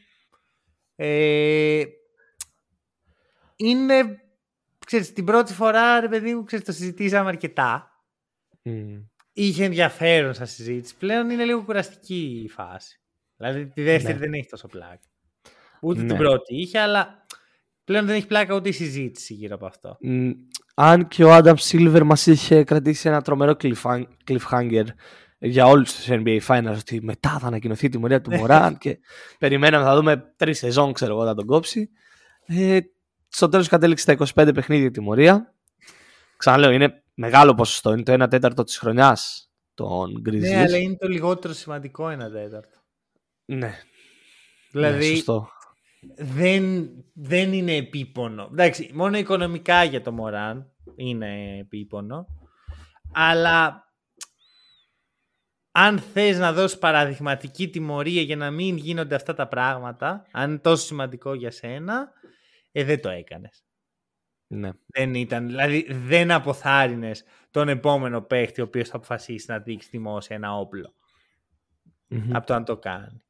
Ε, 0.96 1.82
είναι, 3.56 3.94
ξέρεις, 4.88 5.12
την 5.12 5.24
πρώτη 5.24 5.52
φορά, 5.52 6.00
ρε 6.00 6.08
παιδί 6.08 6.34
μου, 6.34 6.44
ξέρεις, 6.44 6.64
το 6.64 6.72
συζητήσαμε 6.72 7.28
αρκετά. 7.28 7.90
Μμ. 8.62 8.96
Είχε 9.32 9.64
ενδιαφέρον 9.64 10.34
σαν 10.34 10.46
συζήτηση. 10.46 10.96
Πλέον 10.98 11.30
είναι 11.30 11.44
λίγο 11.44 11.62
κουραστική 11.62 12.42
η 12.44 12.48
φάση. 12.48 13.00
Δηλαδή 13.36 13.66
τη 13.66 13.82
δεύτερη 13.82 14.14
Ναι. 14.14 14.20
δεν 14.20 14.32
έχει 14.32 14.48
τόσο 14.48 14.66
πλάκα. 14.68 15.00
Ούτε 15.82 16.00
Ναι. 16.00 16.06
την 16.06 16.16
πρώτη 16.16 16.54
είχε, 16.60 16.78
αλλά 16.78 17.26
πλέον 17.84 18.06
δεν 18.06 18.14
έχει 18.16 18.26
πλάκα 18.26 18.54
ούτε 18.54 18.68
η 18.68 18.72
συζήτηση 18.72 19.34
γύρω 19.34 19.54
από 19.54 19.66
αυτό. 19.66 19.96
Μ, 20.00 20.30
αν 20.74 21.08
και 21.08 21.24
ο 21.24 21.36
Adam 21.36 21.54
Silver 21.54 22.02
μας 22.04 22.26
είχε 22.26 22.64
κρατήσει 22.64 23.08
ένα 23.08 23.22
τρομερό 23.22 23.56
cliffhang- 23.62 24.06
cliffhanger 24.28 24.84
για 25.38 25.66
όλους 25.66 25.94
τους 25.94 26.06
NBA 26.08 26.38
Finals 26.46 26.76
ότι 26.78 27.02
μετά 27.02 27.38
θα 27.38 27.46
ανακοινωθεί 27.46 27.86
η 27.86 27.88
τιμωρία 27.88 28.20
του 28.20 28.34
Μωράν 28.34 28.78
και 28.78 28.98
περιμέναμε 29.38 29.84
θα 29.84 29.96
δούμε 29.96 30.32
τρεις 30.36 30.58
σεζόν 30.58 30.92
ξέρω 30.92 31.12
εγώ 31.14 31.24
θα 31.24 31.34
τον 31.34 31.46
κόψει. 31.46 31.90
Ε, 32.46 32.78
στο 33.28 33.48
τέλος 33.48 33.68
κατέληξε 33.68 34.14
στα 34.14 34.44
25 34.44 34.54
παιχνίδια 34.54 34.86
η 34.86 34.90
τιμωρία. 34.90 35.54
Ξαναλέω 36.36 36.70
είναι 36.70 37.02
μεγάλο 37.14 37.54
ποσοστό, 37.54 37.92
είναι 37.92 38.02
το 38.02 38.24
1 38.24 38.30
τέταρτο 38.30 38.64
της 38.64 38.78
χρονιάς 38.78 39.50
των 39.74 40.22
Grizzlies. 40.28 40.38
Ναι, 40.40 40.60
αλλά 40.60 40.76
είναι 40.76 40.96
το 40.96 41.08
λιγότερο 41.08 41.54
σημαντικό 41.54 42.08
ένα 42.08 42.30
τέταρτο. 42.30 42.78
ναι, 43.44 43.74
Δηλαδή 44.70 45.08
ναι, 45.08 45.14
σωστό. 45.14 45.48
δεν, 46.16 46.90
δεν 47.14 47.52
είναι 47.52 47.76
επίπονο. 47.76 48.48
Εντάξει, 48.52 48.90
μόνο 48.94 49.18
οικονομικά 49.18 49.84
για 49.84 50.02
το 50.02 50.12
Μωράν 50.12 50.72
είναι 50.96 51.58
επίπονο. 51.58 52.26
Αλλά 53.12 53.82
αν 55.70 55.98
θες 55.98 56.38
να 56.38 56.52
δώσεις 56.52 56.78
παραδειγματική 56.78 57.68
τιμωρία 57.68 58.22
για 58.22 58.36
να 58.36 58.50
μην 58.50 58.76
γίνονται 58.76 59.14
αυτά 59.14 59.34
τα 59.34 59.48
πράγματα, 59.48 60.26
αν 60.32 60.50
είναι 60.50 60.58
τόσο 60.58 60.84
σημαντικό 60.84 61.34
για 61.34 61.50
σένα, 61.50 62.12
ε, 62.72 62.84
δεν 62.84 63.00
το 63.00 63.08
έκανες. 63.08 63.62
Ναι. 64.46 64.70
Δεν 64.86 65.14
ήταν, 65.14 65.46
δηλαδή 65.46 65.86
δεν 65.90 66.30
αποθάρρυνες 66.30 67.24
τον 67.50 67.68
επόμενο 67.68 68.20
παίχτη 68.20 68.60
ο 68.60 68.64
οποίος 68.64 68.88
θα 68.88 68.96
αποφασίσει 68.96 69.50
να 69.50 69.58
δείξει 69.58 69.88
δημόσια 69.90 70.36
ένα 70.36 70.58
όπλο 70.58 70.94
Μμμ. 72.08 72.36
από 72.36 72.46
το 72.46 72.54
αν 72.54 72.64
το 72.64 72.76
κάνει. 72.76 73.22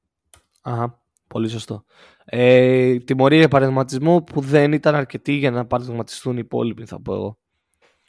Αχα, 0.61 1.03
πολύ 1.29 1.49
σωστό. 1.49 1.85
Ε, 2.25 2.99
τιμωρία 2.99 3.39
για 3.39 3.49
παραδειγματισμό 3.49 4.23
που 4.23 4.41
δεν 4.41 4.73
ήταν 4.73 4.95
αρκετή 4.95 5.33
για 5.33 5.51
να 5.51 5.67
παραδειγματιστούν 5.67 6.37
οι 6.37 6.43
υπόλοιποι, 6.45 6.87
θα 6.87 7.01
πω 7.01 7.15
εγώ. 7.15 7.39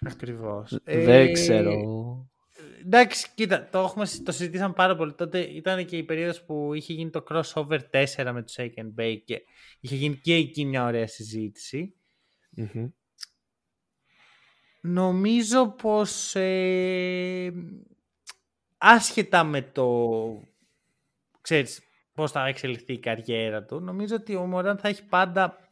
Ακριβώς. 0.01 0.79
δεν 0.83 1.27
Ε, 1.27 1.31
ξέρω. 1.31 1.73
Εντάξει, 2.85 3.27
κοίτα, 3.35 3.69
το, 3.69 3.79
έχουμε, 3.79 4.05
το 4.23 4.31
συζητήσαμε 4.31 4.73
πάρα 4.73 4.95
πολύ. 4.95 5.13
Τότε 5.13 5.39
ήταν 5.39 5.85
και 5.85 5.97
η 5.97 6.03
περίοδος 6.03 6.43
που 6.43 6.73
είχε 6.73 6.93
γίνει 6.93 7.09
το 7.09 7.23
crossover 7.29 7.79
4 7.91 8.31
με 8.31 8.43
το 8.43 8.53
Shake 8.55 8.73
and 8.75 8.93
Bake 8.99 9.21
και 9.25 9.41
είχε 9.79 9.95
γίνει 9.95 10.15
και 10.15 10.33
εκεί 10.33 10.65
μια 10.65 10.85
ωραία 10.85 11.07
συζήτηση. 11.07 11.93
Μμμ. 12.49 12.87
Νομίζω 14.81 15.67
πως 15.71 16.35
ε, 16.35 17.53
άσχετα 18.77 19.43
με 19.43 19.61
το 19.61 19.87
ξέρεις 21.41 21.81
πώς 22.13 22.31
θα 22.31 22.47
εξελιχθεί 22.47 22.93
η 22.93 22.99
καριέρα 22.99 23.63
του 23.63 23.79
νομίζω 23.79 24.15
ότι 24.15 24.35
ο 24.35 24.45
Μωράν 24.45 24.77
θα 24.77 24.87
έχει 24.87 25.03
πάντα 25.05 25.69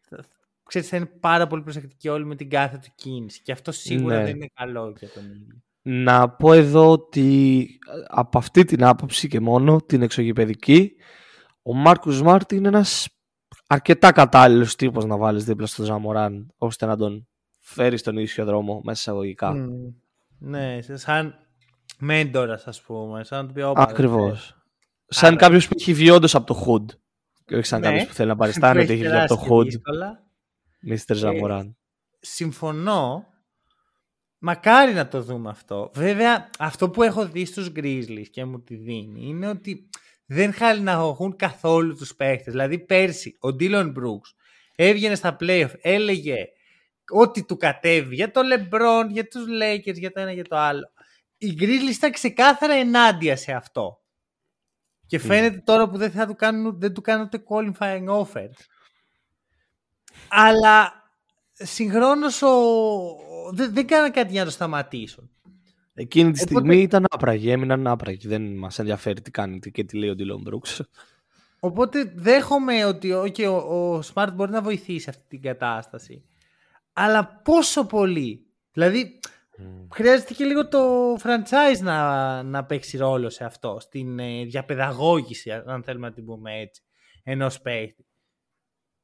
θα- 0.00 0.24
ξέρεις 0.64 0.88
θα 0.88 0.96
είναι 0.96 1.06
πάρα 1.06 1.46
πολύ 1.46 1.62
προσεκτική 1.62 2.08
όλοι 2.08 2.24
με 2.24 2.36
την 2.36 2.50
κάθε 2.50 2.78
του 2.78 2.92
κίνηση 2.94 3.42
και 3.42 3.52
αυτό 3.52 3.72
σίγουρα 3.72 4.18
Ναι. 4.18 4.24
δεν 4.24 4.34
είναι 4.36 4.50
καλό 4.54 4.94
για 4.98 5.08
τον 5.08 5.24
ίδιο. 5.24 5.62
Να 5.82 6.28
πω 6.30 6.52
εδώ 6.52 6.90
ότι 6.90 7.60
ε, 7.86 8.04
από 8.08 8.38
αυτή 8.38 8.64
την 8.64 8.84
άποψη 8.84 9.28
και 9.28 9.40
μόνο, 9.40 9.76
την 9.82 10.02
εξωγηπαιδική, 10.02 10.92
ο 11.62 11.74
Μάρκους 11.74 12.16
Σμάρτ 12.16 12.52
είναι 12.52 12.68
ένας 12.68 13.08
αρκετά 13.66 14.12
κατάλληλος 14.12 14.76
τύπος 14.76 15.04
να 15.04 15.16
βάλεις 15.16 15.44
δίπλα 15.44 15.66
στο 15.66 15.84
Ζαμοράν, 15.84 16.52
ώστε 16.58 16.86
να 16.86 16.96
τον 16.96 17.28
φέρεις 17.60 18.00
στον 18.00 18.16
ίσιο 18.16 18.44
δρόμο 18.44 18.80
μέσα 18.84 19.00
εισαγωγικά. 19.00 19.52
Μμ. 19.54 19.68
Ναι, 20.38 20.78
σε- 20.82 20.96
σαν 20.96 21.34
μέντορας, 21.98 22.66
ας 22.66 22.80
πούμε. 22.82 23.24
Σαν 23.24 23.40
να 23.42 23.46
του 23.48 23.54
πει, 23.54 23.60
«Όπα, 23.62 23.84
ρε, 23.84 23.90
Ακριβώς. 23.90 24.54
Σαν 25.06 25.28
Άρα- 25.28 25.36
κάποιος 25.36 25.68
που 25.68 25.74
έχει 25.78 25.92
βιώσει 25.92 26.16
όντως 26.16 26.34
από 26.34 26.54
το 26.54 26.64
hood. 26.66 26.94
Και 27.44 27.56
όχι 27.56 27.64
σαν 27.66 27.80
Ναι. 27.80 27.86
κάποιος 27.86 28.06
που 28.06 28.12
θέλει 28.14 28.28
να 28.28 28.34
που 28.34 28.40
παριστάνει 28.40 28.80
ότι 28.82 28.92
έχει 28.92 29.00
έχει 29.02 29.10
βγει 29.10 29.18
από 29.20 29.28
το 29.28 29.34
περάσει 29.36 29.48
και 29.48 29.54
hood. 29.54 29.64
δύσκολα». 29.64 30.24
Mr. 30.88 31.14
Ζαμοράν. 31.14 31.76
συμφωνώ. 32.20 33.24
Μακάρι 34.42 34.92
να 34.92 35.08
το 35.08 35.22
δούμε 35.22 35.50
αυτό. 35.50 35.90
Βέβαια, 35.94 36.50
αυτό 36.58 36.90
που 36.90 37.02
έχω 37.02 37.26
δει 37.26 37.44
στους 37.44 37.72
Grizzlies 37.76 38.26
και 38.30 38.44
μου 38.44 38.62
τη 38.62 38.74
δίνει 38.74 39.26
είναι 39.26 39.48
ότι 39.48 39.88
δεν 40.26 40.52
χαλιναγωγούν 40.52 41.36
καθόλου 41.36 41.94
τους 41.96 42.14
παίχτες. 42.14 42.52
Δηλαδή 42.52 42.78
πέρσι 42.78 43.36
ο 43.40 43.48
Dylan 43.48 43.86
Brooks 43.86 44.34
έβγαινε 44.74 45.14
στα 45.14 45.36
playoff, 45.40 45.70
έλεγε 45.80 46.36
ό,τι 47.12 47.44
του 47.44 47.56
κατέβει 47.56 48.14
για 48.14 48.30
το 48.30 48.40
LeBron, 48.52 49.06
για 49.08 49.28
τους 49.28 49.44
Lakers, 49.62 49.98
για 49.98 50.12
το 50.12 50.20
ένα 50.20 50.32
για 50.32 50.44
το 50.44 50.56
άλλο. 50.56 50.92
Οι 51.38 51.56
Grizzlies 51.60 51.94
ήταν 51.96 52.12
ξεκάθαρα 52.12 52.74
ενάντια 52.74 53.36
σε 53.36 53.52
αυτό. 53.52 54.00
Και 55.06 55.18
φαίνεται 55.18 55.62
τώρα 55.64 55.88
που 55.88 55.96
δεν, 55.96 56.10
θα 56.10 56.26
του 56.26 56.34
κάνουν, 56.34 56.80
δεν 56.80 56.94
του 56.94 57.00
κάνουν 57.00 57.24
ούτε 57.24 57.42
qualifying 57.48 58.06
offer. 58.06 58.48
Αλλά 60.28 60.92
συγχρόνως 61.52 62.42
ο... 62.42 62.48
δεν, 63.52 63.74
δεν 63.74 63.86
κάνανε 63.86 64.10
κάτι 64.10 64.30
για 64.30 64.40
να 64.40 64.46
το 64.46 64.52
σταματήσουν. 64.52 65.30
Εκείνη 65.94 66.32
τη 66.32 66.40
Οπότε- 66.42 66.58
στιγμή 66.58 66.82
ήταν 66.82 67.04
άπραγοι, 67.10 67.50
έμειναν 67.50 67.86
άπραγοι. 67.86 68.28
Δεν 68.28 68.56
μας 68.56 68.78
ενδιαφέρει 68.78 69.20
τι 69.20 69.30
κάνει 69.30 69.58
τι- 69.58 69.70
και 69.70 69.84
τι 69.84 69.96
λέει 69.96 70.08
ο 70.10 70.14
Dylan 70.18 70.52
Brooks. 70.52 70.80
Οπότε 71.60 72.12
δέχομαι 72.16 72.84
ότι 72.84 73.10
okay, 73.14 73.44
ο, 73.44 73.74
ο 73.74 74.02
Smart 74.14 74.28
μπορεί 74.34 74.50
να 74.50 74.62
βοηθήσει 74.62 75.08
αυτή 75.08 75.24
την 75.28 75.42
κατάσταση. 75.42 76.24
Αλλά 76.92 77.40
πόσο 77.44 77.86
πολύ; 77.86 78.46
Δηλαδή 78.72 79.18
χρειάζεται 79.92 80.34
και 80.34 80.44
λίγο 80.44 80.68
το 80.68 81.12
franchise 81.14 81.80
να, 81.80 82.42
να 82.42 82.64
παίξει 82.64 82.96
ρόλο 82.96 83.30
σε 83.30 83.44
αυτό. 83.44 83.80
Στην 83.80 84.18
ε, 84.18 84.44
διαπαιδαγώγηση, 84.44 85.50
αν 85.50 85.82
θέλουμε 85.82 86.08
να 86.08 86.14
την 86.14 86.24
πούμε 86.24 86.60
έτσι, 86.60 86.82
ενός 87.22 87.60
παίχτη. 87.60 88.06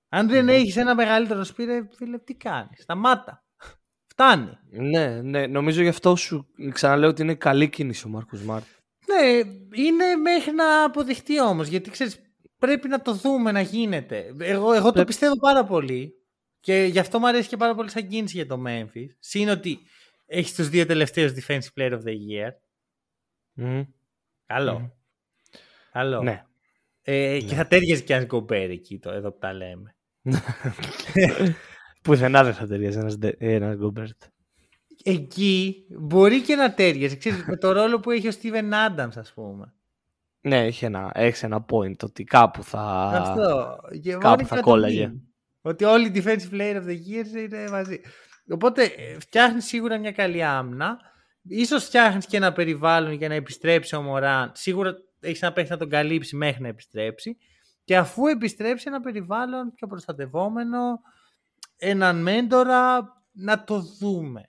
Αν 0.08 0.28
δεν 0.28 0.48
έχεις 0.48 0.76
ένα 0.76 0.94
μεγαλύτερο 0.94 1.44
σπίτι, 1.44 1.88
φίλε, 1.96 2.18
τι 2.18 2.34
κάνεις; 2.34 2.82
Σταμάτα. 2.82 3.44
Φτάνει. 4.18 4.58
ναι, 4.70 5.20
ναι, 5.22 5.46
νομίζω 5.46 5.82
γι' 5.82 5.88
αυτό 5.88 6.16
σου 6.16 6.46
ξαναλέω 6.72 7.08
ότι 7.08 7.22
είναι 7.22 7.34
καλή 7.34 7.68
κίνηση 7.68 8.06
ο 8.06 8.08
Μάρκος 8.08 8.42
Μάρτ. 8.42 8.64
Ναι, 9.06 9.26
είναι 9.82 10.16
μέχρι 10.22 10.52
να 10.52 10.84
αποδειχτεί 10.84 11.40
όμως. 11.40 11.68
Γιατί 11.68 11.90
ξέρεις, 11.90 12.20
πρέπει 12.58 12.88
να 12.88 13.02
το 13.02 13.14
δούμε 13.14 13.52
να 13.52 13.60
γίνεται. 13.60 14.34
Εγώ, 14.38 14.72
εγώ 14.72 14.92
το 14.92 15.04
πιστεύω 15.04 15.38
πάρα 15.38 15.64
πολύ 15.64 16.12
και 16.60 16.74
γι' 16.90 16.98
αυτό 16.98 17.18
μου 17.18 17.28
αρέσει 17.28 17.48
και 17.48 17.56
πάρα 17.56 17.74
πολύ 17.74 17.90
σαν 17.90 18.08
κίνηση 18.08 18.36
για 18.36 18.46
το 18.46 18.62
Memphis. 18.66 19.06
Συν 19.18 19.48
ότι 19.48 19.78
έχεις 20.26 20.54
τους 20.54 20.68
δύο 20.68 20.86
τελευταίους 20.86 21.32
Defensive 21.32 21.80
Player 21.80 21.92
of 21.92 22.00
the 22.00 22.14
Year. 22.30 22.50
Μμμ. 23.52 23.82
Καλό. 24.46 24.96
Καλό. 25.92 26.22
Ναι. 26.22 26.44
Ε, 27.02 27.38
Και 27.40 27.54
θα 27.54 27.66
τέριαζε 27.66 28.02
και 28.02 28.14
ένα 28.14 28.24
γκομπέρ 28.24 28.70
εκεί 28.70 28.98
το, 28.98 29.10
εδώ 29.10 29.32
που 29.32 29.38
τα 29.38 29.52
λέμε. 29.52 29.96
Πουθενά 32.06 32.44
δεν 32.44 32.54
θα 32.54 32.66
ταιριάζει 32.66 32.98
ένας, 32.98 33.16
ντε- 33.16 33.42
ένας 33.42 33.76
Γκόμπερτ. 33.76 34.22
Εκεί 35.02 35.86
μπορεί 35.88 36.40
και 36.42 36.56
να 36.56 36.74
τέριαζε. 36.74 37.16
Ξέρεις, 37.16 37.44
με 37.46 37.56
το 37.56 37.72
ρόλο 37.72 38.00
που 38.00 38.10
έχει 38.10 38.28
ο 38.28 38.32
Steven 38.42 38.72
Adams, 38.72 39.16
ας 39.16 39.32
πούμε. 39.34 39.74
Ναι, 40.40 40.64
έχει 40.64 40.84
ένα, 40.84 41.10
έχεις 41.14 41.42
ένα 41.42 41.64
point 41.70 42.02
ότι 42.02 42.24
κάπου 42.24 42.62
θα... 42.62 42.80
Αυτό. 43.14 43.78
Και 44.02 44.12
κάπου 44.12 44.26
μόνο 44.26 44.36
θα 44.36 44.48
και 44.48 44.54
να 44.54 44.60
κόλλαγε. 44.60 45.04
το 45.04 45.10
δει. 45.10 45.22
Ότι 45.60 45.84
όλοι 45.84 46.06
οι 46.06 46.12
defensive 46.14 46.54
player 46.54 46.76
of 46.76 46.86
the 46.86 46.96
year 46.96 47.36
είναι 47.36 47.68
μαζί. 47.70 48.00
Οπότε 48.50 48.90
φτιάχνεις 49.18 49.64
σίγουρα 49.64 49.98
μια 49.98 50.12
καλή 50.12 50.44
άμυνα. 50.44 50.98
Ίσως 51.42 51.84
φτιάχνεις 51.84 52.26
και 52.26 52.36
ένα 52.36 52.52
περιβάλλον 52.52 53.12
για 53.12 53.28
να 53.28 53.34
επιστρέψει 53.34 53.96
ο 53.96 54.02
Μωράν. 54.02 54.52
Σίγουρα 54.54 54.94
έχεις 55.20 55.42
ένα 55.42 55.52
παίχτη 55.52 55.70
να 55.70 55.76
τον 55.76 55.88
καλύψει 55.88 56.36
μέχρι 56.36 56.62
να 56.62 56.68
επιστρέψει. 56.68 57.36
Και 57.84 57.96
αφού 57.96 58.26
επιστρέψει 58.26 58.84
ένα 58.88 59.00
περιβάλλον 59.00 59.72
πιο 59.74 59.86
προστατευόμενο, 59.86 61.00
έναν 61.76 62.22
μέντορα, 62.22 63.12
να 63.32 63.64
το 63.64 63.80
δούμε. 63.80 64.42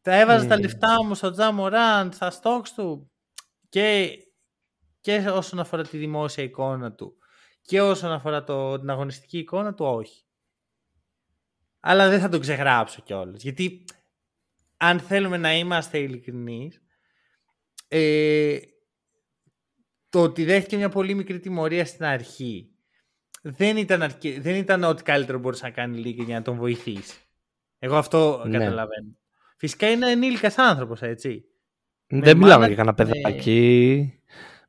Τα 0.00 0.20
έβαζα 0.20 0.46
τα 0.46 0.56
Mm. 0.56 0.60
λεφτά 0.60 1.04
μου 1.04 1.14
στο 1.14 1.30
Τζα 1.30 1.52
Μωράν, 1.52 2.12
στα 2.12 2.32
stocks 2.42 2.68
του 2.76 3.10
και, 3.68 4.10
και 5.00 5.16
όσον 5.16 5.60
αφορά 5.60 5.82
τη 5.82 5.96
δημόσια 5.96 6.44
εικόνα 6.44 6.92
του 6.92 7.16
και 7.62 7.80
όσον 7.80 8.12
αφορά 8.12 8.44
το, 8.44 8.78
την 8.78 8.90
αγωνιστική 8.90 9.38
εικόνα 9.38 9.74
του, 9.74 9.84
όχι. 9.84 10.24
Αλλά 11.80 12.08
δεν 12.08 12.20
θα 12.20 12.28
τον 12.28 12.40
ξεγράψω 12.40 13.02
κιόλας. 13.02 13.42
Γιατί 13.42 13.84
αν 14.76 15.00
θέλουμε 15.00 15.36
να 15.36 15.54
είμαστε 15.54 15.98
ειλικρινείς, 15.98 16.82
ε, 17.88 18.58
το 20.08 20.22
ότι 20.22 20.44
δέχτηκε 20.44 20.76
μια 20.76 20.88
πολύ 20.88 21.14
μικρή 21.14 21.40
τιμωρία 21.40 21.86
στην 21.86 22.04
αρχή 22.04 22.71
δεν 23.42 23.76
ήταν, 23.76 24.02
αρκε... 24.02 24.40
δεν 24.40 24.54
ήταν 24.54 24.84
ό,τι 24.84 25.02
καλύτερο 25.02 25.38
μπορούσε 25.38 25.64
να 25.64 25.70
κάνει 25.70 25.98
η 25.98 26.00
Λίγκα 26.00 26.22
για 26.22 26.34
να 26.34 26.42
τον 26.42 26.56
βοηθήσει. 26.56 27.16
Εγώ 27.78 27.96
αυτό 27.96 28.42
Ναι. 28.46 28.58
καταλαβαίνω. 28.58 29.08
Φυσικά 29.56 29.90
είναι 29.90 30.10
ενήλικας 30.10 30.58
άνθρωπος, 30.58 31.02
έτσι. 31.02 31.44
Δεν 32.06 32.36
μιλάμε 32.36 32.66
μάνα- 32.66 32.66
για 32.66 32.76
κανένα 32.76 33.04
ναι. 33.04 33.20
παιδάκι. 33.20 34.16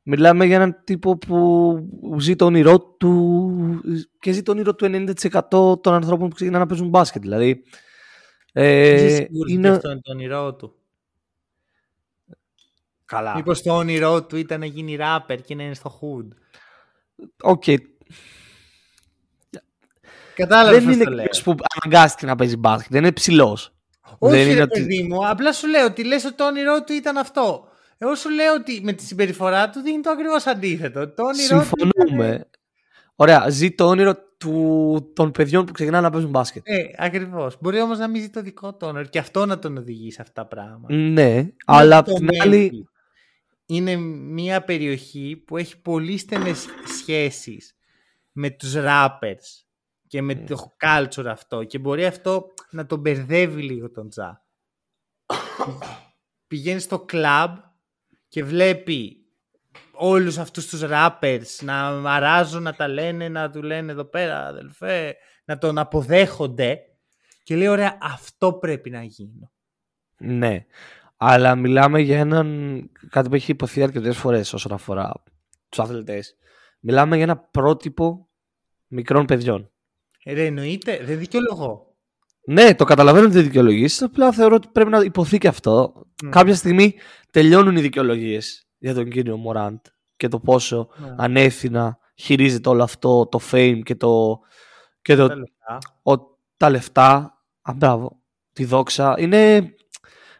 Μιλάμε 0.02 0.44
για 0.44 0.56
έναν 0.56 0.80
τύπο 0.84 1.18
που 1.18 1.86
ζει 2.18 2.36
το 2.36 2.44
όνειρό 2.44 2.80
του 2.80 3.80
και 4.18 4.32
ζει 4.32 4.42
το 4.42 4.50
όνειρο 4.52 4.74
του 4.74 4.84
90% 4.84 5.80
των 5.82 5.94
ανθρώπων 5.94 6.28
που 6.28 6.34
ξεκινάνε 6.34 6.62
να 6.64 6.68
παίζουν 6.68 6.88
μπάσκετ. 6.88 7.22
Δηλαδή, 7.22 7.62
ε, 8.52 8.94
Είσαι 8.94 9.08
σίγουρος 9.08 9.52
είναι... 9.52 9.68
ότι 9.68 9.76
αυτό 9.76 9.90
είναι 9.90 10.00
το 10.00 10.12
όνειρό 10.12 10.54
του; 10.54 10.74
Καλά. 13.04 13.34
Μήπως 13.34 13.62
το 13.62 13.76
όνειρό 13.76 14.24
του 14.24 14.36
ήταν 14.36 14.60
να 14.60 14.66
γίνει 14.66 14.96
ράπερ 14.96 15.40
και 15.42 15.54
να 15.54 15.62
είναι 15.62 15.74
στο 15.74 15.98
hood; 16.00 16.28
Ok. 17.42 17.64
Κατάλαβες 20.34 20.78
Δεν 20.78 20.86
πώς 20.86 20.94
είναι 20.94 21.04
το 21.04 21.10
λέω. 21.10 21.18
κάποιος 21.24 21.42
που 21.42 21.54
αναγκάστηκε 21.82 22.26
να 22.26 22.34
παίζει 22.36 22.56
μπάσκετ. 22.56 22.92
Δεν 22.92 23.02
είναι 23.02 23.12
ψηλός. 23.12 23.74
Όχι 24.18 24.34
δεν 24.36 24.44
ρε 24.46 24.52
είναι 24.52 24.62
ότι- 24.62 24.80
παιδί 24.80 25.02
μου, 25.02 25.28
απλά 25.28 25.52
σου 25.52 25.66
λέω 25.68 25.84
ότι 25.84 26.04
λες 26.04 26.24
ότι 26.24 26.34
το 26.34 26.46
όνειρό 26.46 26.84
του 26.84 26.92
ήταν 26.92 27.16
αυτό. 27.16 27.68
Εγώ 27.98 28.14
σου 28.14 28.30
λέω 28.30 28.54
ότι 28.54 28.80
με 28.82 28.92
τη 28.92 29.04
συμπεριφορά 29.04 29.70
του 29.70 29.80
δίνει 29.80 30.00
το 30.00 30.10
ακριβώς 30.10 30.46
αντίθετο. 30.46 31.08
Το 31.08 31.22
όνειρό 31.22 31.58
του 31.58 31.64
Συμφωνούμε. 31.66 32.46
Ωραία. 33.14 33.48
Ζει 33.48 33.70
το 33.74 33.86
όνειρο 33.88 34.14
του, 34.38 35.10
των 35.14 35.30
παιδιών 35.30 35.64
που 35.64 35.72
ξεκινάνε 35.72 36.02
να 36.06 36.10
παίζουν 36.12 36.30
μπάσκετ. 36.30 36.62
Ε, 36.66 36.76
ακριβώς. 36.96 37.56
Μπορεί 37.60 37.80
όμως 37.80 37.98
να 37.98 38.08
μην 38.08 38.20
ζει 38.22 38.30
το 38.30 38.42
δικό 38.42 38.74
του 38.74 38.86
όνειρο 38.86 39.04
και 39.04 39.18
αυτό 39.18 39.46
να 39.46 39.58
τον 39.58 39.76
οδηγεί 39.76 40.10
σε 40.12 40.22
αυτά 40.22 40.42
τα 40.42 40.48
πράγματα. 40.48 40.94
Ναι, 40.94 41.46
αλλά 41.64 41.96
απ' 41.96 42.06
Το 42.06 42.14
την 42.14 42.28
Memphis 42.30 42.38
άλλη. 42.42 42.88
Είναι 43.66 43.96
μια 43.96 44.62
περιοχή 44.64 45.42
που 45.46 45.56
έχει 45.56 45.80
πολύ 45.80 46.18
στενές 46.18 46.66
σχέσεις 46.98 47.74
με 48.32 48.50
τους 48.50 48.74
rappers 48.76 49.64
και 50.14 50.22
με 50.22 50.34
το 50.34 50.74
culture 50.80 51.26
αυτό 51.26 51.64
και 51.64 51.78
μπορεί 51.78 52.04
αυτό 52.04 52.46
να 52.70 52.86
τον 52.86 53.00
μπερδεύει 53.00 53.62
λίγο 53.62 53.90
τον 53.90 54.08
Τζα. 54.08 54.44
Πηγαίνεις 56.48 56.82
στο 56.82 57.00
κλαμπ 57.00 57.56
και 58.28 58.44
βλέπει 58.44 59.16
όλους 59.92 60.38
αυτούς 60.38 60.68
τους 60.68 60.82
rappers 60.84 61.46
να 61.60 61.88
αράζουν, 62.14 62.62
να 62.62 62.74
τα 62.74 62.88
λένε, 62.88 63.28
να 63.28 63.50
του 63.50 63.62
λένε 63.62 63.92
εδώ 63.92 64.04
πέρα 64.04 64.46
αδελφέ, 64.46 65.16
να 65.44 65.58
τον 65.58 65.78
αποδέχονται 65.78 66.80
και 67.42 67.56
λέει 67.56 67.68
ωραία 67.68 67.98
αυτό 68.00 68.52
πρέπει 68.52 68.90
να 68.90 69.02
γίνει. 69.02 69.50
Ναι. 70.16 70.66
Αλλά 71.16 71.54
μιλάμε 71.54 72.00
για 72.00 72.18
έναν. 72.18 72.90
κάτι 73.10 73.28
που 73.28 73.34
έχει 73.34 73.50
υποθεί 73.50 73.82
αρκετές 73.82 74.16
φορές 74.16 74.52
όσον 74.52 74.72
αφορά 74.72 75.12
τους 75.68 75.78
αθλητές. 75.78 76.36
Μιλάμε 76.80 77.14
για 77.14 77.24
ένα 77.24 77.36
πρότυπο 77.36 78.28
μικρών 78.86 79.24
παιδιών. 79.24 79.68
Ε, 80.24 80.32
Ρε 80.32 80.44
εννοείται, 80.46 81.00
δεν 81.04 81.18
δικαιολογώ. 81.18 81.94
Ναι, 82.46 82.74
το 82.74 82.84
καταλαβαίνω 82.84 83.24
ότι 83.24 83.34
δεν 83.34 83.42
δικαιολογήσει. 83.44 84.04
Απλά 84.04 84.32
θεωρώ 84.32 84.54
ότι 84.54 84.68
πρέπει 84.72 84.90
να 84.90 84.98
υποθεί 85.00 85.38
και 85.38 85.48
αυτό. 85.48 85.92
Μμ. 86.24 86.28
Κάποια 86.28 86.54
στιγμή 86.54 86.94
τελειώνουν 87.30 87.76
οι 87.76 87.80
δικαιολογίες 87.80 88.66
για 88.78 88.94
τον 88.94 89.10
κύριο 89.10 89.36
Μωράντ 89.36 89.78
και 90.16 90.28
το 90.28 90.40
πόσο 90.40 90.88
Ναι. 90.96 91.14
ανεύθυνα 91.18 91.98
χειρίζεται 92.16 92.68
όλο 92.68 92.82
αυτό 92.82 93.26
το 93.26 93.38
fame 93.50 93.80
και 93.84 93.94
το. 93.94 94.38
Και 95.02 95.14
το, 95.16 95.28
Τα 95.28 95.34
λεφτά. 95.36 95.78
ο- 96.02 96.38
τα 96.56 96.70
λεφτά. 96.70 97.38
Α, 97.62 97.72
μπράβο. 97.76 98.22
Τη 98.52 98.64
δόξα. 98.64 99.14
Είναι. 99.18 99.74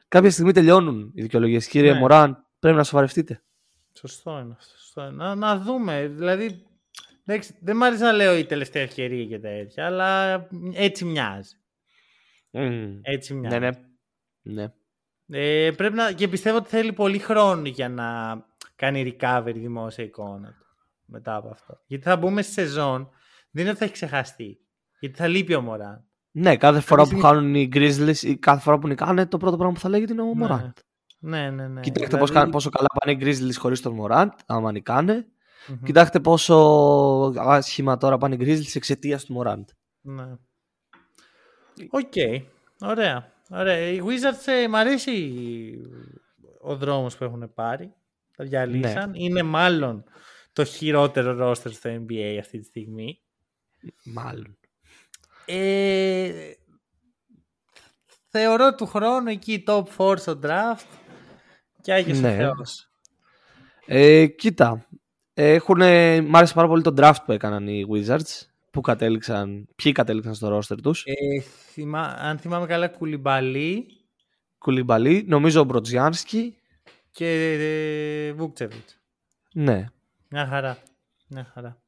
Κάποια 0.08 0.30
στιγμή 0.30 0.52
τελειώνουν 0.52 1.10
οι 1.14 1.22
δικαιολογίες. 1.22 1.66
Κύριε 1.68 1.92
Ναι. 1.92 1.98
Μωράν, 1.98 2.46
πρέπει 2.58 2.76
να 2.76 2.84
σοβαρευτείτε. 2.84 3.42
Σωστό 3.92 4.30
είναι 4.38 4.54
αυτό. 4.58 4.76
Σωστό 4.78 5.02
είναι. 5.02 5.12
Να, 5.24 5.34
να 5.34 5.58
δούμε. 5.58 6.06
Δηλαδή, 6.06 6.66
εντάξει, 7.24 7.54
δεν 7.60 7.76
μ' 7.76 7.82
αρέσει 7.82 8.02
να 8.02 8.12
λέω 8.12 8.36
η 8.36 8.44
τελευταία 8.44 8.82
ευκαιρία 8.82 9.24
και 9.24 9.38
τέτοια, 9.38 9.86
αλλά 9.86 10.34
έτσι 10.74 11.04
μοιάζει. 11.04 11.54
Έτσι 13.02 13.34
μοιάζει. 13.34 13.58
Ναι, 13.58 13.70
ναι. 13.70 13.70
ναι. 14.42 14.72
Ε, 15.66 15.70
πρέπει 15.70 15.94
να, 15.94 16.12
και 16.12 16.28
πιστεύω 16.28 16.56
ότι 16.56 16.68
θέλει 16.68 16.92
πολύ 16.92 17.18
χρόνο 17.18 17.68
για 17.68 17.88
να 17.88 18.06
κάνει 18.76 19.16
recovery 19.20 19.52
η 19.54 19.58
δημόσια 19.58 20.04
εικόνα 20.04 20.48
του 20.48 20.66
μετά 21.06 21.36
από 21.36 21.48
αυτό. 21.48 21.80
Γιατί 21.86 22.04
θα 22.04 22.16
μπούμε 22.16 22.42
στη 22.42 22.52
σεζόν, 22.52 23.08
δεν 23.50 23.62
είναι 23.62 23.70
ότι 23.70 23.78
θα 23.78 23.84
έχει 23.84 23.94
ξεχαστεί. 23.94 24.58
Γιατί 25.00 25.16
θα 25.16 25.26
λείπει 25.26 25.54
ο 25.54 25.60
Μωράν. 25.60 26.04
Ναι, 26.30 26.56
κάθε 26.56 26.80
φορά 26.80 27.00
που 27.00 27.06
στιγμή- 27.06 27.24
χάνουν 27.26 27.54
οι 27.54 27.68
Grizzlies 27.72 28.16
ή 28.22 28.36
κάθε 28.36 28.60
φορά 28.60 28.78
που 28.78 28.86
νικάνε, 28.88 29.26
το 29.26 29.36
πρώτο 29.36 29.56
πράγμα 29.56 29.74
που 29.74 29.80
θα 29.80 29.88
λέγεται 29.88 30.12
είναι 30.12 30.22
ο 30.22 30.32
Morant. 30.42 30.72
Ναι, 31.18 31.50
ναι, 31.50 31.68
ναι. 31.68 31.80
Κοιτάξτε 31.80 32.16
πώς 32.16 32.30
κα- 32.30 32.48
πόσο 32.48 32.70
καλά 32.70 32.86
πάνε 33.00 33.18
οι 33.18 33.18
Grizzlies 33.20 33.56
χωρίς 33.58 33.80
τον 33.80 33.98
Morant, 34.02 34.28
άμα 34.46 34.72
νικάνε. 34.72 35.26
Μμμ. 35.68 35.82
Κοιτάξτε 35.84 36.20
πόσο 36.20 36.54
άσχημα 37.36 37.96
τώρα 37.96 38.18
πάνε 38.18 38.34
οι 38.34 38.38
Grizzlies 38.40 38.74
εξαιτίας 38.76 39.24
του 39.24 39.42
Morant. 39.42 39.64
Ναι. 40.00 40.26
Οκ. 41.90 42.12
Ωραία. 42.80 43.32
Ωραία. 43.50 43.76
Οι 43.88 44.00
Wizards 44.04 44.46
ε, 44.46 44.68
μ' 44.68 44.74
αρέσει 44.76 45.32
ο 46.60 46.76
δρόμος 46.76 47.16
που 47.16 47.24
έχουν 47.24 47.54
πάρει. 47.54 47.94
Τα 48.36 48.44
διαλύσαν. 48.44 49.10
Ναι. 49.10 49.18
Είναι 49.22 49.42
μάλλον 49.42 50.04
το 50.52 50.64
χειρότερο 50.64 51.50
roster 51.50 51.72
στο 51.72 51.90
NBA 51.90 52.36
αυτή 52.40 52.58
τη 52.58 52.64
στιγμή. 52.64 53.20
Μάλλον. 54.04 54.58
Ε, 55.46 56.50
θεωρώ 58.28 58.74
του 58.74 58.86
χρόνου 58.86 59.28
εκεί 59.28 59.64
top 59.66 59.84
4 59.96 60.14
στο 60.18 60.38
draft 60.42 60.86
και 61.80 61.92
Άγιος 61.92 62.20
Ναι. 62.20 62.28
ο 62.28 62.36
Θεός. 62.36 62.88
Ε, 63.86 64.26
κοίτα, 64.26 64.86
έχουν, 65.34 65.78
μ' 66.24 66.36
άρεσε 66.36 66.54
πάρα 66.54 66.68
πολύ 66.68 66.82
το 66.82 66.94
draft 66.96 67.16
που 67.24 67.32
έκαναν 67.32 67.68
οι 67.68 67.86
Wizards, 67.90 68.46
που 68.70 68.80
κατέληξαν, 68.80 69.68
ποιοι 69.74 69.92
κατέληξαν 69.92 70.34
στο 70.34 70.58
roster 70.58 70.78
τους. 70.82 71.02
Ε, 71.06 71.40
θυμά, 71.72 72.02
αν 72.18 72.38
θυμάμαι 72.38 72.66
καλά 72.66 72.88
Κουλιμπαλί 72.88 73.86
Κουλιμπαλί, 74.58 75.24
νομίζω 75.28 75.60
ο 75.60 75.64
Μπροτζιάνσκι, 75.64 76.56
και 77.10 77.52
ε, 77.52 78.32
Βούκτσεβιτς. 78.32 79.00
ναι. 79.54 79.84
Μια 80.28 80.46
χαρά. 80.46 80.78
Μια 81.28 81.50
χαρά. 81.54 81.82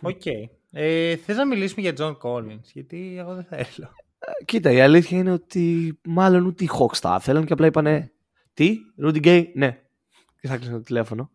Οκ. 0.00 0.22
Ε, 0.70 1.16
θες 1.16 1.36
να 1.36 1.46
μιλήσουμε 1.46 1.80
για 1.80 1.94
John 1.98 2.16
Collins, 2.22 2.60
γιατί 2.72 3.16
εγώ 3.18 3.34
δεν 3.34 3.44
θέλω. 3.44 3.90
Ε, 4.18 4.44
Κοίτα, 4.44 4.70
η 4.70 4.80
αλήθεια 4.80 5.18
είναι 5.18 5.32
ότι 5.32 5.98
μάλλον 6.04 6.46
ούτε 6.46 6.64
οι 6.64 6.70
Hawks 6.78 6.96
τα 7.00 7.20
θέλαν 7.20 7.44
και 7.44 7.52
απλά 7.52 7.66
είπανε 7.66 8.12
Τι, 8.54 8.76
Rudy 9.04 9.24
Gay, 9.26 9.44
ναι. 9.54 9.78
Και 10.40 10.48
θα 10.48 10.56
κλείσουν 10.56 10.74
το 10.74 10.80
τηλέφωνο. 10.82 11.30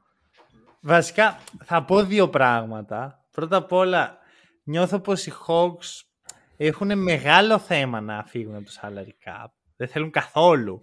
Βασικά, 0.82 1.40
θα 1.64 1.84
πω 1.84 2.04
δύο 2.04 2.30
πράγματα. 2.30 3.26
Πρώτα 3.32 3.58
απ' 3.58 3.72
όλα, 3.72 4.18
νιώθω 4.64 5.00
πως 5.00 5.26
οι 5.26 5.34
Hawks 5.48 6.02
έχουν 6.58 6.98
μεγάλο 6.98 7.60
θέμα 7.60 8.02
να 8.02 8.24
φύγουν 8.24 8.56
από 8.56 8.66
το 8.66 8.72
salary 8.82 9.30
cap. 9.30 9.48
Δεν 9.76 9.88
θέλουν 9.88 10.12
καθόλου. 10.12 10.82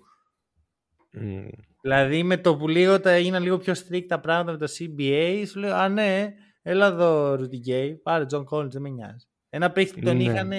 Μμ. 1.12 1.46
Δηλαδή, 1.80 2.22
με 2.22 2.36
το 2.36 2.56
που 2.56 2.68
λίγο 2.68 3.00
τα 3.00 3.10
έγιναν 3.10 3.42
λίγο 3.42 3.58
πιο 3.58 3.72
strict 3.72 4.06
τα 4.08 4.20
πράγματα 4.20 4.52
με 4.52 4.58
το 4.66 4.72
CBA, 4.78 5.44
σου 5.46 5.58
λέω, 5.58 5.74
α 5.74 5.88
ναι, 5.88 6.34
Έλα 6.62 6.86
εδώ, 6.86 7.34
Rudy 7.34 7.56
Gay, 7.56 7.94
πάρε 7.94 8.26
John 8.26 8.46
Collins, 8.50 8.70
δεν 8.70 8.82
με 8.82 8.88
νοιάζει. 8.88 9.26
Ένα 9.48 9.70
παίχτη 9.70 9.98
που 10.00 10.06
τον 10.06 10.16
Ναι. 10.16 10.22
είχαν, 10.22 10.52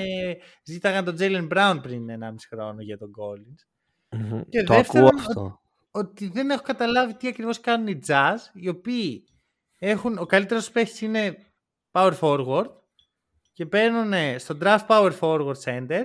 ζήταγαν 0.64 1.06
τον 1.06 1.16
Jaylen 1.16 1.46
Brown 1.46 1.82
πριν 1.82 2.10
1,5 2.10 2.48
χρόνο 2.50 2.82
για 2.82 2.98
τον 2.98 3.12
Collins. 3.20 3.68
Μμμ. 4.18 4.42
Και 4.50 4.64
Το 4.64 4.74
δεύτερον, 4.74 5.08
ακούω 5.08 5.20
αυτό. 5.20 5.60
Ότι 5.92 6.28
δεν 6.28 6.50
έχω 6.50 6.62
καταλάβει 6.62 7.14
τι 7.14 7.28
ακριβώς 7.28 7.60
κάνουν 7.60 7.88
οι 7.88 8.00
Jazz, 8.08 8.36
οι 8.54 8.68
οποίοι 8.70 9.24
έχουν, 9.78 10.18
ο 10.18 10.26
καλύτερος 10.26 10.72
παίχτης 10.72 11.02
είναι 11.02 11.38
power 11.92 12.14
forward 12.20 12.66
και 13.54 13.66
παίρνουν 13.66 14.14
στο 14.40 14.58
draft 14.62 14.86
power 14.88 15.12
forward 15.20 15.54
center 15.66 16.02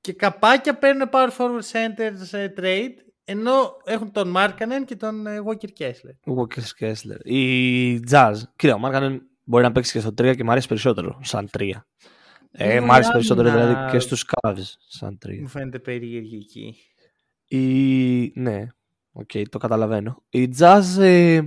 και 0.00 0.12
καπάκια 0.12 0.78
παίρνουν 0.78 1.08
power 1.12 1.30
forward 1.38 1.62
center 1.72 2.10
σε 2.22 2.54
trade 2.56 2.90
ενώ 3.24 3.76
έχουν 3.84 4.12
τον 4.12 4.34
Markkanen 4.36 4.84
και 4.86 4.96
τον 4.96 5.26
ε, 5.26 5.38
Walker 5.46 5.68
Kessler. 5.78 6.34
Walker 6.36 6.62
Kessler. 6.80 7.24
Η 7.24 7.94
Jazz. 8.10 8.34
Κοίτα, 8.56 8.74
ο 8.74 8.78
Μάρκανεν 8.78 9.22
μπορεί 9.44 9.62
να 9.64 9.72
παίξει 9.72 9.92
και 9.92 10.00
στο 10.00 10.08
3 10.08 10.36
και 10.36 10.44
μου 10.44 10.50
αρέσει 10.50 10.68
περισσότερο 10.68 11.20
σαν 11.22 11.48
3. 11.58 11.68
Ε, 12.50 12.74
Ε, 12.74 12.80
μ' 12.80 12.90
άρεσε 12.90 12.90
άμυνα- 12.90 13.12
περισσότερο 13.12 13.50
δηλαδή 13.50 13.90
και 13.90 13.98
στους 13.98 14.24
Cavs 14.30 14.62
σαν 14.88 15.18
3. 15.26 15.38
Μου 15.40 15.48
φαίνεται 15.48 15.78
περίεργη 15.78 16.36
εκεί. 16.36 16.76
Η... 17.56 18.32
Ναι, 18.34 18.66
οκ, 19.12 19.30
το 19.50 19.58
καταλαβαίνω. 19.58 20.22
Οι 20.28 20.48
Jazz 20.58 20.82
ε, 20.98 21.40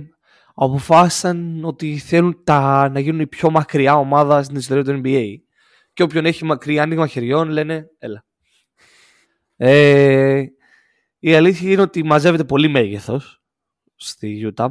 αποφάσισαν 0.54 1.64
ότι 1.64 1.98
θέλουν 1.98 2.40
τα... 2.44 2.88
να 2.88 3.00
γίνουν 3.00 3.20
η 3.20 3.26
πιο 3.26 3.50
μακριά 3.50 3.96
ομάδα 3.96 4.42
στην 4.42 4.56
ιστορία 4.56 4.84
του 4.84 5.00
NBA. 5.04 5.34
Και 5.92 6.02
όποιον 6.02 6.26
έχει 6.26 6.44
μακριά 6.44 6.82
άνοιγμα 6.82 7.06
χεριών 7.06 7.48
λένε 7.48 7.90
έλα. 7.98 8.24
Ε, 9.56 10.44
η 11.18 11.34
αλήθεια 11.34 11.70
είναι 11.70 11.82
ότι 11.82 12.04
μαζεύεται 12.04 12.44
πολύ 12.44 12.68
μέγεθος 12.68 13.42
στη 13.96 14.52
Utah. 14.54 14.68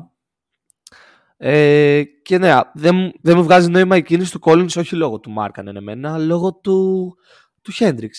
Ε, 1.37 2.03
και 2.03 2.37
ναι, 2.37 2.59
δεν, 2.73 2.95
μου- 2.95 3.11
δεν 3.21 3.37
μου 3.37 3.43
βγάζει 3.43 3.69
νόημα 3.69 3.97
η 3.97 4.03
κίνηση 4.03 4.31
του 4.31 4.39
Collins 4.43 4.75
όχι 4.77 4.95
λόγω 4.95 5.19
του 5.19 5.31
Μάρκαν 5.31 5.75
εμένα, 5.75 6.13
αλλά 6.13 6.25
λόγω 6.25 6.53
του, 6.53 7.15
του 7.61 7.71
Hendrix. 7.73 8.09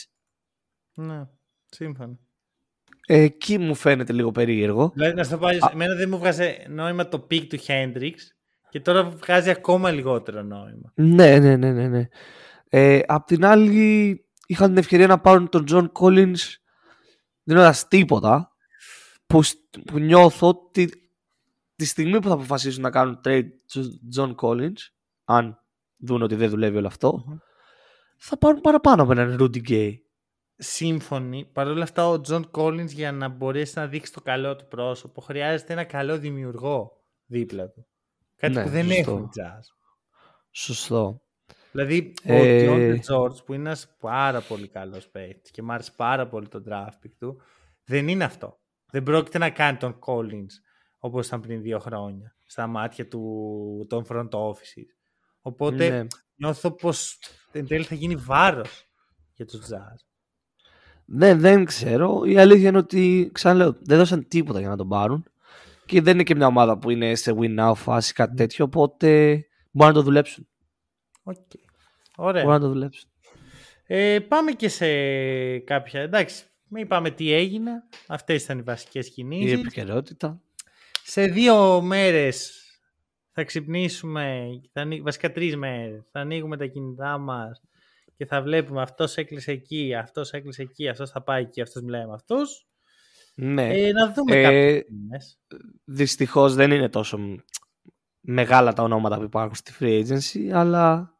Ναι, 0.95 1.23
σύμφωνα. 1.67 2.19
Ε, 3.11 3.19
εκεί 3.23 3.59
μου 3.59 3.75
φαίνεται 3.75 4.13
λίγο 4.13 4.31
περίεργο. 4.33 4.91
Δηλαδή, 4.95 5.15
να 5.15 5.25
σου 5.25 5.31
το 5.31 5.39
πω 5.39 5.47
αλλιώς, 5.47 5.71
εμένα 5.73 5.95
δεν 5.95 6.09
μου 6.09 6.19
βγάζει 6.19 6.57
νόημα 6.69 7.09
το 7.09 7.27
pick 7.31 7.47
του 7.49 7.59
Hendrix 7.67 8.13
και 8.71 8.81
τώρα 8.81 9.05
βγάζει 9.05 9.51
ακόμα 9.51 9.91
λιγότερο 9.91 10.43
νόημα. 10.43 10.93
Ναι, 10.95 11.39
ναι, 11.39 11.57
ναι, 11.57 11.73
ναι. 11.73 11.89
ναι. 11.89 12.09
Ε, 12.69 13.01
απ' 13.07 13.27
την 13.27 13.45
άλλη, 13.45 14.27
είχαν 14.47 14.69
την 14.69 14.79
ευκαιρία 14.79 15.07
να 15.07 15.21
πάρουν 15.21 15.49
τον 15.49 15.65
John 15.71 15.89
Collins 15.93 16.39
δίνοντας 17.43 17.89
τίποτα 17.89 18.53
που, 19.27 19.43
σ- 19.43 19.57
που 19.85 19.99
νιώθω 19.99 20.49
ότι 20.49 21.11
τη 21.77 21.85
στιγμή 21.85 22.21
που 22.21 22.29
θα 22.29 22.35
αποφασίσουν 22.35 22.83
να 22.83 22.91
κάνουν 22.91 23.21
trade 23.25 23.47
του 23.73 24.01
John 24.17 24.35
Collins 24.35 24.79
αν 25.25 25.59
δουν 25.97 26.23
ότι 26.23 26.35
δεν 26.35 26.49
δουλεύει 26.51 26.77
όλο 26.77 26.87
αυτό 26.87 27.25
θα 28.19 28.39
πάρουν 28.39 28.61
παραπάνω 28.61 29.03
από 29.03 29.13
έναν 29.13 29.37
Rudy 29.41 29.69
Gay. 29.69 29.93
Σύμφωνοι. 30.61 31.45
Παρ' 31.53 31.67
όλα 31.69 31.83
αυτά, 31.83 32.09
ο 32.09 32.21
John 32.21 32.51
Collins 32.51 32.87
για 32.89 33.13
να 33.13 33.29
μπορέσει 33.29 33.79
να 33.79 33.87
δείξει 33.87 34.13
το 34.13 34.21
καλό 34.21 34.57
του 34.57 34.69
πρόσωπο 34.69 35.21
χρειάζεται 35.21 35.73
ένα 35.73 35.85
καλό 35.85 36.19
δημιουργό 36.19 36.93
δίπλα 37.27 37.69
του. 37.71 37.87
Κάτι 38.37 38.55
Ναι, 38.55 38.63
που 38.63 38.69
δεν 38.69 38.87
σωστό. 38.87 39.01
έχουν 39.11 39.23
οι 39.25 39.29
Jazz. 39.41 39.61
Σωστό. 40.51 41.23
Δηλαδή, 41.73 42.15
ο 42.29 42.33
Ε, 42.33 42.67
Keyonte 42.67 42.99
George 43.15 43.45
που 43.45 43.53
είναι 43.55 43.63
ένας 43.69 43.97
πάρα 44.01 44.41
πολύ 44.41 44.69
καλός 44.69 45.09
παίκτης 45.09 45.51
και 45.51 45.63
μου 45.63 45.73
άρεσε 45.73 45.93
πάρα 45.97 46.29
πολύ 46.29 46.49
το 46.49 46.63
draft 46.69 47.05
pick 47.07 47.13
του, 47.19 47.41
δεν 47.85 48.09
είναι 48.09 48.25
αυτό. 48.25 48.61
Δεν 48.91 49.03
πρόκειται 49.03 49.39
να 49.39 49.51
κάνει 49.51 49.77
τον 49.77 49.99
Collins 50.07 50.53
όπως 50.99 51.27
ήταν 51.27 51.41
πριν 51.41 51.63
δύο 51.63 51.79
χρόνια 51.79 52.37
στα 52.47 52.67
μάτια 52.67 53.09
του, 53.09 53.87
των 53.89 54.05
front 54.09 54.29
office. 54.31 54.87
Οπότε 55.41 55.89
Ναι. 55.89 56.07
νιώθω 56.35 56.71
πως 56.71 57.19
εν 57.53 57.67
τέλει 57.67 57.85
θα 57.85 57.95
γίνει 57.95 58.17
βάρος 58.17 58.91
για 59.33 59.47
τους 59.47 59.61
Jazz. 59.71 60.08
Ναι, 61.11 61.35
δεν 61.35 61.65
ξέρω. 61.65 62.23
Η 62.27 62.39
αλήθεια 62.39 62.69
είναι 62.69 62.79
ότι, 62.79 63.31
ξαναλέω, 63.33 63.77
δεν 63.81 63.99
δώσαν 63.99 64.29
τίποτα 64.29 64.59
για 64.61 64.69
να 64.69 64.77
τον 64.77 64.89
πάρουν. 64.89 65.25
Και 65.87 66.01
δεν 66.01 66.15
είναι 66.15 66.23
και 66.23 66.35
μια 66.35 66.47
ομάδα 66.47 66.79
που 66.79 66.91
είναι 66.91 67.15
σε 67.15 67.35
win 67.41 67.59
now 67.61 67.73
φάση 67.75 68.13
κάτι 68.13 68.37
τέτοιο. 68.37 68.65
Οπότε 68.65 69.43
μπορούν 69.71 69.93
να 69.95 69.99
το 69.99 70.05
δουλέψουν. 70.05 70.49
Οκ. 71.23 71.37
Ωραία. 72.17 72.43
Μπορούν 72.43 72.59
να 72.61 72.67
το 72.67 72.73
δουλέψουν. 72.73 73.11
Ε, 73.87 74.19
πάμε 74.29 74.53
και 74.53 74.69
σε 74.69 74.87
κάποια. 75.59 76.01
Εντάξει, 76.01 76.45
μην 76.69 76.83
είπαμε 76.83 77.11
τι 77.11 77.33
έγινε. 77.33 77.71
Αυτές 78.07 78.45
ήταν 78.45 78.59
οι 78.59 78.63
βασικές 78.63 79.07
Η 79.07 79.11
κινήσεις. 79.11 79.53
επικαιρότητα. 79.59 80.41
Σε 81.05 81.27
δύο 81.27 81.81
μέρες 81.81 82.63
θα 83.33 83.45
ξυπνήσουμε, 83.45 84.47
θα, 84.73 84.81
ανοί- 84.81 85.03
βασικά 85.03 85.33
τρεις 85.33 85.57
μέρες, 85.57 86.09
θα 86.13 86.21
ανοίγουμε 86.21 86.57
τα 86.57 86.67
κινητά 86.67 87.19
μας 87.19 87.61
και 88.19 88.27
θα 88.27 88.43
βλέπουμε 88.43 88.83
αυτός 88.83 89.17
έκλεισε 89.17 89.51
εκεί, 89.53 89.95
αυτός 89.95 90.31
έκλεισε 90.33 90.63
εκεί, 90.63 90.89
αυτός 90.89 91.11
θα 91.11 91.23
πάει 91.23 91.43
εκεί, 91.43 91.61
αυτός 91.61 91.83
μιλάει 91.83 92.07
με 92.07 92.13
αυτούς. 92.15 92.67
Ναι. 93.35 93.75
Ε, 93.75 93.93
να 93.93 94.13
δούμε 94.13 94.37
Ε, 94.37 94.43
κάποιες 94.43 94.85
κινήσεις. 94.85 95.39
Δυστυχώς 95.85 96.55
δεν 96.55 96.71
είναι 96.71 96.89
τόσο 96.89 97.19
μ- 97.19 97.39
μεγάλα 98.21 98.73
τα 98.73 98.83
ονόματα 98.83 99.17
που 99.17 99.23
υπάρχουν 99.23 99.55
στη 99.55 99.73
free 99.81 100.05
agency, 100.07 100.51
αλλά 100.53 101.13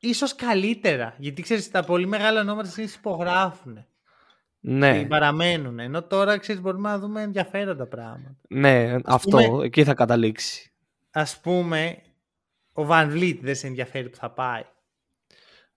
Ίσως 0.00 0.34
καλύτερα, 0.34 1.14
γιατί 1.18 1.42
ξέρεις 1.42 1.70
τα 1.70 1.84
πολύ 1.84 2.06
μεγάλα 2.06 2.40
ονόματα 2.40 2.68
συνήθως 2.68 2.96
υπογράφουν 2.96 3.86
ναι, 4.60 5.00
και 5.00 5.06
παραμένουν. 5.06 5.78
Ενώ 5.78 6.02
τώρα 6.02 6.38
ξέρεις 6.38 6.60
μπορούμε 6.62 6.88
να 6.88 6.98
δούμε 6.98 7.22
ενδιαφέροντα 7.22 7.86
πράγματα. 7.86 8.36
ναι 8.48 8.96
αυτό 9.04 9.38
πούμε- 9.38 9.64
εκεί 9.64 9.84
θα 9.84 9.94
καταλήξει. 9.94 10.72
Ας 11.10 11.40
πούμε, 11.40 11.98
ο 12.72 12.86
Van 12.88 13.12
Vliet 13.12 13.38
δεν 13.40 13.54
σε 13.54 13.66
ενδιαφέρει 13.66 14.08
που 14.08 14.16
θα 14.16 14.30
πάει. 14.30 14.62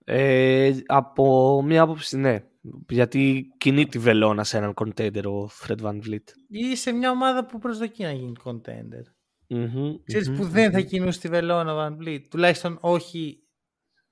Ε, 0.04 0.72
από 0.86 1.62
μία 1.62 1.82
άποψη 1.82 2.16
ναι, 2.16 2.44
γιατί 2.88 3.52
κινεί 3.58 3.86
τη 3.86 3.98
βελόνα 3.98 4.44
σε 4.44 4.56
έναν 4.56 4.74
contender 4.76 5.24
ο 5.24 5.44
Fred 5.62 5.80
Van 5.80 6.00
Vliet. 6.06 6.24
Ή 6.48 6.76
σε 6.76 6.92
μια 6.92 7.10
ομάδα 7.10 7.46
που 7.46 7.58
προσδοκεί 7.58 8.02
να 8.02 8.12
γίνει 8.12 8.32
contender. 8.44 9.04
Μμμ, 9.48 9.94
Ξέρεις 10.04 10.28
μμμ, 10.28 10.36
που 10.36 10.44
δεν 10.44 10.70
θα 10.72 10.78
μμμ. 10.78 10.86
κινούσε 10.86 11.20
τη 11.20 11.28
βελόνα 11.28 11.74
ο 11.74 11.78
Van 11.86 12.02
Vliet; 12.02 12.22
Τουλάχιστον 12.30 12.78
όχι 12.80 13.42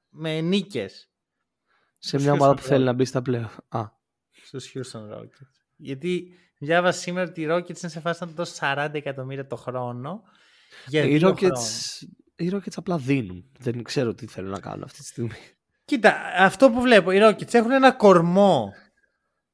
με 0.09 0.41
νίκες 0.41 1.11
Σε 1.99 2.17
Τους 2.17 2.25
μια 2.25 2.33
ομάδα 2.33 2.55
που 2.55 2.61
Houston 2.61 2.65
θέλει 2.65 2.83
Rockets. 2.83 2.87
να 2.87 2.93
μπει 2.93 3.05
στα 3.05 3.23
πλέον. 3.23 3.51
Α, 3.69 3.85
στους 4.45 4.73
Houston 4.75 5.15
Rockets. 5.19 5.51
Γιατί 5.77 6.33
διάβασα 6.59 7.01
σήμερα 7.01 7.29
ότι 7.31 7.41
οι 7.43 7.47
Rockets 7.51 7.69
είναι 7.81 7.91
σε 7.91 8.01
φάση 8.01 8.23
να 8.23 8.29
του 8.29 8.35
δώσουν 8.35 8.57
40 8.61 8.89
εκατομμύρια 8.93 9.47
το 9.47 9.57
χρόνο 9.57 10.23
για 10.87 11.03
οι 11.05 11.17
δύο 11.19 11.29
Rockets, 11.29 11.37
χρόνια. 11.39 11.61
οι 12.37 12.51
Rockets 12.53 12.73
απλά 12.77 12.99
δίνουν. 12.99 13.51
Δεν 13.59 13.83
ξέρω 13.83 14.15
τι 14.15 14.27
θέλουν 14.27 14.51
να 14.51 14.61
κάνουν 14.61 14.83
αυτή 14.83 14.99
τη 14.99 15.05
στιγμή. 15.07 15.31
Κοίτα, 15.91 16.33
αυτό 16.37 16.71
που 16.71 16.81
βλέπω, 16.81 17.11
οι 17.11 17.19
Rockets 17.23 17.55
έχουν 17.55 17.71
ένα 17.71 17.93
κορμό 17.93 18.75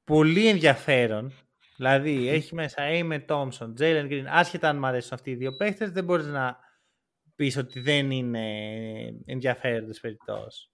πολύ 0.05 0.49
ενδιαφέρον. 0.49 1.33
Δηλαδή, 1.77 2.29
έχει 2.29 2.55
μέσα 2.55 2.77
Amy 2.79 3.27
Thompson, 3.27 3.73
Jalen 3.79 4.09
Green. 4.11 4.25
Άσχετα 4.29 4.69
αν 4.69 4.79
μου 4.79 4.87
αρέσουν 4.87 5.11
αυτοί 5.13 5.31
οι 5.31 5.35
δύο 5.35 5.57
παίχτες, 5.57 5.91
δεν 5.91 6.05
μπορείς 6.05 6.27
να 6.27 6.59
πεις 7.37 7.57
ότι 7.57 7.81
δεν 7.81 8.11
είναι 8.11 8.49
ενδιαφέροντες 9.25 10.01
περιπτώσεις. 10.01 10.71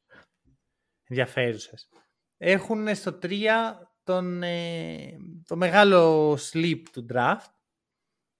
Ενδιαφέρουσες. 1.09 1.89
Έχουν 2.37 2.95
στο 2.95 3.13
3 3.13 3.91
τον, 4.05 4.43
ε, 4.43 5.17
το 5.47 5.57
μεγάλο 5.57 6.33
sleep 6.53 6.83
του 6.93 7.07
draft, 7.13 7.53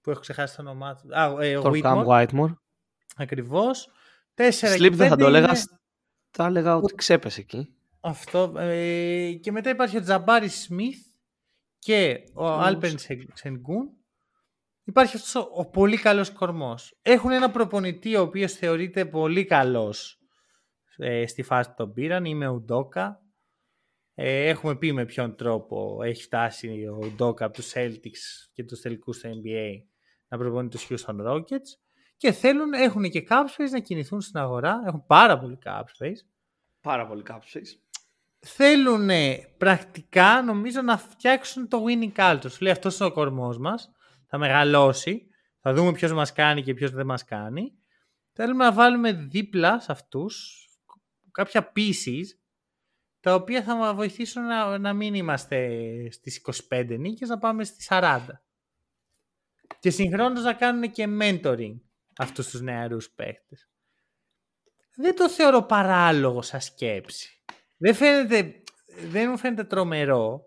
που 0.01 0.11
έχω 0.11 0.19
ξεχάσει 0.19 0.55
το 0.55 0.61
όνομά 0.61 0.95
του. 0.95 1.17
Α, 1.17 1.45
ε, 1.45 1.57
ο 1.57 1.61
Τον 1.61 1.81
Cam 1.83 2.05
Whitmore, 2.05 2.05
Whitemore. 2.05 2.53
ακριβώς. 3.15 3.89
Τέσσερα 4.33 4.75
Sleep 4.75 4.79
και 4.79 4.89
δεν 4.89 5.09
θα 5.09 5.15
πέντε 5.15 5.29
το 5.29 5.37
έλεγα. 5.37 5.81
Είναι- 6.37 6.51
Θα 6.51 6.59
έλεγα 6.59 6.75
ότι 6.75 6.95
ξέπεσε 6.95 7.41
εκεί. 7.41 7.75
αυτό. 7.99 8.53
Ε, 8.57 9.33
και 9.33 9.51
μετά 9.51 9.69
υπάρχει 9.69 9.97
ο 9.97 10.01
Τζαμπάρι 10.01 10.47
Σμιθ 10.49 11.05
και 11.79 12.23
ο 12.33 12.45
Ους. 12.45 12.65
Άλπερν 12.65 12.95
Σενγκούν. 13.33 13.89
Υπάρχει 14.83 15.15
αυτός 15.15 15.35
ο, 15.35 15.49
ο 15.53 15.65
πολύ 15.69 15.97
καλός 15.97 16.31
κορμός. 16.31 16.97
Έχουν 17.01 17.31
ένα 17.31 17.51
προπονητή 17.51 18.15
ο 18.15 18.21
οποίος 18.21 18.53
θεωρείται 18.53 19.05
πολύ 19.05 19.45
καλός 19.45 20.17
ε, 20.97 21.25
στη 21.27 21.43
φάση 21.43 21.69
που 21.69 21.75
τον 21.77 21.93
πήραν. 21.93 22.25
Είμαι 22.25 22.47
ο 22.47 22.59
Ντόκα. 22.59 23.21
Ε, 24.15 24.47
έχουμε 24.47 24.75
πει 24.75 24.91
με 24.91 25.05
ποιον 25.05 25.35
τρόπο 25.35 26.03
έχει 26.03 26.23
φτάσει 26.23 26.87
ο 26.87 27.11
Ντόκα 27.15 27.45
από 27.45 27.53
τους 27.53 27.71
Celtics 27.75 28.49
και 28.53 28.63
τους 28.63 28.81
τελικούς 28.81 29.19
του 29.19 29.27
NBA 29.27 29.69
να 30.27 30.37
προπονεί 30.37 30.69
τους 30.69 30.87
Houston 30.89 31.25
Rockets. 31.27 31.82
Και 32.23 32.31
θέλουν, 32.31 32.73
έχουν 32.73 33.09
και 33.09 33.25
cap 33.29 33.45
space 33.57 33.69
να 33.71 33.79
κινηθούν 33.79 34.21
στην 34.21 34.39
αγορά. 34.39 34.83
Έχουν 34.85 35.05
πάρα 35.05 35.39
πολύ 35.39 35.57
cap 35.65 35.83
space 35.99 36.25
Πάρα 36.81 37.07
πολύ 37.07 37.23
κάψεις. 37.23 37.81
θέλουν 38.39 39.09
πρακτικά 39.57 40.41
νομίζω 40.41 40.81
να 40.81 40.97
φτιάξουν 40.97 41.67
το 41.67 41.83
winning 41.87 42.11
culture. 42.15 42.49
Σου 42.51 42.63
λέει 42.63 42.71
αυτός 42.71 42.99
είναι 42.99 43.09
ο 43.09 43.11
κορμός 43.11 43.57
μας, 43.57 43.91
θα 44.27 44.37
μεγαλώσει, 44.37 45.27
θα 45.59 45.73
δούμε 45.73 45.91
ποιος 45.91 46.13
μας 46.13 46.33
κάνει 46.33 46.63
και 46.63 46.73
ποιος 46.73 46.91
δεν 46.91 47.05
μας 47.05 47.23
κάνει. 47.23 47.73
Θέλουμε 48.33 48.63
να 48.63 48.73
βάλουμε 48.73 49.11
δίπλα 49.11 49.79
σε 49.79 49.91
αυτούς 49.91 50.65
κάποια 51.31 51.71
pieces 51.75 52.25
τα 53.19 53.35
οποία 53.35 53.63
θα 53.63 53.75
μας 53.75 53.93
βοηθήσουν 53.93 54.43
να, 54.43 54.77
να 54.77 54.93
μην 54.93 55.13
είμαστε 55.13 55.79
στις 56.11 56.41
25 56.69 56.95
νίκες, 56.99 57.29
να 57.29 57.37
πάμε 57.37 57.63
στις 57.63 57.87
40. 57.89 58.19
Και 59.79 59.89
συγχρόνως 59.89 60.43
να 60.43 60.53
κάνουν 60.53 60.91
και 60.91 61.07
mentoring 61.21 61.75
αυτούς 62.17 62.49
τους 62.49 62.61
νεαρούς 62.61 63.09
παίχτες. 63.09 63.69
δεν 64.95 65.15
το 65.15 65.29
θεωρώ 65.29 65.61
παράλογο 65.61 66.41
σαν 66.41 66.61
σκέψη. 66.61 67.43
Δεν, 67.77 67.95
φαίνεται, 67.95 68.63
δεν 69.09 69.29
μου 69.29 69.37
φαίνεται 69.37 69.63
τρομερό. 69.63 70.41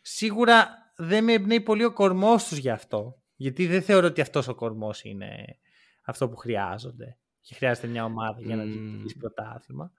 Σίγουρα 0.00 0.92
δεν 0.96 1.24
με 1.24 1.32
εμπνέει 1.32 1.60
πολύ 1.60 1.84
ο 1.84 1.92
κορμός 1.92 2.48
τους 2.48 2.58
γι' 2.58 2.70
αυτό. 2.70 3.22
Γιατί 3.36 3.66
δεν 3.66 3.82
θεωρώ 3.82 4.06
ότι 4.06 4.20
αυτός 4.20 4.48
ο 4.48 4.54
κορμός 4.54 5.02
είναι 5.02 5.58
αυτό 6.02 6.28
που 6.28 6.36
χρειάζονται. 6.36 7.18
Και 7.40 7.54
χρειάζεται 7.54 7.86
μια 7.86 8.04
ομάδα 8.04 8.40
για 8.40 8.56
να 8.56 8.64
mm. 8.66 9.16
πρωτάθλημα. 9.18 9.92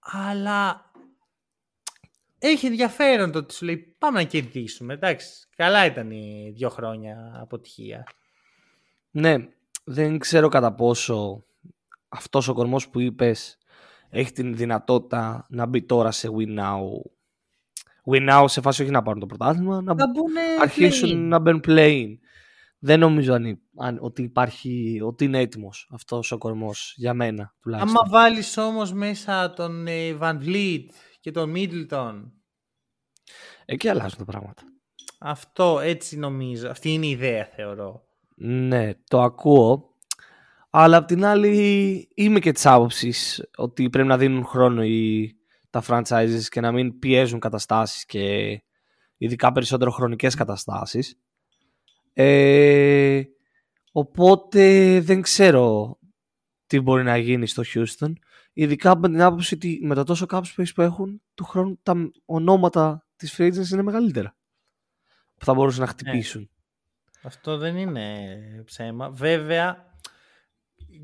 Αλλά 0.00 0.90
έχει 2.38 2.66
ενδιαφέρον 2.66 3.32
το 3.32 3.38
ότι 3.38 3.54
σου 3.54 3.64
λέει 3.64 3.96
πάμε 3.98 4.22
να 4.22 4.28
κερδίσουμε. 4.28 4.94
Εντάξει, 4.94 5.48
καλά 5.56 5.86
ήταν 5.86 6.10
οι 6.10 6.52
δύο 6.54 6.68
χρόνια 6.68 7.32
αποτυχία. 7.40 8.04
Ναι, 9.12 9.36
δεν 9.84 10.18
ξέρω 10.18 10.48
κατά 10.48 10.74
πόσο 10.74 11.44
αυτός 12.08 12.48
ο 12.48 12.54
κορμός 12.54 12.88
που 12.88 13.00
είπες 13.00 13.58
έχει 14.08 14.32
την 14.32 14.56
δυνατότητα 14.56 15.46
να 15.50 15.66
μπει 15.66 15.82
τώρα 15.82 16.10
σε 16.10 16.28
win 16.38 16.58
now. 16.58 16.80
Win 18.12 18.30
now 18.30 18.44
σε 18.48 18.60
φάση 18.60 18.82
όχι 18.82 18.90
να 18.90 19.02
πάρουν 19.02 19.20
το 19.20 19.26
πρωτάθλημα, 19.26 19.82
να, 19.82 19.94
να 19.94 20.04
αρχίσουν 20.60 21.28
να 21.28 21.38
μπουν 21.38 21.60
play 21.66 22.16
Δεν 22.78 22.98
νομίζω 22.98 23.32
αν, 23.32 23.60
αν, 23.76 23.98
ότι 24.00 24.22
υπάρχει, 24.22 25.00
ότι 25.04 25.24
είναι 25.24 25.38
έτοιμος 25.38 25.88
αυτός 25.92 26.32
ο 26.32 26.38
κορμός 26.38 26.94
για 26.96 27.14
μένα 27.14 27.54
τουλάχιστον. 27.60 27.96
Άμα 27.96 28.10
βάλεις 28.10 28.56
όμως 28.56 28.92
μέσα 28.92 29.52
τον 29.52 29.86
ε, 29.86 30.16
Van 30.20 30.38
Vliet 30.42 30.86
και 31.20 31.30
τον 31.30 31.52
Middleton. 31.56 32.30
Εκεί 33.64 33.88
αλλάζουν 33.88 34.18
τα 34.18 34.24
πράγματα. 34.24 34.62
Αυτό 35.18 35.80
έτσι 35.80 36.18
νομίζω. 36.18 36.68
Αυτή 36.68 36.92
είναι 36.92 37.06
η 37.06 37.10
ιδέα 37.10 37.44
θεωρώ. 37.44 38.06
Ναι, 38.44 38.94
το 39.08 39.22
ακούω. 39.22 39.96
Αλλά 40.70 40.96
απ' 40.96 41.06
την 41.06 41.24
άλλη 41.24 42.08
είμαι 42.14 42.38
και 42.38 42.52
της 42.52 42.66
άποψης 42.66 43.42
ότι 43.56 43.90
πρέπει 43.90 44.08
να 44.08 44.18
δίνουν 44.18 44.44
χρόνο 44.44 44.84
οι, 44.84 45.34
τα 45.70 45.82
franchises 45.86 46.42
και 46.48 46.60
να 46.60 46.72
μην 46.72 46.98
πιέζουν 46.98 47.40
καταστάσεις 47.40 48.04
και 48.04 48.62
ειδικά 49.16 49.52
περισσότερο 49.52 49.90
χρονικές 49.90 50.34
καταστάσεις. 50.34 51.18
Ε, 52.12 53.22
οπότε 53.92 55.00
δεν 55.00 55.20
ξέρω 55.20 55.98
τι 56.66 56.80
μπορεί 56.80 57.02
να 57.02 57.16
γίνει 57.16 57.46
στο 57.46 57.62
Houston. 57.74 58.12
Ειδικά 58.52 58.98
με 58.98 59.08
την 59.08 59.22
άποψη 59.22 59.54
ότι 59.54 59.80
με 59.82 59.94
το 59.94 60.04
τόσο 60.04 60.26
cap 60.28 60.42
space 60.56 60.74
που 60.74 60.82
έχουν, 60.82 61.22
του 61.34 61.44
χρόνου 61.44 61.78
τα 61.82 62.10
ονόματα 62.24 63.06
της 63.16 63.34
free 63.38 63.72
είναι 63.72 63.82
μεγαλύτερα. 63.82 64.36
Που 65.38 65.44
θα 65.44 65.54
μπορούσαν 65.54 65.80
να 65.80 65.86
ναι. 65.86 65.92
χτυπήσουν. 65.92 66.50
Αυτό 67.22 67.56
δεν 67.56 67.76
είναι 67.76 68.62
ψέμα. 68.64 69.10
Βέβαια, 69.10 69.92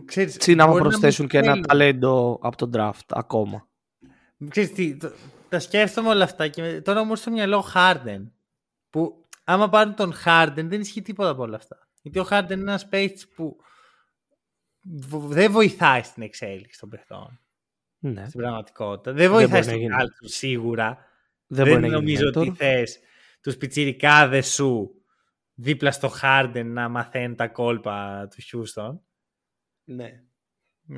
ξέρεις, 0.05 0.37
Τι 0.37 0.55
να 0.55 0.66
μου 0.66 0.77
προσθέσουν 0.77 1.29
και 1.29 1.39
ένα 1.39 1.61
ταλέντο 1.61 2.39
από 2.43 2.57
τον 2.57 2.71
draft 2.75 3.07
ακόμα. 3.09 3.69
Ξέρεις 4.49 4.73
τι, 4.73 4.97
τα 5.49 5.59
σκέφτομαι 5.59 6.09
όλα 6.09 6.25
αυτά 6.25 6.49
και 6.49 6.81
τώρα 6.81 7.05
μου 7.05 7.16
στο 7.16 7.31
μυαλό 7.31 7.64
Harden. 7.75 8.31
Που 8.91 9.27
άμα 9.45 9.69
πάρουν 9.69 9.95
τον 9.95 10.14
Harden 10.25 10.64
δεν 10.64 10.81
ισχύει 10.81 11.03
τίποτα 11.03 11.31
από 11.31 11.43
όλα 11.43 11.57
αυτά. 11.57 11.89
Γιατί 12.03 12.19
ο 12.19 12.27
Harden 12.31 12.51
είναι 12.51 12.61
ένας 12.61 12.89
παίχτης 12.89 13.29
που 13.29 13.57
δεν 15.11 15.53
βοηθάει 15.53 16.03
στην 16.03 16.23
εξέλιξη 16.23 16.81
των 16.81 16.89
παιχτών. 16.89 17.41
Ναι. 17.99 18.27
Στην 18.27 18.41
πραγματικότητα. 18.41 19.12
Δεν 19.12 19.31
βοηθάει 19.31 19.62
στην 19.62 19.91
του 20.19 20.29
σίγουρα. 20.29 20.99
Δεν, 21.47 21.81
δεν 21.81 21.91
νομίζω 21.91 22.27
ότι 22.29 22.53
θες 22.57 22.99
τους 23.41 23.57
πιτσιρικάδες 23.57 24.53
σου 24.53 24.97
δίπλα 25.61 25.91
στο 25.91 26.11
Harden 26.23 26.65
να 26.65 26.89
μαθαίνει 26.89 27.35
τα 27.35 27.49
κόλπα 27.49 28.29
του 28.29 28.37
Houston. 28.43 28.99
Ναι. 29.85 30.23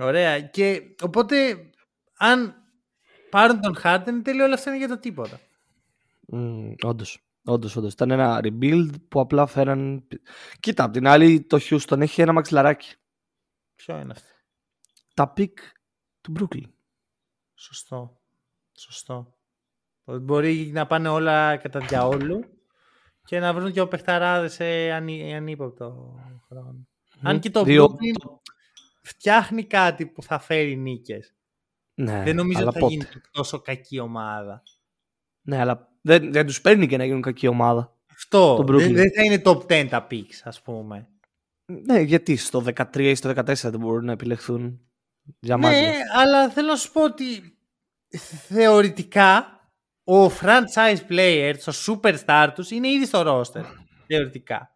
Ωραία. 0.00 0.40
Και 0.40 0.94
οπότε, 1.02 1.70
αν 2.16 2.54
πάρουν 3.30 3.60
τον 3.60 3.76
Harden, 3.82 4.20
τέλειο 4.24 4.44
όλα 4.44 4.54
αυτά 4.54 4.70
είναι 4.70 4.78
για 4.78 4.88
το 4.88 4.98
τίποτα. 4.98 5.40
Mm, 6.32 6.74
Όντως. 6.82 7.24
Όντως, 7.44 7.76
όντως. 7.76 7.92
Ήταν 7.92 8.10
ένα 8.10 8.40
rebuild 8.42 8.90
που 9.08 9.20
απλά 9.20 9.46
φέραν. 9.46 10.08
Κοίτα, 10.60 10.84
απ' 10.84 10.92
την 10.92 11.06
άλλη, 11.06 11.42
το 11.42 11.58
Houston 11.60 12.00
έχει 12.00 12.20
ένα 12.20 12.32
μαξιλαράκι. 12.32 12.94
Ποιο 13.74 13.98
είναι 13.98 14.12
αυτό; 14.12 14.28
Τα 15.14 15.32
picks 15.32 15.58
του 16.20 16.32
Brooklyn. 16.38 16.70
Σωστό. 17.54 18.20
Σωστό. 18.72 19.34
Μπορεί 20.04 20.70
να 20.72 20.86
πάνε 20.86 21.08
όλα 21.08 21.56
κατά 21.56 21.80
διαόλου 21.80 22.59
και 23.24 23.40
να 23.40 23.54
βρουν 23.54 23.72
και 23.72 23.80
παιχταράδες 23.80 24.48
σε 24.48 24.64
ανύποπτο 25.34 26.14
χρόνο. 26.48 26.88
Αν 27.22 27.40
και 27.40 27.50
το 27.50 27.64
Δύο... 27.64 27.84
Brooklyn 27.84 28.38
φτιάχνει 29.02 29.64
κάτι 29.64 30.06
που 30.06 30.22
θα 30.22 30.38
φέρει 30.38 30.76
νίκες. 30.76 31.34
Ναι, 31.94 32.22
δεν 32.22 32.36
νομίζω 32.36 32.66
ότι 32.66 32.78
θα 32.78 32.86
γίνει 32.86 33.04
τόσο 33.30 33.60
κακή 33.60 33.98
ομάδα. 33.98 34.62
Ναι, 35.42 35.60
αλλά 35.60 35.88
δεν, 36.00 36.32
δεν 36.32 36.46
τους 36.46 36.60
παίρνει 36.60 36.86
και 36.86 36.96
να 36.96 37.04
γίνουν 37.04 37.22
κακή 37.22 37.46
ομάδα. 37.46 37.96
Αυτό. 38.12 38.64
Δεν, 38.66 38.94
δεν 38.94 39.12
θα 39.12 39.22
είναι 39.24 39.42
top 39.44 39.66
10 39.66 39.86
τα 39.88 40.06
picks, 40.10 40.40
ας 40.44 40.62
πούμε. 40.62 41.08
Ναι, 41.64 42.00
γιατί 42.00 42.36
στο 42.36 42.64
13 42.76 42.96
ή 42.96 43.14
στο 43.14 43.30
14 43.30 43.44
δεν 43.54 43.78
μπορούν 43.78 44.04
να 44.04 44.12
επιλεχθούν 44.12 44.80
για 45.40 45.56
Ναι, 45.56 45.92
αλλά 46.14 46.50
θέλω 46.50 46.68
να 46.68 46.76
σου 46.76 46.92
πω 46.92 47.04
ότι 47.04 47.58
θεωρητικά 48.48 49.59
ο 50.10 50.30
franchise 50.40 50.98
player, 51.08 51.54
ο 51.66 51.72
superstar 51.86 52.48
τους 52.54 52.70
είναι 52.70 52.88
ήδη 52.88 53.06
στο 53.06 53.22
roster. 53.26 53.64
θεωρητικά. 54.06 54.74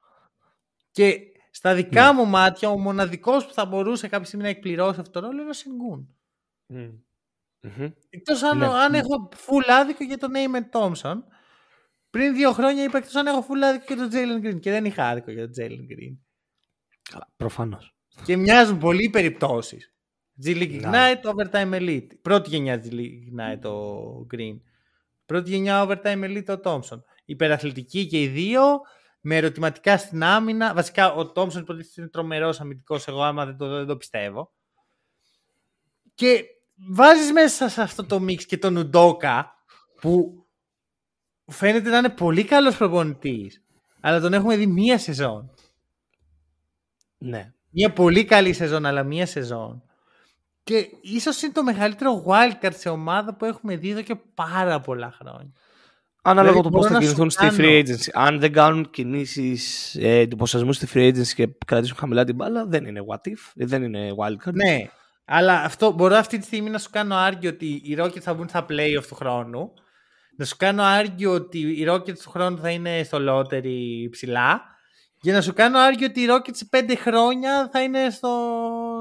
Και 0.91 1.18
στα 1.51 1.74
δικά 1.74 2.12
ναι. 2.12 2.12
μου 2.12 2.26
μάτια, 2.26 2.68
ο 2.68 2.78
μοναδικός 2.78 3.47
που 3.47 3.53
θα 3.53 3.66
μπορούσε 3.66 4.09
κάποια 4.09 4.26
στιγμή 4.26 4.45
να 4.45 4.51
εκπληρώσει 4.51 5.01
αυτό 5.01 5.20
το 5.20 5.26
ρόλο 5.26 5.41
είναι 5.41 5.51
ο 5.51 5.53
Σιγκούν. 5.53 6.16
Mm. 6.68 6.93
Mm-hmm. 7.62 7.93
Εκτός 8.11 8.43
αν, 8.43 8.59
ναι. 8.59 8.66
αν 8.66 8.95
έχω 8.95 9.28
full 9.47 9.64
άδικο 9.68 10.05
για 10.05 10.18
τον 10.18 10.30
Neyman 10.35 10.78
Thompson. 10.78 11.16
Πριν 12.11 12.35
δύο 12.35 12.53
χρόνια 12.53 12.82
είπα 12.82 12.99
εκτός 12.99 13.14
αν 13.14 13.26
έχω 13.26 13.47
full 13.49 13.62
άδικο 13.64 13.85
για 13.95 13.97
τον 13.97 14.11
Jalen 14.12 14.47
Green 14.47 14.61
και 14.61 14.70
δεν 14.70 14.85
είχα 14.85 15.09
άδικο 15.09 15.30
για 15.30 15.51
τον 15.51 15.64
Jalen 15.64 15.93
Green. 15.93 16.16
Καλά, 17.11 17.32
προφανώς. 17.37 17.95
Και 18.24 18.37
μοιάζουν 18.37 18.78
πολλοί 18.78 19.05
οι 19.05 19.11
περιπτώσεις. 19.11 19.95
G 20.45 20.49
League 20.49 20.82
Ignite, 20.82 21.20
Overtime 21.22 21.72
Elite. 21.72 22.09
Πρώτη 22.22 22.49
γενιά 22.49 22.82
G 22.85 22.93
League 22.93 23.20
Ignite 23.30 23.70
ο 23.70 24.26
Green. 24.35 24.57
Πρώτη 25.26 25.50
γενιά 25.50 25.86
Overtime 25.86 26.24
Elite 26.24 26.58
ο 26.58 26.60
Thompson. 26.64 27.02
Υπεραθλητικοί 27.24 28.06
και 28.06 28.20
οι 28.20 28.26
δύο 28.26 28.80
με 29.20 29.36
ερωτηματικά 29.36 29.98
στην 29.98 30.22
άμυνα. 30.22 30.74
Βασικά 30.74 31.12
ο 31.12 31.32
Τόμσον 31.32 31.62
υποτίθεται 31.62 32.00
είναι 32.00 32.10
τρομερός 32.10 32.60
αμυντικός. 32.60 33.06
Εγώ 33.06 33.22
άμα 33.22 33.46
δεν 33.46 33.56
το, 33.56 33.68
δεν 33.68 33.86
το 33.86 33.96
πιστεύω. 33.96 34.52
Και 36.14 36.44
βάζεις 36.90 37.32
μέσα 37.32 37.68
σε 37.68 37.82
αυτό 37.82 38.04
το 38.04 38.20
μίξ 38.20 38.46
και 38.46 38.58
τον 38.58 38.76
Ουντόκα 38.76 39.52
που 40.00 40.46
φαίνεται 41.46 41.90
να 41.90 41.98
είναι 41.98 42.10
πολύ 42.10 42.44
καλός 42.44 42.76
προπονητής. 42.76 43.64
Αλλά 44.00 44.20
τον 44.20 44.32
έχουμε 44.32 44.56
δει 44.56 44.66
μία 44.66 44.98
σεζόν. 44.98 45.50
Ναι. 47.18 47.52
Μία 47.70 47.92
πολύ 47.92 48.24
καλή 48.24 48.52
σεζόν, 48.52 48.86
αλλά 48.86 49.02
μία 49.02 49.26
σεζόν. 49.26 49.82
Και 50.64 50.86
ίσως 51.00 51.42
είναι 51.42 51.52
το 51.52 51.62
μεγαλύτερο 51.62 52.24
wildcard 52.26 52.74
σε 52.74 52.88
ομάδα 52.88 53.34
που 53.34 53.44
έχουμε 53.44 53.76
δει 53.76 53.90
εδώ 53.90 54.02
και 54.02 54.16
πάρα 54.34 54.80
πολλά 54.80 55.14
χρόνια. 55.20 55.52
Ανάλογα 56.22 56.52
δηλαδή, 56.52 56.70
το 56.70 56.78
πώς 56.78 56.86
θα 56.86 56.98
κινηθούν 56.98 57.30
στη 57.30 57.48
free 57.50 57.84
agency. 57.84 58.08
Αν 58.12 58.38
δεν 58.38 58.52
κάνουν 58.52 58.90
κινήσεις 58.90 59.94
ε, 59.94 60.18
εντυπωσιασμούς 60.18 60.76
στη 60.76 60.88
free 60.94 61.08
agency 61.08 61.32
και 61.34 61.48
κρατήσουν 61.66 61.96
χαμηλά 61.96 62.24
την 62.24 62.34
μπάλα, 62.34 62.66
δεν 62.66 62.86
είναι 62.86 63.00
what 63.08 63.28
if, 63.28 63.52
δεν 63.54 63.82
είναι 63.82 64.10
wildcard. 64.18 64.52
Ναι, 64.52 64.88
αλλά 65.24 65.62
αυτό 65.62 65.92
μπορώ 65.92 66.16
αυτή 66.16 66.38
τη 66.38 66.44
στιγμή 66.44 66.70
να 66.70 66.78
σου 66.78 66.90
κάνω 66.90 67.14
άργιο 67.16 67.50
ότι 67.50 67.66
οι 67.66 67.96
Rockets 67.98 68.20
θα 68.20 68.34
μπουν 68.34 68.48
στα 68.48 68.66
playoff 68.68 69.04
του 69.08 69.14
χρόνου. 69.14 69.72
Να 70.36 70.44
σου 70.44 70.56
κάνω 70.56 70.82
άργιο 70.82 71.32
ότι 71.32 71.58
οι 71.58 71.86
Rockets 71.88 72.18
του 72.22 72.30
χρόνου 72.30 72.58
θα 72.58 72.70
είναι 72.70 73.02
στο 73.02 73.18
lottery 73.20 74.10
ψηλά. 74.10 74.62
Και 75.20 75.32
να 75.32 75.40
σου 75.40 75.52
κάνω 75.52 75.78
άργιο 75.78 76.06
ότι 76.06 76.20
οι 76.20 76.26
Rockets 76.30 76.54
σε 76.56 76.64
πέντε 76.64 76.96
χρόνια 76.96 77.68
θα 77.72 77.82
είναι 77.82 78.10
στο, 78.10 78.30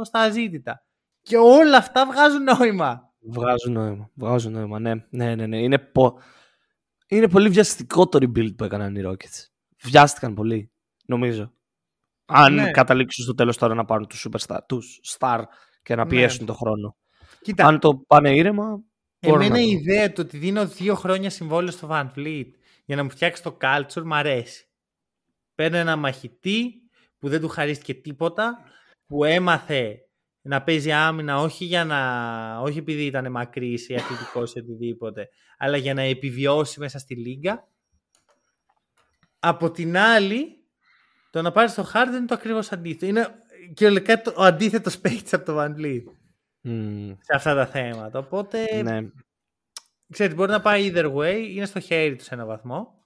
στα 0.03 0.19
αζήτητα. 0.19 0.83
Και 1.23 1.37
όλα 1.37 1.77
αυτά 1.77 2.05
βγάζουν 2.05 2.43
νόημα. 2.43 3.13
Βγάζουν 3.19 3.73
νόημα. 3.73 4.09
Βγάζουν 4.13 4.51
νόημα, 4.51 4.79
ναι. 4.79 4.93
Ναι, 5.09 5.35
ναι, 5.35 5.47
ναι. 5.47 5.57
Είναι, 5.57 5.77
πο... 5.77 6.19
Είναι 7.07 7.27
πολύ 7.27 7.49
βιαστικό 7.49 8.07
το 8.07 8.19
rebuild 8.21 8.55
που 8.55 8.63
έκαναν 8.63 8.95
οι 8.95 9.01
Rockets. 9.05 9.47
Βιάστηκαν 9.83 10.33
πολύ, 10.33 10.71
νομίζω. 11.05 11.53
Αν 12.25 12.53
ναι. 12.53 12.71
καταλήξουν 12.71 13.23
στο 13.23 13.33
τέλος 13.33 13.57
τώρα 13.57 13.73
να 13.73 13.85
πάρουν 13.85 14.07
τους 14.07 14.27
superstar, 14.29 14.57
τους 14.67 14.99
star 15.17 15.43
και 15.83 15.95
να 15.95 16.03
ναι. 16.03 16.09
πιέσουν 16.09 16.39
ναι. 16.39 16.45
το 16.45 16.53
χρόνο. 16.53 16.97
Κοίτα, 17.41 17.65
Αν 17.65 17.79
το 17.79 17.95
πάνε 17.95 18.35
ήρεμα, 18.35 18.83
Εμένα 19.25 19.59
η 19.59 19.69
ιδέα 19.69 20.07
του 20.11 20.21
ότι 20.25 20.37
δίνω 20.37 20.67
δύο 20.67 20.95
χρόνια 20.95 21.29
συμβόλαιο 21.29 21.71
στο 21.71 21.87
Van 21.91 22.09
Fleet 22.15 22.49
για 22.85 22.95
να 22.95 23.03
μου 23.03 23.09
φτιάξει 23.09 23.43
το 23.43 23.57
culture 23.61 24.03
μου 24.03 24.15
αρέσει. 24.15 24.67
Παίρνω 25.55 25.77
ένα 25.77 25.95
μαχητή 25.95 26.73
που 27.19 27.29
δεν 27.29 27.41
του 27.41 27.47
χαρίστηκε 27.47 27.93
τίποτα, 27.93 28.59
που 29.07 29.23
έμαθε 29.23 29.99
να 30.45 30.63
παίζει 30.63 30.91
άμυνα 30.91 31.39
όχι, 31.39 31.65
για 31.65 31.85
να, 31.85 32.59
όχι 32.59 32.77
επειδή 32.77 33.05
ήταν 33.05 33.31
μακρύς 33.31 33.89
ή 33.89 33.95
αθλητικός 33.95 34.53
ή 34.53 34.59
οτιδήποτε, 34.59 35.29
αλλά 35.57 35.77
για 35.77 35.93
να 35.93 36.01
επιβιώσει 36.01 36.79
μέσα 36.79 36.99
στη 36.99 37.15
λίγα. 37.15 37.67
Από 39.39 39.71
την 39.71 39.97
άλλη, 39.97 40.63
το 41.29 41.41
να 41.41 41.51
πάρεις 41.51 41.73
το 41.73 41.91
Harden 41.93 42.15
είναι 42.17 42.25
το 42.25 42.33
ακριβώς 42.33 42.71
αντίθετο. 42.71 43.05
Είναι 43.05 43.27
κυριολεκτικά 43.73 44.33
ο 44.35 44.43
αντίθετος 44.43 44.99
παίκτης 44.99 45.33
από 45.33 45.45
το 45.45 45.59
Van 45.59 45.75
Vliet. 45.77 46.03
Mm, 46.63 47.17
σε 47.19 47.35
αυτά 47.35 47.55
τα 47.55 47.65
θέματα. 47.65 48.19
Οπότε, 48.19 48.81
ναι. 48.83 48.99
ξέρετε, 50.11 50.35
μπορεί 50.35 50.51
να 50.51 50.61
πάει 50.61 50.91
either 50.93 51.13
way, 51.13 51.47
είναι 51.49 51.65
στο 51.65 51.79
χέρι 51.79 52.15
τους 52.15 52.25
σε 52.25 52.33
ένα 52.33 52.45
βαθμό. 52.45 53.02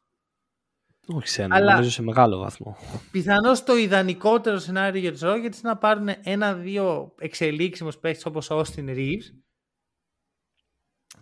Όχι 1.13 1.27
σε 1.27 1.43
ένα, 1.43 1.55
Αλλά- 1.55 1.71
νομίζω 1.73 1.91
σε 1.91 2.01
μεγάλο 2.01 2.37
βαθμό. 2.37 2.77
Πιθανώς 3.11 3.63
το 3.63 3.75
ιδανικότερο 3.77 4.57
σενάριο 4.57 5.01
για 5.01 5.11
τους 5.11 5.21
Rockets 5.23 5.43
είναι 5.43 5.59
να 5.61 5.77
πάρουν 5.77 6.09
ένα-δύο 6.23 7.13
εξελίξιμους 7.19 7.97
παίχτε 7.97 8.29
όπως 8.29 8.49
ο 8.49 8.59
Austin 8.59 8.85
Reeves 8.89 9.23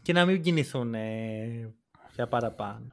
και 0.02 0.14
να 0.14 0.26
μην 0.26 0.42
κινηθούν 0.42 0.94
ε, 0.94 1.76
για 2.16 2.28
παραπάνω. 2.28 2.88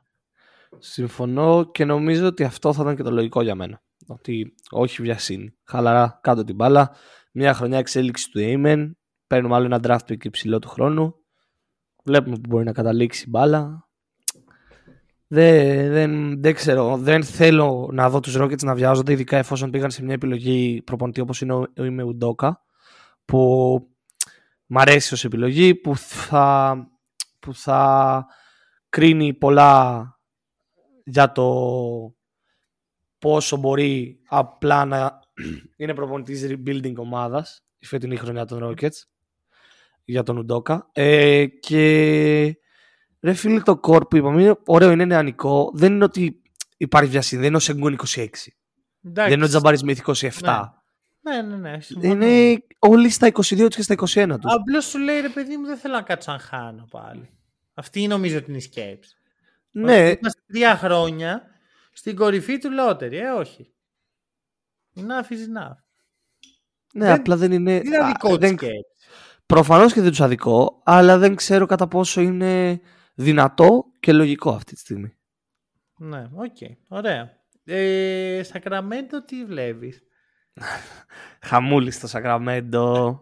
Συμφωνώ 0.78 1.70
και 1.72 1.84
νομίζω 1.84 2.26
ότι 2.26 2.44
αυτό 2.44 2.72
θα 2.72 2.82
ήταν 2.82 2.96
και 2.96 3.02
το 3.02 3.10
λογικό 3.10 3.42
για 3.42 3.54
μένα. 3.54 3.82
Ότι 4.06 4.54
όχι 4.70 5.02
βιασύνη. 5.02 5.56
Χαλαρά 5.64 6.18
κάτω 6.22 6.44
την 6.44 6.54
μπάλα. 6.54 6.96
Μια 7.32 7.54
χρονιά 7.54 7.78
εξέλιξη 7.78 8.30
του 8.30 8.40
Amen. 8.42 8.90
Παίρνουμε 9.26 9.54
άλλο 9.54 9.64
ένα 9.64 9.80
draft 9.82 10.12
pick 10.12 10.24
υψηλό 10.24 10.58
του 10.58 10.68
χρόνου. 10.68 11.14
Βλέπουμε 12.04 12.34
που 12.34 12.48
μπορεί 12.48 12.64
να 12.64 12.72
καταλήξει 12.72 13.24
η 13.26 13.30
μπάλα. 13.30 13.88
Δεν, 15.34 15.92
δεν, 15.92 16.42
δεν 16.42 16.54
ξέρω. 16.54 16.96
Δεν 16.96 17.24
θέλω 17.24 17.90
να 17.92 18.10
δω 18.10 18.20
τους 18.20 18.36
Rockets 18.38 18.62
να 18.62 18.74
βιάζονται, 18.74 19.12
ειδικά 19.12 19.36
εφόσον 19.36 19.70
πήγαν 19.70 19.90
σε 19.90 20.04
μια 20.04 20.14
επιλογή 20.14 20.82
προπονητή 20.82 21.20
όπως 21.20 21.40
είναι 21.40 21.52
ο, 21.52 21.58
ο 21.58 21.66
Ime 21.76 22.06
Udoka, 22.06 22.50
που 23.24 23.38
μ' 24.66 24.78
αρέσει 24.78 25.14
ως 25.14 25.24
επιλογή, 25.24 25.74
που 25.74 25.96
θα, 25.96 26.76
που 27.38 27.54
θα 27.54 28.26
κρίνει 28.88 29.34
πολλά 29.34 30.06
για 31.04 31.32
το 31.32 31.46
πόσο 33.18 33.56
μπορεί 33.56 34.20
απλά 34.28 34.84
να 34.84 35.20
είναι 35.76 35.94
προπονητής 35.94 36.46
rebuilding 36.48 36.94
ομάδας 36.96 37.64
η 37.78 37.86
φετινή 37.86 38.16
χρονιά 38.16 38.44
των 38.44 38.60
Rockets 38.64 38.98
για 40.04 40.22
τον 40.22 40.38
Ουντόκα 40.38 40.88
ε, 40.92 41.46
και 41.46 42.56
ρε 43.22 43.32
φίλε 43.32 43.60
το 43.60 43.80
core 43.82 44.08
που 44.10 44.16
είπαμε 44.16 44.42
είναι 44.42 44.54
ωραίο, 44.66 44.90
είναι 44.90 45.04
νεανικό 45.04 45.70
δεν 45.74 45.92
είναι 45.92 46.04
ότι 46.04 46.42
υπάρχει 46.76 47.10
βιασύνη, 47.10 47.40
δεν 47.40 47.48
είναι 47.48 47.56
ο 47.56 47.60
Σεγκούν 47.60 47.92
26 47.94 47.96
Εντάξει. 48.16 48.52
δεν 49.14 49.32
είναι 49.32 49.44
ο 49.44 49.48
Τζαμπάρι 49.48 49.76
Σμιθ 49.76 50.00
27 50.06 50.64
Ναι, 51.20 51.42
ναι, 51.42 51.56
ναι. 51.56 51.80
συμφωνώ. 51.80 52.12
είναι 52.24 52.58
όλοι 52.78 53.10
στα 53.10 53.26
22 53.26 53.32
τους 53.56 53.74
και 53.76 53.82
στα 53.82 53.94
21 53.94 54.04
τους 54.40 54.52
Απλώς 54.54 54.84
σου 54.84 54.98
λέει 54.98 55.20
ρε 55.20 55.28
παιδί 55.28 55.56
μου, 55.56 55.66
δεν 55.66 55.76
θέλω 55.76 55.94
να 55.94 56.02
κάτσω 56.02 56.32
να 56.32 56.38
χάνω 56.38 56.86
πάλι. 56.90 57.30
Αυτή 57.74 58.06
νομίζω 58.06 58.36
ότι 58.36 58.46
είναι 58.48 58.58
η 58.58 58.60
σκέψη. 58.60 59.14
ναι, 59.70 60.06
Ότι 60.10 60.18
Είμαστε 60.20 60.40
τρία 60.46 60.76
χρόνια 60.76 61.42
στην 61.92 62.16
κορυφή 62.16 62.58
του 62.58 62.70
lottery, 62.70 63.16
ε, 63.18 63.30
όχι. 63.30 63.72
Enough 64.96 65.32
is 65.32 65.60
enough. 65.60 65.76
ναι 66.94 67.04
δεν- 67.06 67.14
απλά 67.14 67.36
δεν 67.36 67.52
είναι 67.52 67.72
Είναι 67.84 67.96
α, 67.96 68.04
άδικο 68.04 68.28
της 68.28 68.48
δεν, 68.48 68.56
σκέψης. 68.58 68.80
προφανώς 69.46 69.92
και 69.92 70.00
δεν 70.00 70.10
τους 70.10 70.20
αδικώ 70.20 70.80
αλλά 70.84 71.18
δεν 71.18 71.34
ξέρω 71.34 71.66
κατά 71.66 71.88
πόσο 71.88 72.20
είναι 72.20 72.80
δυνατό 73.14 73.84
και 74.00 74.12
λογικό 74.12 74.50
αυτή 74.50 74.74
τη 74.74 74.80
στιγμή 74.80 75.16
Ναι, 75.96 76.28
οκ. 76.34 76.56
Ωραία. 76.88 77.40
Ε, 77.64 78.42
Σακραμέντο 78.44 79.24
τι 79.24 79.44
βλέπεις; 79.44 80.02
Χαμούλης 81.48 81.94
στο 81.94 82.06
Σακραμέντο. 82.06 83.20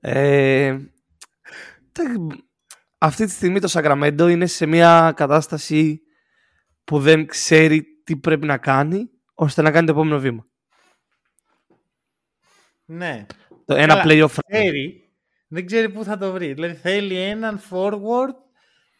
ε, 0.00 0.78
τε- 1.92 2.06
αυτή 2.98 3.24
τη 3.24 3.30
στιγμή 3.30 3.60
το 3.60 3.68
Σακραμέντο 3.68 4.28
είναι 4.28 4.46
σε 4.46 4.66
μια 4.66 5.12
κατάσταση 5.16 6.00
που 6.84 7.00
δεν 7.00 7.26
ξέρει 7.26 7.84
τι 8.04 8.16
πρέπει 8.16 8.46
να 8.46 8.58
κάνει 8.58 9.10
ώστε 9.34 9.62
να 9.62 9.70
κάνει 9.70 9.86
το 9.86 9.92
επόμενο 9.92 10.18
βήμα. 10.18 10.46
Ναι. 12.84 13.26
Το 13.64 13.74
ένα 13.74 13.94
Καλά, 13.94 14.04
playoff 14.06 14.34
Ξέρει, 14.50 15.10
δεν 15.48 15.66
ξέρει 15.66 15.90
πού 15.90 16.04
θα 16.04 16.18
το 16.18 16.32
βρει. 16.32 16.52
Δηλαδή 16.52 16.74
θέλει 16.74 17.16
έναν 17.16 17.60
forward 17.70 18.34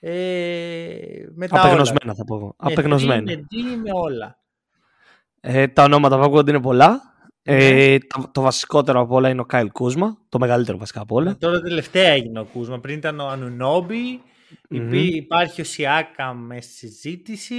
ε, 0.01 1.27
με 1.35 1.49
τα 1.49 1.61
όλα. 1.61 1.65
απεγνωσμένα 1.67 2.15
θα 2.15 2.25
πω 2.25 2.35
εγώ. 2.37 2.55
Με 2.63 2.73
Απεγνωσμένα. 2.73 3.33
three, 3.33 3.37
Με 3.37 3.47
D, 3.51 3.77
με 3.83 3.91
όλα. 3.93 4.39
Ε, 5.41 5.69
τα 5.69 5.83
ονόματα 5.83 6.17
που 6.17 6.23
ακούγονται 6.23 6.51
είναι 6.51 6.61
πολλά. 6.61 7.01
Ναι. 7.43 7.93
Ε, 7.93 7.99
το, 7.99 8.31
το 8.33 8.41
βασικότερο 8.41 9.01
από 9.01 9.15
όλα 9.15 9.29
είναι 9.29 9.41
ο 9.41 9.45
Κάιλ 9.45 9.71
Κούσμα. 9.73 10.19
Το 10.29 10.39
μεγαλύτερο 10.39 10.79
βασικά 10.79 11.01
από 11.01 11.15
όλα. 11.17 11.37
Τώρα 11.37 11.61
τελευταία 11.61 12.09
έγινε 12.09 12.41
ο 12.41 12.45
Κούσμα. 12.45 12.81
Πριν 12.81 12.97
ήταν 12.97 13.21
ο 13.21 13.29
Ανουνόμπι. 13.29 14.23
Μμμ. 14.69 14.93
Υπάρχει 14.93 15.61
ο 15.61 15.65
Σιάκα 15.65 16.35
μες 16.35 16.65
στη 16.65 16.73
συζήτηση. 16.75 17.57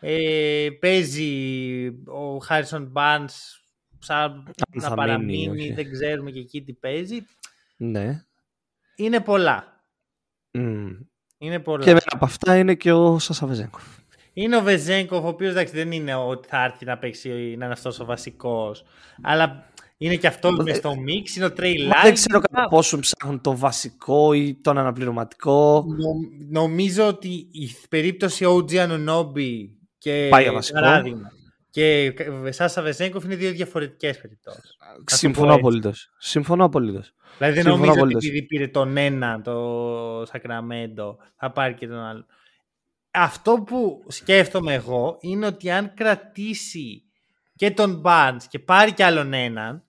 Ε, 0.00 0.68
παίζει 0.80 1.86
ο 2.06 2.38
Χάρισον 2.38 2.86
Μπάνς 2.86 3.62
σαν 3.98 4.52
θα 4.80 4.88
να 4.88 4.94
παραμείνει. 4.94 5.48
μείνει, 5.48 5.60
όχι. 5.62 5.72
δεν 5.72 5.90
ξέρουμε 5.90 6.30
και 6.30 6.38
εκεί 6.38 6.62
τι 6.62 6.72
παίζει. 6.72 7.26
Ναι. 7.76 8.22
Είναι 8.96 9.20
πολλά. 9.20 9.84
Μμ. 10.50 10.86
Είναι 11.38 11.58
πολλά. 11.58 11.84
Και 11.84 11.90
ένα 11.90 12.00
από 12.06 12.24
αυτά 12.24 12.56
είναι 12.56 12.74
και 12.74 12.92
ο 12.92 13.18
Σασαβεζέγκοφ. 13.18 13.82
Είναι 14.32 14.56
ο 14.56 14.62
Βεζέγκοφ, 14.62 15.24
ο 15.24 15.28
οποίος 15.28 15.52
δεν 15.72 15.92
είναι 15.92 16.14
ότι 16.14 16.48
θα 16.48 16.64
έρθει 16.64 16.84
να 16.84 16.98
παίξει, 16.98 17.28
να 17.28 17.64
είναι 17.64 17.72
αυτός 17.72 18.00
ο 18.00 18.04
βασικός. 18.04 18.84
Αλλά 19.22 19.64
είναι 19.96 20.16
και 20.16 20.26
αυτό 20.26 20.50
Μα 20.50 20.56
μες 20.56 20.64
δεν- 20.64 20.74
στο 20.74 20.96
μίξ, 21.00 21.36
είναι 21.36 21.44
ο 21.44 21.52
Τρέι 21.52 21.86
Μα 21.86 22.02
δεν 22.02 22.14
ξέρω 22.14 22.40
κατά 22.40 22.68
πόσο 22.68 22.98
ψάχνουν 22.98 23.40
το 23.40 23.56
βασικό 23.56 24.32
ή 24.32 24.54
τον 24.62 24.78
αναπληρωματικό. 24.78 25.84
Νο- 25.88 26.14
νομίζω 26.50 27.06
ότι 27.06 27.28
η 27.52 27.70
περίπτωση 27.88 28.44
OG 28.48 28.70
Anunobi 28.72 29.68
και 29.98 30.26
Πάει 30.30 30.42
για 30.42 30.52
βασικό. 30.52 30.80
παράδειγμα 30.80 31.32
και 31.70 32.14
Σάσα 32.48 32.82
Βεζέγκοφ 32.82 33.24
είναι 33.24 33.34
δύο 33.34 33.50
διαφορετικές 33.50 34.20
περιπτώσεις. 34.20 34.76
Συμφωνώ 35.04 35.46
έτσι. 35.48 35.58
απολύτως. 35.58 36.10
Συμφωνώ 36.18 36.64
απολύτως. 36.64 37.12
Δηλαδή 37.38 37.54
δεν 37.54 37.64
Συμφωνώ 37.64 37.74
νομίζω 37.76 37.90
ότι 37.90 37.98
απολύτως. 38.00 38.24
επειδή 38.24 38.42
πήρε 38.46 38.68
τον 38.68 38.96
ένα 38.96 39.40
το 39.40 40.24
Σακραμέντο 40.26 41.18
θα 41.36 41.52
πάρει 41.52 41.74
και 41.74 41.86
τον 41.86 41.98
άλλο. 41.98 42.26
Αυτό 43.10 43.62
που 43.66 44.04
σκέφτομαι 44.08 44.74
εγώ 44.74 45.16
είναι 45.20 45.46
ότι 45.46 45.70
αν 45.70 45.94
κρατήσει 45.94 47.02
και 47.54 47.70
τον 47.70 48.02
Barnes 48.04 48.42
και 48.48 48.58
πάρει 48.58 48.92
κι 48.92 49.02
άλλον 49.02 49.32
έναν 49.32 49.82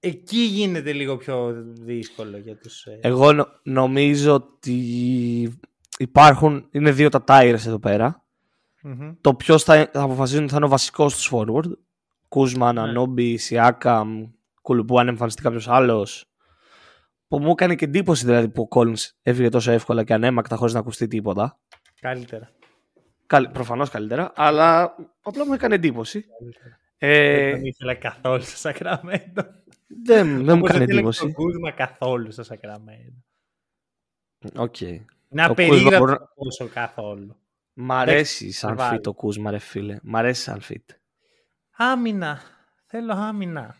εκεί 0.00 0.38
γίνεται 0.38 0.92
λίγο 0.92 1.16
πιο 1.16 1.64
δύσκολο 1.66 2.36
για 2.38 2.56
τους... 2.56 2.84
ε, 2.84 2.98
Εγώ 3.02 3.32
νο- 3.32 3.48
νομίζω 3.62 4.34
ότι 4.34 5.58
υπάρχουν, 5.98 6.68
είναι 6.70 6.90
δύο 6.90 7.08
τα 7.08 7.24
tires 7.26 7.66
εδώ 7.66 7.78
πέρα. 7.78 8.21
Μμμ. 8.82 9.12
Το 9.20 9.34
ποιος 9.34 9.62
θα, 9.62 9.88
θα 9.92 10.02
αποφασίζουν 10.02 10.48
θα 10.48 10.56
είναι 10.56 10.64
ο 10.64 10.68
βασικός 10.68 11.14
τους 11.14 11.30
forward. 11.32 11.70
Κούζμα, 12.28 12.74
Ναι. 12.74 12.80
Ανουνόμπι, 12.80 13.36
Σιάκαμ, 13.36 14.26
κλπ, 14.62 14.98
αν 14.98 15.08
εμφανιστεί 15.08 15.42
κάποιος 15.42 15.68
άλλος. 15.68 16.24
Που 17.28 17.38
μου 17.38 17.50
έκανε 17.50 17.74
και 17.74 17.84
εντύπωση 17.84 18.24
δηλαδή 18.24 18.48
που 18.48 18.62
ο 18.62 18.76
Collins 18.80 19.10
έφυγε 19.22 19.48
τόσο 19.48 19.70
εύκολα 19.72 20.04
και 20.04 20.14
αναίμακτα 20.14 20.56
χωρίς 20.56 20.74
να 20.74 20.80
ακουστεί 20.80 21.06
τίποτα. 21.08 21.58
Καλύτερα. 22.00 22.50
Καλ, 23.26 23.48
προφανώς 23.48 23.90
καλύτερα, 23.90 24.32
αλλά 24.34 24.94
απλά 25.22 25.46
μου 25.46 25.52
έκανε 25.52 25.74
εντύπωση. 25.74 26.24
Ε, 26.98 27.42
δεν 27.44 27.52
τον 27.54 27.64
ήθελα 27.64 27.94
καθόλου 27.94 28.42
στο 28.42 28.56
Σακραμέντο. 28.56 29.42
δεν, 30.04 30.26
δεν 30.26 30.26
μου 30.26 30.42
Όπως 30.42 30.68
έκανε 30.68 30.68
ήθελα 30.68 30.84
και 30.84 30.92
εντύπωση. 30.92 31.20
Τον 31.20 31.32
Κούζμα 31.32 31.70
καθόλου 31.70 32.32
στο 32.32 32.42
Σακραμέντο. 32.42 33.22
Οκ. 34.56 34.76
Να 35.28 35.46
Το 35.48 35.54
περίγραφο 35.54 35.82
Κούζμα 35.84 35.98
μπορεί 35.98 36.12
να- 36.12 36.26
πόσο 36.34 36.66
καθόλου. 36.66 37.36
Μ' 37.74 37.92
αρέσει 37.92 38.50
σαν 38.52 38.76
βάλει. 38.76 38.96
fit 38.98 39.02
το 39.02 39.12
Κούσμα, 39.12 39.50
ρε 39.50 39.58
φίλε. 39.58 39.96
Μ' 40.02 40.16
αρέσει 40.16 40.42
σαν 40.42 40.60
fit. 40.68 40.94
Άμυνα. 41.76 42.40
Θέλω 42.86 43.12
άμυνα. 43.12 43.76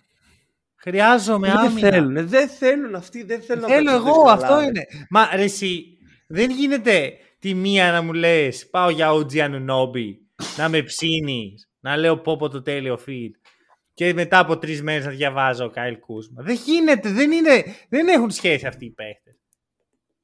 Χρειάζομαι 0.74 1.46
Δεν 1.48 1.56
άμυνα. 1.56 1.90
θέλουν, 1.90 2.28
δεν 2.28 2.48
θέλουν 2.48 2.94
αυτοί, 2.94 3.22
δεν 3.24 3.42
θέλουν 3.42 3.62
να 3.62 3.68
Θέλω 3.68 3.84
παίξουν 3.90 3.98
εγώ, 4.06 4.06
δύσκολα, 4.14 4.32
αυτό 4.32 4.58
ρε. 4.58 4.64
είναι. 4.66 4.86
Μα 5.10 5.28
ρε 5.36 5.42
εσύ, 5.42 5.98
δεν 6.26 6.50
γίνεται 6.50 7.12
τη 7.38 7.54
μία 7.54 7.92
να 7.92 8.02
μου 8.02 8.12
λες 8.12 8.68
πάω 8.70 8.90
για 8.90 9.10
OG 9.12 9.32
Anunobi, 9.32 10.14
να 10.56 10.68
με 10.68 10.82
ψήνεις, 10.82 11.70
να 11.80 11.96
λέω 11.96 12.18
πω 12.18 12.36
πω 12.36 12.48
το 12.48 12.62
τέλειο 12.62 12.98
feed 13.06 13.30
και 13.94 14.14
μετά 14.14 14.38
από 14.38 14.58
τρεις 14.58 14.82
μέρες 14.82 15.04
να 15.04 15.10
διαβάζω 15.10 15.64
ο 15.64 15.70
Κάιλ 15.70 15.98
Κούσμα. 15.98 16.42
Δεν 16.42 16.54
γίνεται, 16.64 17.10
δεν, 17.12 17.32
είναι, 17.32 17.64
δεν 17.88 18.08
έχουν 18.08 18.30
σχέση 18.30 18.66
αυτοί 18.66 18.84
οι 18.84 18.90
παίχτες. 18.90 19.36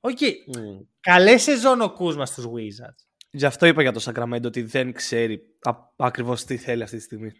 Οκ, 0.00 0.18
Μμ. 0.56 0.80
καλές 1.00 1.42
σεζόν 1.42 1.80
ο 1.80 1.90
Κούζμα 1.92 2.26
στους 2.26 2.44
Wizards. 2.44 3.06
Γι' 3.38 3.46
αυτό 3.46 3.66
είπα 3.66 3.82
για 3.82 3.92
το 3.92 4.00
Sacramento 4.04 4.44
ότι 4.44 4.62
δεν 4.62 4.92
ξέρει 4.92 5.42
ακριβώς 5.96 6.44
τι 6.44 6.56
θέλει 6.56 6.82
αυτή 6.82 6.96
τη 6.96 7.02
στιγμή. 7.02 7.32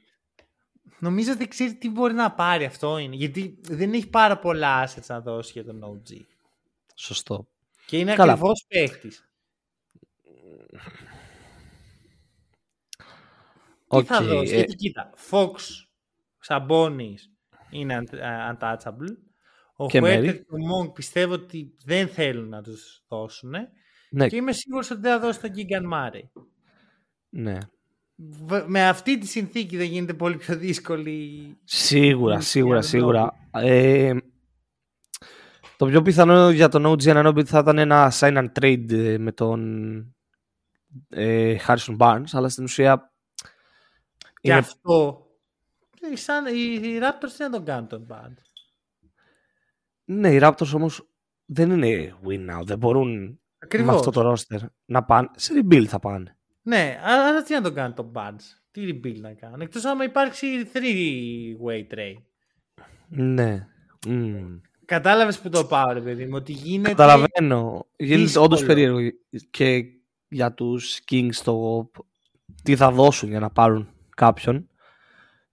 Νομίζω 0.99 1.37
δεν 1.37 1.49
ξέρει 1.49 1.75
τι 1.75 1.91
μπορεί 1.91 2.15
να 2.15 2.33
πάρει 2.33 2.65
αυτό 2.65 2.99
είναι. 2.99 3.17
Γιατί 3.17 3.59
δεν 3.63 3.93
έχει 3.93 4.09
πάρα 4.09 4.39
πολλά 4.39 4.89
assets 4.89 5.07
να 5.07 5.21
δώσει 5.21 5.53
για 5.55 5.65
τον 5.65 5.83
OG. 5.85 6.17
Σωστό. 6.95 7.49
Και 7.87 7.99
είναι 7.99 8.15
Καλά. 8.15 8.33
ακριβώς 8.33 8.65
παίχτη. 8.69 9.09
Τι 9.09 9.17
θα 14.05 14.17
Οκ, 14.19 14.23
δώσει; 14.25 14.53
ε, 14.53 14.57
Γιατί 14.57 14.75
κοίτα, 14.75 15.11
Fox, 15.31 15.53
Σαμπόνις 16.41 17.31
είναι 17.71 17.99
un- 18.03 18.13
ε, 18.19 18.51
untouchable. 18.59 19.17
Ο 19.77 19.87
Και 19.87 19.99
Χουέρτερ 19.99 20.23
Μέρι. 20.25 20.39
και 20.39 20.45
ο 20.55 20.57
Monk 20.85 20.95
πιστεύω 20.95 21.33
ότι 21.33 21.75
δεν 21.85 22.09
θέλουν 22.09 22.49
να 22.49 22.63
τους 22.63 23.05
δώσουν. 23.09 23.55
Ναι, 24.11 24.27
Και 24.29 24.37
είμαι 24.37 24.53
σίγουρος 24.53 24.91
ότι 24.91 25.01
δεν 25.01 25.13
θα 25.13 25.19
δώσει 25.21 25.41
τον 25.41 25.51
Gigan 25.55 25.93
Murray. 25.95 26.43
ναι. 27.29 27.59
Β- 28.21 28.65
Με 28.67 28.89
αυτή 28.89 29.19
τη 29.19 29.27
συνθήκη 29.27 29.77
δεν 29.77 29.87
γίνεται 29.87 30.15
πολύ 30.15 30.37
πιο 30.37 30.57
δύσκολη. 30.57 31.57
Σίγουρα, 31.65 32.37
Mm, 32.39 32.43
σίγουρα, 32.43 32.79
για 32.81 32.91
τον 32.91 33.01
σίγουρα. 33.01 33.33
Ε, 33.53 34.15
Το 35.77 35.87
πιο 35.87 36.03
πιθανό 36.03 36.51
για 36.51 36.69
τον 36.69 36.85
OG 36.87 37.03
Ananobi 37.03 37.45
θα 37.45 37.59
ήταν 37.59 37.79
ένα 37.79 38.13
sign 38.15 38.37
and 38.39 38.49
trade 38.61 38.93
ε, 38.93 39.19
με 39.19 39.33
τον 39.33 39.99
ε, 41.09 41.57
Harrison 41.67 41.97
Barnes, 41.97 42.25
αλλά 42.33 42.49
στην 42.49 42.65
ουσία 42.65 43.13
και 44.23 44.49
είναι... 44.51 44.57
αυτό 44.59 45.27
ε, 46.13 46.17
σαν, 46.17 46.47
οι, 46.47 46.81
οι 46.83 46.99
Raptors 47.03 47.35
δεν 47.37 47.51
τον 47.51 47.65
κάνουν 47.65 47.89
τον 47.89 48.07
Barnes. 48.11 48.43
Ναι, 50.05 50.33
οι 50.33 50.39
Raptors 50.43 50.73
όμως 50.75 51.09
δεν 51.45 51.71
είναι 51.71 52.15
win 52.27 52.51
now. 52.59 52.65
Δεν 52.65 52.79
μπορούν 52.79 53.41
Ακριβώς. 53.69 53.93
με 53.93 53.99
αυτό 53.99 54.11
το 54.11 54.33
roster 54.33 54.59
να 54.85 55.05
πάνε. 55.05 55.29
Σε 55.37 55.53
rebuild 55.57 55.85
θα 55.85 55.99
πάνε. 55.99 56.37
Ναι, 56.63 56.99
αλλά 57.03 57.43
τι 57.43 57.55
να 57.55 57.61
τον 57.61 57.75
κάνουν 57.75 57.95
τον 57.95 58.13
Barnes. 58.15 58.61
Τι 58.71 58.81
rebuild 58.85 59.21
να 59.21 59.33
κάνουν. 59.33 59.61
Εκτός 59.61 59.85
άμα 59.85 60.05
υπάρξει 60.05 60.47
three-way 60.73 61.95
trade. 61.95 62.23
Ναι. 63.09 63.67
Mm. 64.07 64.61
Κατάλαβες 64.85 65.39
που 65.39 65.49
το 65.49 65.65
πάω, 65.65 65.93
ρε 65.93 66.01
παιδί 66.01 66.25
μου, 66.25 66.35
ότι 66.35 66.53
γίνεται. 66.53 66.89
Καταλαβαίνω. 66.89 67.87
Γίνεται 67.97 68.39
όντως 68.39 68.65
περίεργο. 68.65 68.99
Και 69.51 69.85
για 70.29 70.55
τους 70.55 71.01
Kings 71.11 71.35
το 71.45 71.91
τι 72.63 72.77
θα 72.77 72.91
δώσουν 72.91 73.29
για 73.29 73.41
να 73.41 73.51
πάρουν 73.51 73.89
κάποιον. 74.17 74.69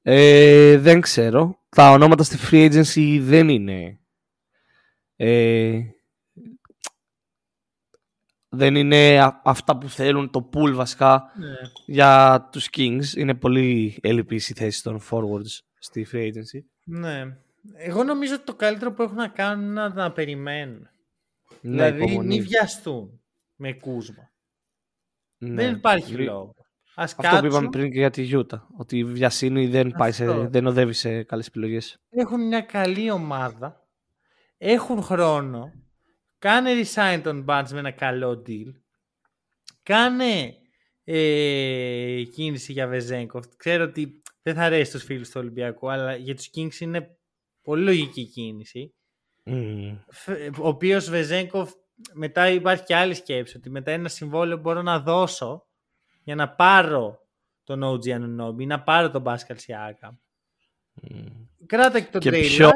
Ε, 0.02 0.78
δεν 0.78 1.02
ξέρω. 1.02 1.60
Τα 1.70 1.92
ονόματα 1.92 2.24
στη 2.24 2.38
free 2.50 2.72
agency 2.72 3.20
δεν 3.22 3.50
είναι. 3.50 4.00
Ε, 5.16 5.80
δεν 8.56 8.76
είναι 8.76 9.34
αυτά 9.44 9.78
που 9.78 9.90
θέλουν 9.90 10.30
το 10.30 10.50
pool 10.54 10.72
βασικά 10.74 11.24
ναι. 11.36 11.56
για 11.86 12.48
τους 12.52 12.70
Kings. 12.78 13.16
Είναι 13.16 13.34
πολύ 13.34 13.98
ελλειπής 14.02 14.50
η 14.50 14.54
θέση 14.54 14.84
των 14.84 15.02
forwards 15.10 15.60
στη 15.80 16.08
free 16.12 16.26
agency. 16.26 16.60
Ναι. 16.86 17.38
Εγώ 17.74 18.04
νομίζω 18.04 18.36
ότι 18.36 18.44
το 18.44 18.56
καλύτερο 18.56 18.94
που 18.94 19.02
έχουν 19.02 19.16
να 19.16 19.28
κάνουν 19.28 19.70
είναι 19.70 19.88
να, 19.88 20.12
περιμένουν. 20.12 20.90
Ναι, 21.62 21.92
δηλαδή 21.92 22.18
μην 22.18 22.44
βιαστούν 22.44 23.22
με 23.56 23.74
κούσμα. 23.74 24.32
Ναι. 25.38 25.64
Δεν 25.64 25.76
υπάρχει 25.76 26.14
λόγο. 26.14 26.54
Ας 26.96 27.16
Αυτό 27.18 27.40
που 27.40 27.46
είπαμε 27.46 27.70
πριν 27.70 27.92
και 27.92 27.98
για 27.98 28.10
τη 28.10 28.22
Γιούτα. 28.22 28.68
Ότι 28.78 28.98
η 28.98 29.04
βιασύνη 29.04 29.68
δεν, 29.68 29.92
πάει 29.98 30.12
σε, 30.12 30.26
δεν 30.26 30.66
οδεύει 30.66 30.94
σε 30.94 31.24
καλές 31.24 31.48
επιλογές. 31.48 31.98
Έχουν 32.10 32.48
μια 32.48 32.62
καλή 32.62 33.12
ομάδα. 33.12 33.88
Έχουν 34.58 35.02
χρόνο. 35.02 35.72
Κάνε 36.46 36.72
resign 36.82 37.20
τον 37.24 37.46
Barnes 37.48 37.70
με 37.72 37.80
ένα 37.80 37.92
καλό 37.92 38.44
deal. 38.48 38.74
Κάνε 39.84 40.56
ε, 41.04 42.24
κίνηση 42.24 42.72
για 42.72 42.88
Βεζέγκοφ. 42.88 43.46
Ξέρω 43.58 43.84
ότι 43.84 44.22
δεν 44.42 44.56
θα 44.56 44.64
αρέσει 44.64 44.92
τους 44.92 45.04
φίλους 45.04 45.30
του 45.30 45.40
Ολυμπιακού, 45.40 45.92
αλλά 45.92 46.16
για 46.16 46.36
τους 46.36 46.50
Kings 46.56 46.80
είναι 46.80 47.18
πολύ 47.62 47.84
λογική 47.84 48.26
κίνηση. 48.26 48.96
Mm. 49.46 49.98
Ο 50.62 50.68
οποίος 50.68 51.10
Βεζέγκοφ 51.10 51.72
μετά 52.14 52.50
υπάρχει 52.50 52.84
και 52.84 52.96
άλλη 52.96 53.14
σκέψη 53.14 53.58
ότι 53.58 53.70
μετά 53.70 53.92
ένα 53.92 54.10
συμβόλαιο 54.10 54.58
μπορώ 54.58 54.82
να 54.82 55.00
δώσω 55.00 55.68
για 56.24 56.36
να 56.36 56.50
πάρω 56.50 57.20
τον 57.64 57.82
OG 57.84 58.06
Anunobi, 58.06 58.66
να 58.66 58.84
πάρω 58.84 59.12
τον 59.12 59.24
Pascal 59.26 59.56
Siakam. 59.68 60.18
Mm. 61.02 61.32
Κράτα 61.66 62.00
και 62.00 62.12
τον 62.12 62.22
και 62.22 62.32
πιο, 62.32 62.72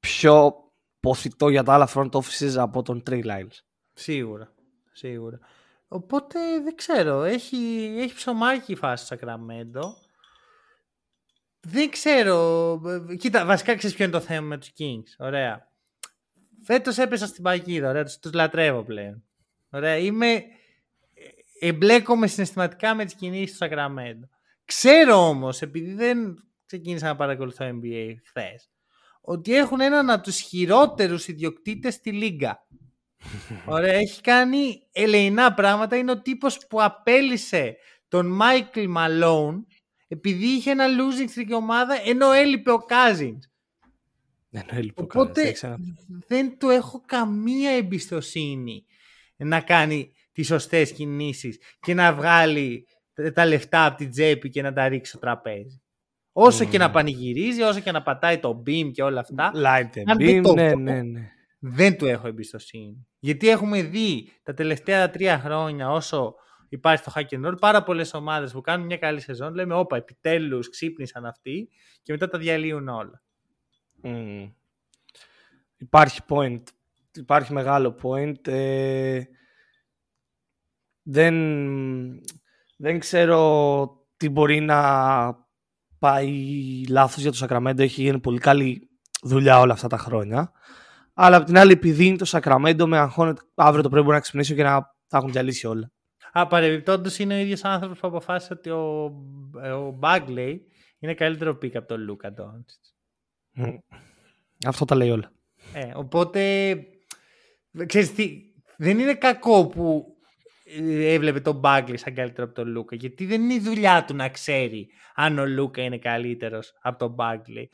πιο 0.00 0.62
ποθητό 1.02 1.48
για 1.48 1.62
τα 1.62 1.74
άλλα 1.74 1.88
front 1.94 2.10
offices 2.10 2.54
από 2.56 2.82
τον 2.82 3.02
Trey 3.06 3.24
Lyles. 3.24 3.58
Σίγουρα, 3.92 4.52
σίγουρα. 4.92 5.38
Οπότε 5.88 6.38
δεν 6.62 6.74
ξέρω, 6.74 7.22
έχει, 7.22 7.56
έχει 7.98 8.14
ψωμάκι 8.14 8.72
η 8.72 8.76
φάση 8.76 9.08
του 9.08 9.16
Sacramento. 9.16 9.82
Δεν 11.60 11.90
ξέρω. 11.90 12.80
Κοίτα, 13.18 13.44
βασικά 13.44 13.74
ξέρεις 13.76 13.96
ποιο 13.96 14.04
είναι 14.04 14.14
το 14.14 14.20
θέμα 14.20 14.46
με 14.46 14.58
τους 14.58 14.72
Kings. 14.78 15.14
Ωραία. 15.18 15.70
Φέτος 16.62 16.98
έπεσα 16.98 17.26
στην 17.26 17.42
παγίδα. 17.42 17.88
Ωραία, 17.88 18.04
τους 18.04 18.32
λατρεύω 18.32 18.82
πλέον. 18.82 19.24
Ωραία, 19.70 19.96
είμαι. 19.96 20.44
Εμπλέκομαι 21.60 22.26
συναισθηματικά 22.26 22.94
με 22.94 23.04
τις 23.04 23.14
κινήσεις 23.14 23.50
του 23.50 23.56
Σακραμέντο. 23.56 24.28
Ξέρω 24.64 25.28
όμως, 25.28 25.62
επειδή 25.62 25.94
δεν 25.94 26.44
ξεκίνησα 26.66 27.06
να 27.06 27.16
παρακολουθώ 27.16 27.66
NBA 27.68 28.14
χθες, 28.26 28.70
ότι 29.22 29.54
έχουν 29.54 29.80
έναν 29.80 30.10
από 30.10 30.22
τους 30.22 30.40
χειρότερους 30.40 31.28
ιδιοκτήτες 31.28 31.94
στη 31.94 32.12
Λίγκα. 32.12 32.66
Ωραία, 33.66 33.94
έχει 33.94 34.20
κάνει 34.20 34.88
ελεηνά 34.92 35.54
πράγματα. 35.54 35.96
Είναι 35.96 36.10
ο 36.10 36.22
τύπος 36.22 36.66
που 36.66 36.82
απέλησε 36.82 37.76
τον 38.08 38.26
Μάικλ 38.26 38.84
Μαλόν 38.88 39.66
επειδή 40.08 40.46
είχε 40.46 40.70
ένα 40.70 40.86
losing 40.86 41.38
streak 41.38 41.48
η 41.48 41.54
ομάδα 41.54 41.94
ενώ 42.04 42.32
έλειπε 42.32 42.70
ο 42.72 42.84
Cousins. 42.88 43.38
Ενώ 44.50 44.78
έλειπε 44.78 45.02
Οπότε 45.02 45.54
ο 45.64 45.76
δεν 46.26 46.58
του 46.58 46.68
έχω 46.68 47.02
καμία 47.06 47.70
εμπιστοσύνη 47.70 48.86
να 49.36 49.60
κάνει 49.60 50.12
τις 50.32 50.46
σωστές 50.46 50.92
κινήσεις 50.92 51.58
και 51.80 51.94
να 51.94 52.12
βγάλει 52.12 52.86
τα 53.34 53.46
λεφτά 53.46 53.86
από 53.86 53.96
την 53.96 54.10
τσέπη 54.10 54.50
και 54.50 54.62
να 54.62 54.72
τα 54.72 54.88
ρίξει 54.88 55.10
στο 55.10 55.20
τραπέζι. 55.20 55.81
Όσο 56.32 56.64
και 56.64 56.78
να 56.78 56.90
πανηγυρίζει, 56.90 57.62
όσο 57.62 57.80
και 57.80 57.92
να 57.92 58.02
πατάει 58.02 58.38
το 58.38 58.62
beam 58.66 58.90
και 58.92 59.02
όλα 59.02 59.20
αυτά. 59.20 59.52
Light 59.54 60.18
beam, 60.18 60.54
ναι, 60.54 60.74
ναι, 60.74 61.02
ναι. 61.02 61.30
Δεν 61.58 61.96
του 61.96 62.06
έχω 62.06 62.26
εμπιστοσύνη. 62.26 63.06
Γιατί 63.18 63.48
έχουμε 63.48 63.82
δει 63.82 64.32
τα 64.42 64.54
τελευταία 64.54 65.10
τρία 65.10 65.38
χρόνια 65.38 65.90
όσο 65.90 66.34
υπάρχει 66.68 67.04
το 67.04 67.12
hack 67.14 67.26
and 67.28 67.46
roll. 67.46 67.58
Πάρα 67.60 67.82
πολλές 67.82 68.14
ομάδες 68.14 68.52
που 68.52 68.60
κάνουν 68.60 68.86
μια 68.86 68.96
καλή 68.96 69.20
σεζόν 69.20 69.54
λέμε, 69.54 69.74
Όπα, 69.74 69.96
επιτέλους 69.96 70.68
ξύπνησαν 70.68 71.26
αυτοί 71.26 71.68
και 72.02 72.12
μετά 72.12 72.28
τα 72.28 72.38
διαλύουν 72.38 72.88
όλα. 72.88 73.22
Mm. 74.02 74.52
Υπάρχει 75.76 76.20
point. 76.28 76.62
Υπάρχει 77.14 77.52
μεγάλο 77.52 77.96
point. 78.02 78.48
Ε, 78.48 79.22
δεν, 81.02 81.34
δεν 82.76 82.98
ξέρω 82.98 84.06
τι 84.16 84.28
μπορεί 84.28 84.60
να 84.60 85.41
πάει 86.02 86.84
λάθος 86.88 87.22
για 87.22 87.30
το 87.30 87.36
Σακραμέντο. 87.36 87.82
Έχει 87.82 88.02
γίνει 88.02 88.20
πολύ 88.20 88.38
καλή 88.38 88.90
δουλειά 89.22 89.60
όλα 89.60 89.72
αυτά 89.72 89.88
τα 89.88 89.96
χρόνια. 89.96 90.52
Αλλά 91.14 91.36
απ' 91.36 91.44
την 91.44 91.58
άλλη, 91.58 91.72
επειδή 91.72 92.06
είναι 92.06 92.16
το 92.16 92.24
Σακραμέντο, 92.24 92.86
με 92.86 92.98
αγχώνεται 92.98 93.42
αύριο 93.54 93.82
το 93.82 93.88
πρωί 93.88 94.02
μπορεί 94.02 94.14
να 94.14 94.20
ξυπνήσω 94.20 94.54
και 94.54 94.62
να 94.62 94.96
τα 95.08 95.16
έχουν 95.18 95.32
διαλύσει 95.32 95.66
όλα. 95.66 95.92
Α, 96.32 96.46
παρεμπιπτόντως 96.46 97.18
είναι 97.18 97.34
ο 97.34 97.38
ίδιος 97.38 97.64
άνθρωπος 97.64 97.98
που 97.98 98.06
αποφάσισε 98.06 98.52
ότι 98.52 98.70
ο, 98.70 99.04
ο 99.86 99.98
Bagley 100.02 100.56
είναι 100.98 101.14
καλύτερο 101.14 101.56
pick 101.56 101.76
από 101.76 101.88
τον 101.88 102.00
Λούκα 102.00 102.34
Αυτό 104.66 104.84
τα 104.84 104.94
λέει 104.94 105.10
όλα. 105.10 105.32
Ε, 105.74 105.92
οπότε, 105.94 106.74
ξέρεις 107.86 108.14
τι, 108.14 108.40
δεν 108.76 108.98
είναι 108.98 109.14
κακό 109.14 109.66
που 109.66 110.11
έβλεπε 110.88 111.40
τον 111.40 111.60
Bagley 111.64 111.94
σαν 111.94 112.14
καλύτερο 112.14 112.46
από 112.46 112.54
τον 112.54 112.68
Λούκα, 112.68 112.96
γιατί 112.96 113.26
δεν 113.26 113.42
είναι 113.42 113.54
η 113.54 113.60
δουλειά 113.60 114.04
του 114.04 114.14
να 114.14 114.28
ξέρει 114.28 114.88
αν 115.14 115.38
ο 115.38 115.46
Λούκα 115.46 115.82
είναι 115.82 115.98
καλύτερος 115.98 116.72
από 116.80 116.98
τον 116.98 117.14
Bagley. 117.18 117.66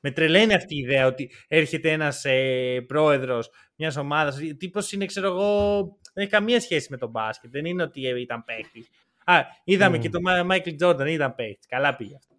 Με 0.00 0.10
τρελαίνει 0.10 0.54
αυτή 0.54 0.74
η 0.74 0.78
ιδέα 0.78 1.06
ότι 1.06 1.30
έρχεται 1.48 1.90
ένας 1.90 2.24
ε, 2.24 2.84
πρόεδρος 2.86 3.50
μιας 3.76 3.96
ομάδας, 3.96 4.38
τύπος 4.58 4.92
είναι 4.92 5.06
ξέρω 5.06 5.26
εγώ 5.26 5.80
δεν 6.18 6.26
έχει 6.26 6.32
καμία 6.36 6.60
σχέση 6.60 6.86
με 6.90 6.96
τον 6.96 7.10
μπάσκετ. 7.10 7.50
Δεν 7.50 7.64
είναι 7.64 7.82
ότι 7.82 8.00
ήταν 8.20 8.44
παίχτης. 8.44 8.88
Α, 9.24 9.40
είδαμε 9.64 9.96
mm. 9.96 10.00
και 10.00 10.10
τον 10.10 10.22
Μάικλ 10.46 10.74
Τζόρνταν, 10.74 11.06
ήταν 11.06 11.34
παίχτης. 11.34 11.66
Καλά 11.68 11.96
πήγε 11.96 12.14
αυτό. 12.16 12.34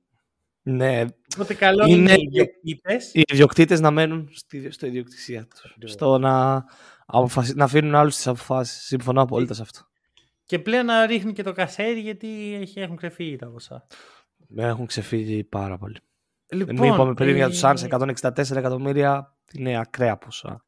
Ναι. 0.61 1.05
Οπότε 1.33 1.53
καλό 1.53 1.85
είναι, 1.85 1.95
είναι 1.95 2.13
οι 2.13 2.27
ιδιοκτήτες. 2.31 3.13
Οι 3.13 3.23
ιδιοκτήτες 3.31 3.79
να 3.79 3.91
μένουν 3.91 4.29
στη, 4.33 4.71
στο 4.71 4.85
ιδιοκτησία 4.85 5.47
τους. 5.47 5.91
Στο 5.91 6.17
να, 6.17 6.65
να 7.55 7.63
αφήνουν 7.63 7.95
άλλους 7.95 8.15
τι 8.15 8.29
αποφάσεις. 8.29 8.83
Συμφωνώ 8.83 9.21
απόλυτα 9.21 9.53
σε 9.53 9.61
αυτό. 9.61 9.88
Και 10.49 10.59
πλέον 10.59 10.85
να 10.85 11.05
ρίχνει 11.05 11.33
και 11.33 11.43
το 11.43 11.51
κασέρι 11.51 11.99
γιατί 11.99 12.59
έχουν 12.75 12.95
ξεφύγει 12.95 13.35
τα 13.35 13.47
ποσά. 13.49 13.87
Έχουν 14.55 14.85
ξεφύγει 14.85 15.43
πάρα 15.43 15.77
πολύ. 15.77 15.97
Λοιπόν, 16.47 16.79
Μην 16.79 16.93
είπαμε 16.93 17.13
πριν 17.13 17.35
για 17.35 17.49
τους 17.49 17.61
Suns 17.63 17.89
164 17.89 18.55
εκατομμύρια. 18.55 19.37
Είναι 19.53 19.79
ακραία 19.79 20.17
ποσά. 20.17 20.65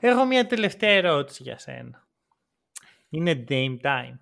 Έχω 0.00 0.24
μια 0.24 0.46
τελευταία 0.46 0.90
ερώτηση 0.90 1.42
για 1.42 1.58
σένα. 1.58 2.08
Είναι 3.08 3.44
Dame 3.48 3.76
time. 3.82 4.18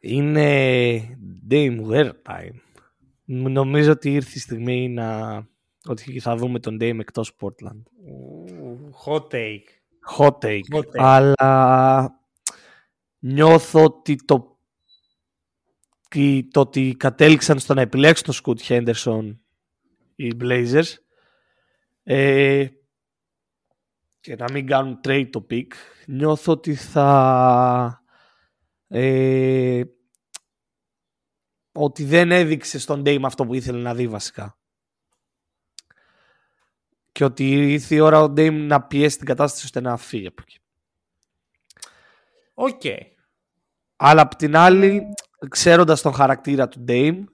Είναι 0.00 1.18
Dame 1.50 1.86
wear 1.90 2.10
time. 2.26 2.56
Νομίζω 3.24 3.90
ότι 3.90 4.12
ήρθε 4.12 4.32
η 4.34 4.40
στιγμή 4.40 4.88
να... 4.88 5.36
ότι 5.84 6.20
θα 6.20 6.36
δούμε 6.36 6.58
τον 6.58 6.76
Dame 6.80 6.98
εκτός 6.98 7.36
Portland. 7.40 7.82
Hot 9.04 9.28
take. 9.28 9.81
Hot 10.18 10.38
take. 10.38 10.60
Hot 10.72 10.78
take. 10.78 10.96
Αλλά 10.96 12.20
νιώθω 13.18 13.84
ότι 13.84 14.16
το, 14.24 14.58
το 16.50 16.60
ότι 16.60 16.94
κατέληξαν 16.98 17.58
στο 17.58 17.74
να 17.74 17.80
επιλέξουν 17.80 18.24
τον 18.24 18.34
Σκουτ 18.34 18.60
Henderson 18.68 19.36
οι 20.14 20.32
Blazers 20.40 20.94
ε, 22.02 22.66
και 24.20 24.36
να 24.36 24.44
μην 24.52 24.66
κάνουν 24.66 25.00
trade 25.04 25.28
το 25.30 25.46
pick, 25.50 25.66
νιώθω 26.06 26.52
ότι 26.52 26.74
θα... 26.74 28.02
Ε, 28.88 29.82
ότι 31.72 32.04
δεν 32.04 32.32
έδειξε 32.32 32.78
στον 32.78 33.02
Dame 33.06 33.22
αυτό 33.22 33.46
που 33.46 33.54
ήθελε 33.54 33.78
να 33.78 33.94
δει 33.94 34.08
βασικά. 34.08 34.56
Και 37.12 37.24
και 37.24 37.24
ότι 37.24 37.72
ήρθε 37.72 37.94
η 37.94 38.00
ώρα 38.00 38.22
ο 38.22 38.24
Dame 38.24 38.64
να 38.66 38.82
πιέσει 38.82 39.16
την 39.16 39.26
κατάσταση 39.26 39.64
ώστε 39.64 39.80
να 39.80 39.96
φύγει 39.96 40.26
από 40.26 40.42
εκεί. 40.42 40.58
Οκ. 42.54 42.82
Αλλά 43.96 44.20
απ' 44.20 44.34
την 44.34 44.56
άλλη, 44.56 45.02
ξέροντας 45.48 46.02
τον 46.02 46.12
χαρακτήρα 46.12 46.68
του 46.68 46.84
Dame 46.88 47.24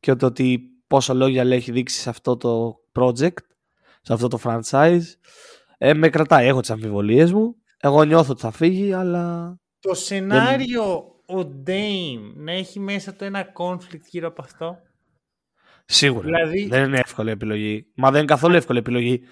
και 0.00 0.14
το 0.14 0.26
ότι 0.26 0.60
πόσα 0.86 1.14
λόγια 1.14 1.44
λέει 1.44 1.58
έχει 1.58 1.72
δείξει 1.72 2.00
σε 2.00 2.10
αυτό 2.10 2.36
το 2.36 2.74
project, 2.98 3.44
σε 4.00 4.12
αυτό 4.12 4.28
το 4.28 4.38
franchise, 4.44 5.02
ε, 5.78 5.94
με 5.94 6.08
κρατάει. 6.08 6.46
Έχω 6.46 6.60
τις 6.60 6.70
αμφιβολίες 6.70 7.32
μου. 7.32 7.56
Εγώ 7.80 8.04
νιώθω 8.04 8.32
ότι 8.32 8.40
θα 8.40 8.50
φύγει, 8.50 8.92
αλλά... 8.92 9.56
Το 9.80 9.94
σενάριο 9.94 11.14
ο 11.26 11.40
Dame 11.66 12.32
να 12.34 12.52
έχει 12.52 12.80
μέσα 12.80 13.14
το 13.14 13.24
ένα 13.24 13.52
conflict 13.56 14.04
γύρω 14.06 14.28
από 14.28 14.42
αυτό. 14.42 14.78
Σίγουρα. 15.84 16.24
Δηλαδή- 16.24 16.66
Δεν 16.66 16.84
είναι 16.84 16.98
εύκολη 16.98 17.30
επιλογή. 17.30 17.86
Μα 17.94 18.10
δεν 18.10 18.18
είναι 18.18 18.28
καθόλου 18.28 18.54
εύκολη 18.54 18.78
επιλογή 18.78 19.22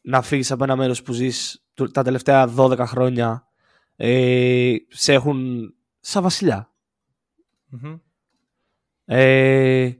να 0.00 0.22
φύγεις 0.22 0.50
από 0.50 0.64
ένα 0.64 0.76
μέρος 0.76 1.02
που 1.02 1.12
ζεις 1.12 1.64
του- 1.74 1.90
τα 1.90 2.02
τελευταία 2.02 2.46
12 2.56 2.86
χρόνια 2.86 3.48
ε, 3.96 4.74
σε 4.88 5.12
έχουν 5.12 5.70
σαν 6.00 6.22
βασιλιά. 6.22 6.72
Μμμ. 7.68 7.94
Ε, 9.04 9.90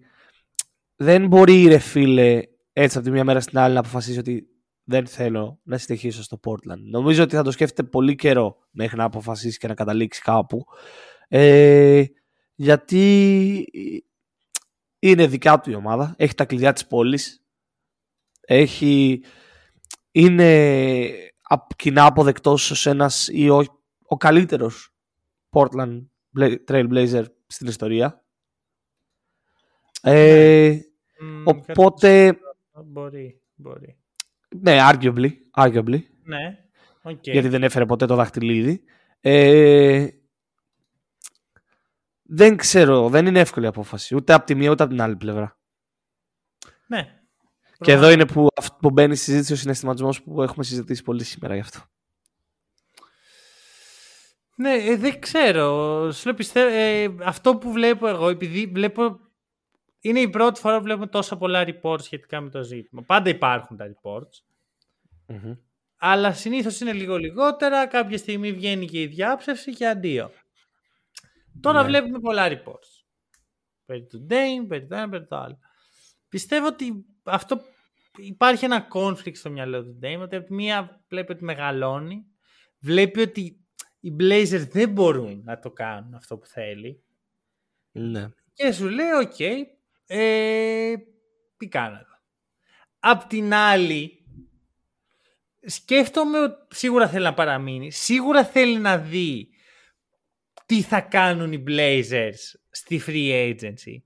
δεν 0.96 1.26
μπορεί 1.26 1.66
ρε 1.66 1.78
φίλε 1.78 2.42
έτσι 2.72 2.96
από 2.98 3.06
τη 3.06 3.12
μία 3.12 3.24
μέρα 3.24 3.40
στην 3.40 3.58
άλλη 3.58 3.74
να 3.74 3.80
αποφασίσει 3.80 4.18
ότι 4.18 4.46
δεν 4.84 5.06
θέλω 5.06 5.60
να 5.62 5.78
συνεχίσω 5.78 6.22
στο 6.22 6.40
Portland. 6.44 6.78
Νομίζω 6.90 7.22
ότι 7.22 7.34
θα 7.36 7.42
το 7.42 7.50
σκέφτεται 7.50 7.88
πολύ 7.88 8.14
καιρό 8.14 8.56
μέχρι 8.70 8.96
να 8.96 9.04
αποφασίσει 9.04 9.58
και 9.58 9.66
να 9.68 9.74
καταλήξει 9.74 10.20
κάπου. 10.20 10.64
Ε, 11.28 12.04
γιατί 12.54 13.64
είναι 14.98 15.26
δικιά 15.26 15.60
του 15.60 15.70
η 15.70 15.74
ομάδα. 15.74 16.14
Έχει 16.18 16.34
τα 16.34 16.44
κλειδιά 16.44 16.72
της 16.72 16.86
πόλης. 16.86 17.44
Έχει, 18.40 19.22
είναι 20.10 21.10
απ- 21.42 21.76
κοινά 21.76 22.04
αποδεκτός 22.06 22.70
ως 22.70 22.86
ένας 22.86 23.28
ή 23.32 23.48
ο, 23.48 23.64
ο 24.06 24.16
καλύτερος 24.16 24.94
Portland 25.50 26.02
Bla- 26.38 26.56
Trail 26.68 26.88
Blazer 26.92 27.24
στην 27.46 27.66
ιστορία. 27.66 28.24
Ε, 30.02 30.78
Μμ, 31.20 31.42
οπότε, 31.46 32.38
Μπορεί, 32.84 33.42
μπορεί. 33.54 33.96
ναι, 34.60 34.78
arguably, 34.90 35.30
arguably 35.56 36.00
Ναι, 36.22 36.58
οκ. 37.02 37.18
γιατί 37.22 37.48
δεν 37.48 37.62
έφερε 37.62 37.86
ποτέ 37.86 38.06
το 38.06 38.14
δαχτυλίδι. 38.14 38.82
Ε, 39.20 40.06
δεν 42.28 42.56
ξέρω, 42.56 43.08
δεν 43.08 43.26
είναι 43.26 43.40
εύκολη 43.40 43.64
η 43.64 43.68
απόφαση. 43.68 44.14
Ούτε 44.14 44.32
από 44.32 44.46
τη 44.46 44.54
μία 44.54 44.70
ούτε 44.70 44.82
από 44.82 44.92
την 44.92 45.02
άλλη 45.02 45.16
πλευρά. 45.16 45.58
Ναι. 46.86 47.20
Και 47.78 47.92
εδώ 47.92 48.10
είναι 48.10 48.26
που, 48.26 48.48
αυ- 48.56 48.80
που 48.80 48.90
μπαίνει 48.90 49.12
η 49.12 49.16
συζήτηση 49.16 49.52
ο 49.52 49.56
συναισθηματισμός 49.56 50.22
που 50.22 50.42
έχουμε 50.42 50.64
συζητήσει 50.64 51.02
πολύ 51.02 51.24
σήμερα 51.24 51.54
γι' 51.54 51.60
αυτό. 51.60 51.78
Ναι, 54.56 54.72
ε, 54.74 54.96
δεν 54.96 55.20
ξέρω. 55.20 56.10
Σου 56.12 56.26
λέω, 56.26 56.34
πιστεύω, 56.34 56.74
ε, 56.74 57.14
αυτό 57.22 57.56
που 57.56 57.72
βλέπω 57.72 58.08
εγώ, 58.08 58.28
επειδή 58.28 58.66
βλέπω. 58.66 59.20
Είναι 60.00 60.20
η 60.20 60.28
πρώτη 60.28 60.60
φορά 60.60 60.76
που 60.76 60.82
βλέπουμε 60.82 61.06
τόσα 61.06 61.36
πολλά 61.36 61.64
reports 61.66 62.02
σχετικά 62.02 62.40
με 62.40 62.50
το 62.50 62.62
ζήτημα. 62.62 63.02
Πάντα 63.02 63.30
υπάρχουν 63.30 63.76
τα 63.76 63.84
reports. 63.86 64.42
Αλλά 65.96 66.32
συνήθως 66.32 66.80
είναι 66.80 66.92
λίγο 66.92 67.16
λιγότερα. 67.16 67.86
Κάποια 67.86 68.18
στιγμή 68.18 68.52
βγαίνει 68.52 68.86
και 68.86 69.00
η 69.00 69.06
διάψευση 69.06 69.72
και 69.74 69.86
αντίο. 69.86 70.30
Τώρα 71.60 71.80
Ναι. 71.82 71.88
βλέπουμε 71.88 72.18
πολλά 72.20 72.48
reports. 72.48 73.04
Περί 73.84 74.06
του 74.06 74.26
Dame, 74.30 74.66
περί 74.68 74.86
το 74.86 74.94
ένα, 74.94 75.08
περί 75.08 75.26
το 75.26 75.36
άλλο. 75.36 75.58
Πιστεύω 76.28 76.66
ότι 76.66 77.04
αυτό 77.22 77.60
υπάρχει 78.16 78.64
ένα 78.64 78.88
conflict 78.92 79.36
στο 79.36 79.50
μυαλό 79.50 79.84
του 79.84 79.98
Dame. 80.02 80.18
Ότι 80.20 80.36
από 80.36 80.46
τη 80.46 80.52
μία 80.54 81.04
βλέπει 81.08 81.32
ότι 81.32 81.44
μεγαλώνει. 81.44 82.26
Βλέπει 82.78 83.20
ότι 83.20 83.60
οι 84.00 84.16
Blazers 84.20 84.68
δεν 84.70 84.90
μπορούν 84.90 85.42
να 85.44 85.58
το 85.58 85.70
κάνουν 85.70 86.14
αυτό 86.14 86.38
που 86.38 86.46
θέλει. 86.46 87.04
Ναι. 87.92 88.28
Και 88.52 88.72
σου 88.72 88.88
λέει, 88.88 89.10
οκ, 89.22 89.40
ε, 90.06 90.94
τι 91.56 91.68
κάνω 91.68 91.96
εδώ. 91.96 92.14
Απ' 92.98 93.22
την 93.28 93.54
άλλη, 93.54 94.26
σκέφτομαι 95.66 96.38
ότι 96.38 96.76
σίγουρα 96.76 97.08
θέλει 97.08 97.24
να 97.24 97.34
παραμείνει. 97.34 97.90
Σίγουρα 97.92 98.44
θέλει 98.44 98.78
να 98.78 98.98
δει 98.98 99.48
τι 100.66 100.82
θα 100.82 101.00
κάνουν 101.00 101.52
οι 101.52 101.64
Blazers 101.66 102.54
στη 102.70 103.00
free 103.06 103.54
agency; 103.54 103.96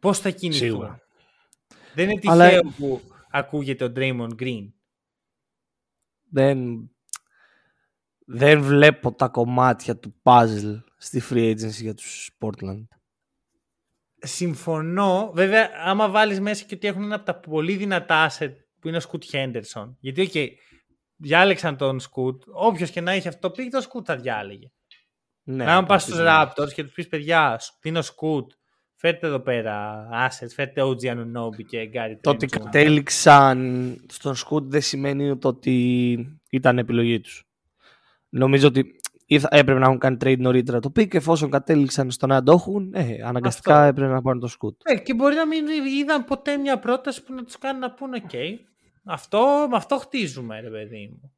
Πώς 0.00 0.18
θα 0.18 0.30
κινηθούν; 0.30 0.68
Σίγουρα. 0.68 1.00
Δεν 1.94 2.10
είναι 2.10 2.20
Αλλά- 2.24 2.48
τυχαίο 2.48 2.72
που 2.76 3.00
ακούγεται 3.30 3.84
ο 3.84 3.92
Draymond 3.96 4.34
Green. 4.42 4.72
Δεν, 6.30 6.90
δεν 8.26 8.62
βλέπω 8.62 9.12
τα 9.12 9.28
κομμάτια 9.28 9.96
του 9.96 10.14
puzzle 10.22 10.80
στη 10.96 11.22
free 11.30 11.50
agency 11.50 11.70
για 11.80 11.94
τους 11.94 12.30
Portland. 12.38 12.86
Συμφωνώ. 14.18 15.30
Βέβαια, 15.34 15.70
άμα 15.84 16.08
βάλεις 16.10 16.40
μέσα 16.40 16.64
και 16.64 16.74
ότι 16.74 16.86
έχουν 16.86 17.02
ένα 17.02 17.14
από 17.14 17.24
τα 17.24 17.34
πολύ 17.40 17.76
δυνατά 17.76 18.30
asset 18.30 18.52
που 18.80 18.88
είναι 18.88 18.96
ο 18.96 19.00
Σκουτ 19.00 19.24
Χέντερσον. 19.24 19.96
Γιατί, 20.00 20.20
οκ, 20.20 20.32
διάλεξαν 21.16 21.76
τον 21.76 22.00
Σκουτ. 22.00 22.42
Όποιος 22.46 22.90
και 22.90 23.00
να 23.00 23.12
έχει 23.12 23.28
αυτό 23.28 23.50
το 23.50 23.62
pick, 23.62 23.68
τον 23.70 23.80
Σκουτ 23.80 24.04
θα 24.06 24.16
διάλεγε. 24.16 24.70
Ναι, 25.44 25.64
να 25.64 25.76
αν 25.76 25.86
πας 25.86 26.02
αυτό 26.02 26.14
στους 26.14 26.26
είναι. 26.26 26.36
Raptors 26.42 26.72
και 26.72 26.82
τους 26.82 26.92
πεις 26.92 27.08
παιδιά, 27.08 27.60
δίνω 27.80 28.02
Σκουτ, 28.02 28.50
φέρτε 28.94 29.26
εδώ 29.26 29.40
πέρα 29.40 30.08
assets, 30.12 30.50
φέρτε 30.54 30.82
OG 30.82 31.00
Anunobi 31.04 31.64
και 31.68 31.90
Gary 31.94 32.16
Το 32.20 32.30
ότι 32.30 32.48
Trent 32.50 32.56
Jr. 32.56 32.62
κατέληξαν 32.64 33.96
στον 34.08 34.34
Σκουτ 34.34 34.70
δεν 34.70 34.80
σημαίνει 34.80 35.38
το 35.38 35.48
ότι 35.48 36.40
ήταν 36.50 36.78
επιλογή 36.78 37.20
τους. 37.20 37.44
Νομίζω 38.28 38.66
ότι 38.68 38.96
ή 39.26 39.38
θα- 39.38 39.48
έπρεπε 39.50 39.78
να 39.78 39.86
έχουν 39.86 39.98
κάνει 39.98 40.16
trade 40.24 40.38
νωρίτερα 40.38 40.80
το 40.80 40.92
pick, 40.96 41.14
εφόσον 41.14 41.50
κατέληξαν 41.50 42.10
στο 42.10 42.26
να 42.26 42.42
το 42.42 42.52
έχουν, 42.52 42.90
ε, 42.94 43.16
αναγκαστικά 43.24 43.74
Αυτό. 43.74 43.86
έπρεπε 43.88 44.12
να 44.12 44.22
πάρουν 44.22 44.40
το 44.40 44.46
Σκουτ. 44.46 44.80
Ε, 44.84 44.96
και 44.98 45.14
μπορεί 45.14 45.34
να 45.34 45.46
μην 45.46 45.64
είδαν 45.98 46.24
ποτέ 46.24 46.56
μια 46.56 46.78
πρόταση 46.78 47.22
που 47.24 47.34
να 47.34 47.44
τους 47.44 47.58
κάνει 47.58 47.78
να 47.78 47.90
πούνε: 47.92 48.22
OK, 48.30 48.36
αυτό, 49.04 49.66
με 49.70 49.76
αυτό 49.76 49.96
χτίζουμε, 49.98 50.60
ρε 50.60 50.70
παιδί 50.70 51.08
μου. 51.12 51.32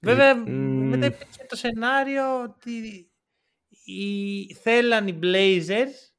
Βέβαια, 0.00 0.36
μ. 0.36 0.88
μετά 0.88 1.06
υπήρχε 1.06 1.44
το 1.48 1.56
σενάριο 1.56 2.42
ότι 2.42 3.06
οι, 3.84 4.54
θέλαν 4.54 5.08
οι 5.08 5.18
Blazers 5.22 6.12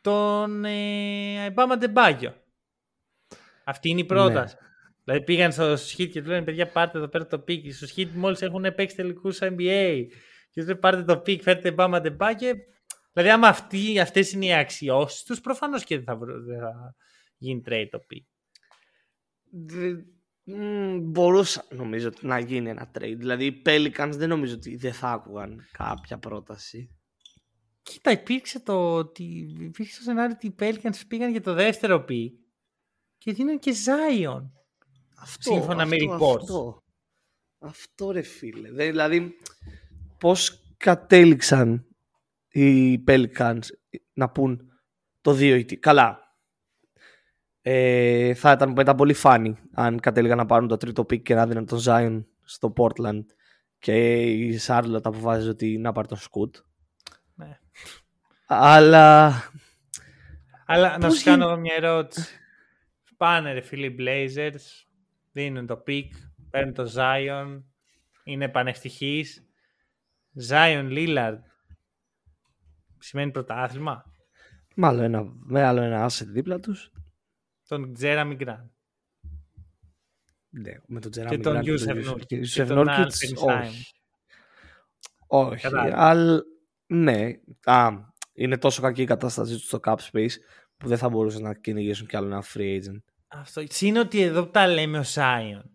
τον 0.00 0.64
ε, 0.64 1.50
Μπαμ 1.50 1.78
Αντεμπάγιο. 1.78 2.42
Αυτή 3.64 3.88
είναι 3.88 4.00
η 4.00 4.04
πρόταση. 4.04 4.56
Δηλαδή 5.04 5.24
πήγαν 5.24 5.52
στο 5.52 5.76
Σχίτ 5.76 6.12
και 6.12 6.22
του 6.22 6.28
λένε: 6.28 6.44
Παιδιά, 6.44 6.68
πάρτε 6.68 6.98
εδώ 6.98 7.08
πέρα 7.08 7.26
το 7.26 7.38
pick. 7.38 7.72
Στους 7.72 7.86
Heat 7.86 8.14
μόλις 8.14 8.42
έχουν 8.42 8.74
παίξει 8.74 8.96
τελικούς 8.96 9.38
NBA. 9.40 10.04
Και 10.50 10.60
τους 10.60 10.66
λένε: 10.66 10.78
Πάρτε 10.78 11.02
το 11.02 11.18
pick, 11.18 11.42
φέρτε 11.42 11.72
Μπαμ 11.72 12.00
Αντεμπάγιο. 12.00 12.52
Δηλαδή, 13.12 13.32
άμα 13.32 13.48
αυτοί, 13.48 14.00
αυτές 14.00 14.32
είναι 14.32 14.46
οι 14.46 14.54
αξιώσεις 14.54 15.22
τους, 15.22 15.40
προφανώς 15.40 15.84
και 15.84 15.94
δεν 15.96 16.04
θα, 16.04 16.16
βρω- 16.16 16.42
δεν 16.44 16.58
θα 16.58 16.94
γίνει 17.36 17.62
trade 17.66 17.86
το 17.90 17.98
pick. 18.10 18.24
Δε- 20.44 20.56
μ, 20.56 20.98
μπορούσα 21.10 21.64
νομίζω 21.70 22.08
ότι 22.08 22.26
να 22.26 22.38
γίνει 22.38 22.68
ένα 22.68 22.90
trade. 22.98 23.14
Δηλαδή 23.16 23.44
οι 23.46 23.62
Pelicans 23.66 24.10
δεν 24.14 24.28
νομίζω 24.28 24.54
ότι 24.54 24.76
δεν 24.76 24.92
θα 24.92 25.10
άκουγαν 25.10 25.66
κάποια 25.72 26.18
πρόταση. 26.18 26.90
Κοίτα, 27.82 28.10
υπήρξε 28.10 28.60
το, 28.60 28.94
ότι, 28.94 29.24
υπήρξε 29.60 29.96
το 29.96 30.02
σενάριο 30.02 30.36
ότι 30.36 30.46
οι 30.46 30.54
Pelicans 30.58 31.00
πήγαν 31.08 31.30
για 31.30 31.40
το 31.40 31.54
δεύτερο 31.54 32.04
pick 32.08 32.28
και 33.18 33.32
δίνουν 33.32 33.58
και 33.58 33.74
Zion. 33.84 34.50
Αυτό, 35.18 35.52
Σύμφωνα 35.52 35.86
με 35.86 35.96
αυτό, 35.96 36.16
reports. 36.18 36.36
Αυτό, 36.40 36.82
αυτό 37.58 38.10
ρε 38.10 38.22
φίλε. 38.22 38.70
Δεν- 38.72 38.90
Δηλαδή 38.90 39.34
πώς 40.18 40.62
κατέληξαν 40.76 41.86
οι 42.48 42.98
Pelicans 43.06 43.60
να 44.12 44.30
πούν 44.30 44.72
το 45.20 45.32
2 45.32 45.56
ή 45.58 45.64
τι. 45.64 45.76
Καλά. 45.76 46.23
Ε, 47.66 48.34
θα 48.34 48.52
ήταν 48.52 48.72
μετά 48.72 48.94
πολύ 48.94 49.12
φάνη 49.12 49.56
αν 49.72 50.00
κατέληγαν 50.00 50.36
να 50.36 50.46
πάρουν 50.46 50.68
το 50.68 50.76
τρίτο 50.76 51.02
pick 51.02 51.22
και 51.22 51.34
να 51.34 51.46
δίνουν 51.46 51.66
τον 51.66 51.78
Zion 51.84 52.24
στο 52.42 52.72
Portland 52.76 53.22
και 53.78 54.22
η 54.22 54.60
Charlotte 54.66 55.00
αποφάσιζε 55.02 55.48
ότι 55.48 55.78
να 55.78 55.92
πάρει 55.92 56.08
τον 56.08 56.18
Scoot. 56.18 56.60
Ναι. 57.34 57.58
Αλλά 58.46 59.32
Αλλά 60.66 60.98
να 60.98 61.06
Πώς 61.08 61.16
σου 61.18 61.24
κάνω 61.24 61.36
γίνει- 61.36 61.50
εγώ 61.50 61.60
μια 61.60 61.74
ερώτηση. 61.76 62.38
Πάνε 63.16 63.52
ρε 63.52 63.60
φίλοι 63.60 63.86
οι 63.86 63.96
Blazers, 63.98 64.86
δίνουν 65.32 65.66
το 65.66 65.82
pick, 65.86 66.08
παίρνουν 66.50 66.74
το 66.74 66.92
Zion, 66.96 67.62
είναι 68.24 68.48
πανευτυχείς. 68.48 69.44
Zion 70.50 70.88
Lillard 70.90 71.38
σημαίνει 72.98 73.30
πρωτάθλημα; 73.30 74.04
μάλλον 74.76 75.02
ένα, 75.02 75.24
με 75.44 75.62
άλλο 75.62 75.80
ένα 75.80 76.08
asset 76.10 76.26
δίπλα 76.26 76.60
τους. 76.60 76.92
Τον 77.68 77.96
Jeremy 78.00 78.36
Grant. 78.40 78.68
Ναι, 80.50 80.72
με 80.86 81.00
τον 81.00 81.10
Jeremy 81.16 81.28
Και 81.28 81.38
τον 81.38 81.56
Grant 81.56 81.64
Yusef 81.68 82.02
τον 82.04 82.14
Nurkic. 82.14 82.26
και 82.26 82.38
Και 82.40 82.62
Yusef 82.62 82.66
τον 82.66 82.86
Nurkic, 82.88 82.98
Alperen 83.04 83.38
Stein. 83.44 83.58
όχι. 83.66 83.92
Όχι, 85.26 85.62
Κατάλαβα. 85.62 86.08
αλλά 86.08 86.42
ναι. 86.86 87.30
Α, 87.64 87.88
είναι 88.32 88.58
τόσο 88.58 88.82
κακή 88.82 89.02
η 89.02 89.06
κατάστασή 89.06 89.54
τους 89.54 89.64
στο 89.66 89.80
cap 89.84 89.96
space 90.12 90.30
που 90.76 90.88
δεν 90.88 90.98
θα 90.98 91.08
μπορούσαν 91.08 91.42
να 91.42 91.54
κυνηγήσουν 91.54 92.06
κι 92.06 92.16
άλλο 92.16 92.26
ένα 92.26 92.44
free 92.54 92.76
agent. 92.80 93.02
Αυτό. 93.28 93.62
Είναι 93.80 93.98
ότι 93.98 94.20
εδώ 94.20 94.44
που 94.44 94.50
τα 94.50 94.66
λέμε 94.66 94.98
ο 94.98 95.02
Zion. 95.02 95.70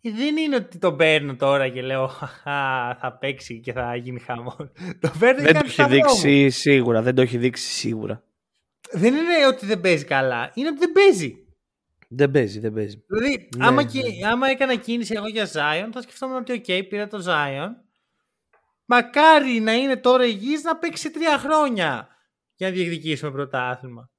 Ε, 0.00 0.10
δεν 0.10 0.36
είναι 0.36 0.56
ότι 0.56 0.78
τον 0.78 0.96
παίρνω 0.96 1.36
τώρα 1.36 1.68
και 1.68 1.82
λέω 1.82 2.06
«Χαχα, 2.06 2.94
θα 3.00 3.16
παίξει 3.20 3.60
και 3.60 3.72
θα 3.72 3.96
γίνει 3.96 4.20
χαμός. 4.20 4.56
Το 5.00 5.10
παίρνω 5.18 5.42
Δεν 5.42 5.46
και 5.46 5.58
το 5.58 5.82
έχει 5.82 5.84
δείξει 5.86 6.50
σίγουρα. 6.50 7.02
Δεν 7.02 7.14
το 7.14 7.22
έχει 7.22 7.38
δείξει 7.38 7.68
σίγουρα. 7.70 8.22
Δεν 8.92 9.14
είναι 9.14 9.46
ότι 9.46 9.66
δεν 9.66 9.80
παίζει 9.80 10.04
καλά. 10.04 10.50
Είναι 10.54 10.68
ότι 10.68 10.78
δεν 10.78 10.92
παίζει. 10.92 11.42
Δεν 12.08 12.30
παίζει, 12.30 12.58
δεν 12.58 12.72
παίζει. 12.72 13.04
Δηλαδή, 13.08 13.48
Ναι, 13.56 13.66
άμα, 13.66 13.82
ναι. 13.82 13.88
και, 13.90 14.00
άμα 14.30 14.48
έκανα 14.48 14.76
κίνηση 14.76 15.14
εγώ 15.16 15.28
για 15.28 15.46
Zion, 15.46 15.88
θα 15.92 16.02
σκεφτόμουν 16.02 16.36
ότι 16.36 16.52
οκ, 16.52 16.88
πήρα 16.88 17.06
το 17.06 17.22
Zion. 17.26 17.68
Μακάρι 18.84 19.60
να 19.60 19.72
είναι 19.74 19.96
τώρα 19.96 20.24
υγιής 20.26 20.62
να 20.62 20.76
παίξει 20.76 21.10
τρία 21.10 21.38
χρόνια 21.38 22.08
για 22.54 22.68
να 22.68 22.74
διεκδικήσουμε 22.74 23.30
πρωτάθλημα. 23.30 24.10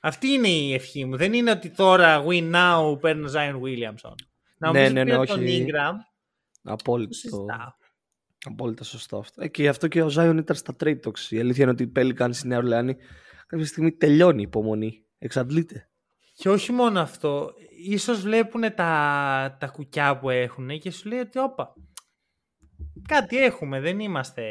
Αυτή 0.00 0.28
είναι 0.28 0.48
η 0.48 0.74
ευχή 0.74 1.04
μου. 1.04 1.16
Δεν 1.16 1.32
είναι 1.32 1.50
ότι 1.50 1.70
τώρα 1.70 2.24
win 2.28 2.54
now 2.54 3.00
παίρνω 3.00 3.30
Zion 3.34 3.60
Williamson. 3.62 4.14
Να 4.58 4.70
Ναι, 4.72 4.78
μου 4.80 4.84
πεις 4.84 4.92
ναι, 4.92 5.04
ναι, 5.04 5.04
πήρα 5.04 5.18
όχι. 5.18 5.32
τον 5.32 5.40
Ingram, 5.46 5.92
το 6.62 6.72
Απόλυτο. 6.72 7.12
συζητάω. 7.14 7.72
Απόλυτα 8.44 8.84
σωστό 8.84 9.18
αυτό. 9.18 9.42
Ε, 9.42 9.48
και 9.48 9.62
γι' 9.62 9.68
αυτό 9.68 9.88
και 9.88 10.02
ο 10.02 10.08
Ζάιον 10.08 10.38
ήταν 10.38 10.56
στα 10.56 10.76
trade 10.84 10.98
talks. 11.04 11.20
Η 11.30 11.38
αλήθεια 11.38 11.62
είναι 11.62 11.72
ότι 11.72 11.82
η 11.82 11.92
Pelicans 11.96 12.28
στη 12.32 12.48
Νέα 12.48 12.58
Ορλεάνη 12.58 12.96
κάποια 13.48 13.66
στιγμή 13.66 13.92
τελειώνει 13.92 14.40
η 14.40 14.42
υπομονή. 14.42 15.04
Εξαντλείται. 15.18 15.88
Και 16.34 16.48
όχι 16.48 16.72
μόνο 16.72 17.00
αυτό, 17.00 17.52
ίσως 17.84 18.20
βλέπουν 18.20 18.60
τα, 18.74 19.56
τα 19.60 19.66
κουκιά 19.66 20.18
που 20.18 20.30
έχουν 20.30 20.78
και 20.78 20.90
σου 20.90 21.08
λέει 21.08 21.18
ότι 21.18 21.38
όπα, 21.38 21.74
κάτι 23.08 23.36
έχουμε, 23.38 23.80
δεν 23.80 24.00
είμαστε 24.00 24.42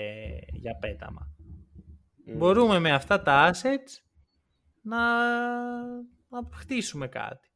για 0.51 0.75
πέταμα. 0.75 1.31
Μπορούμε 2.35 2.79
με 2.79 2.91
αυτά 2.91 3.21
τα 3.21 3.51
assets 3.53 4.03
να, 4.81 4.97
να 6.27 6.49
χτίσουμε 6.53 7.07
κάτι. 7.07 7.47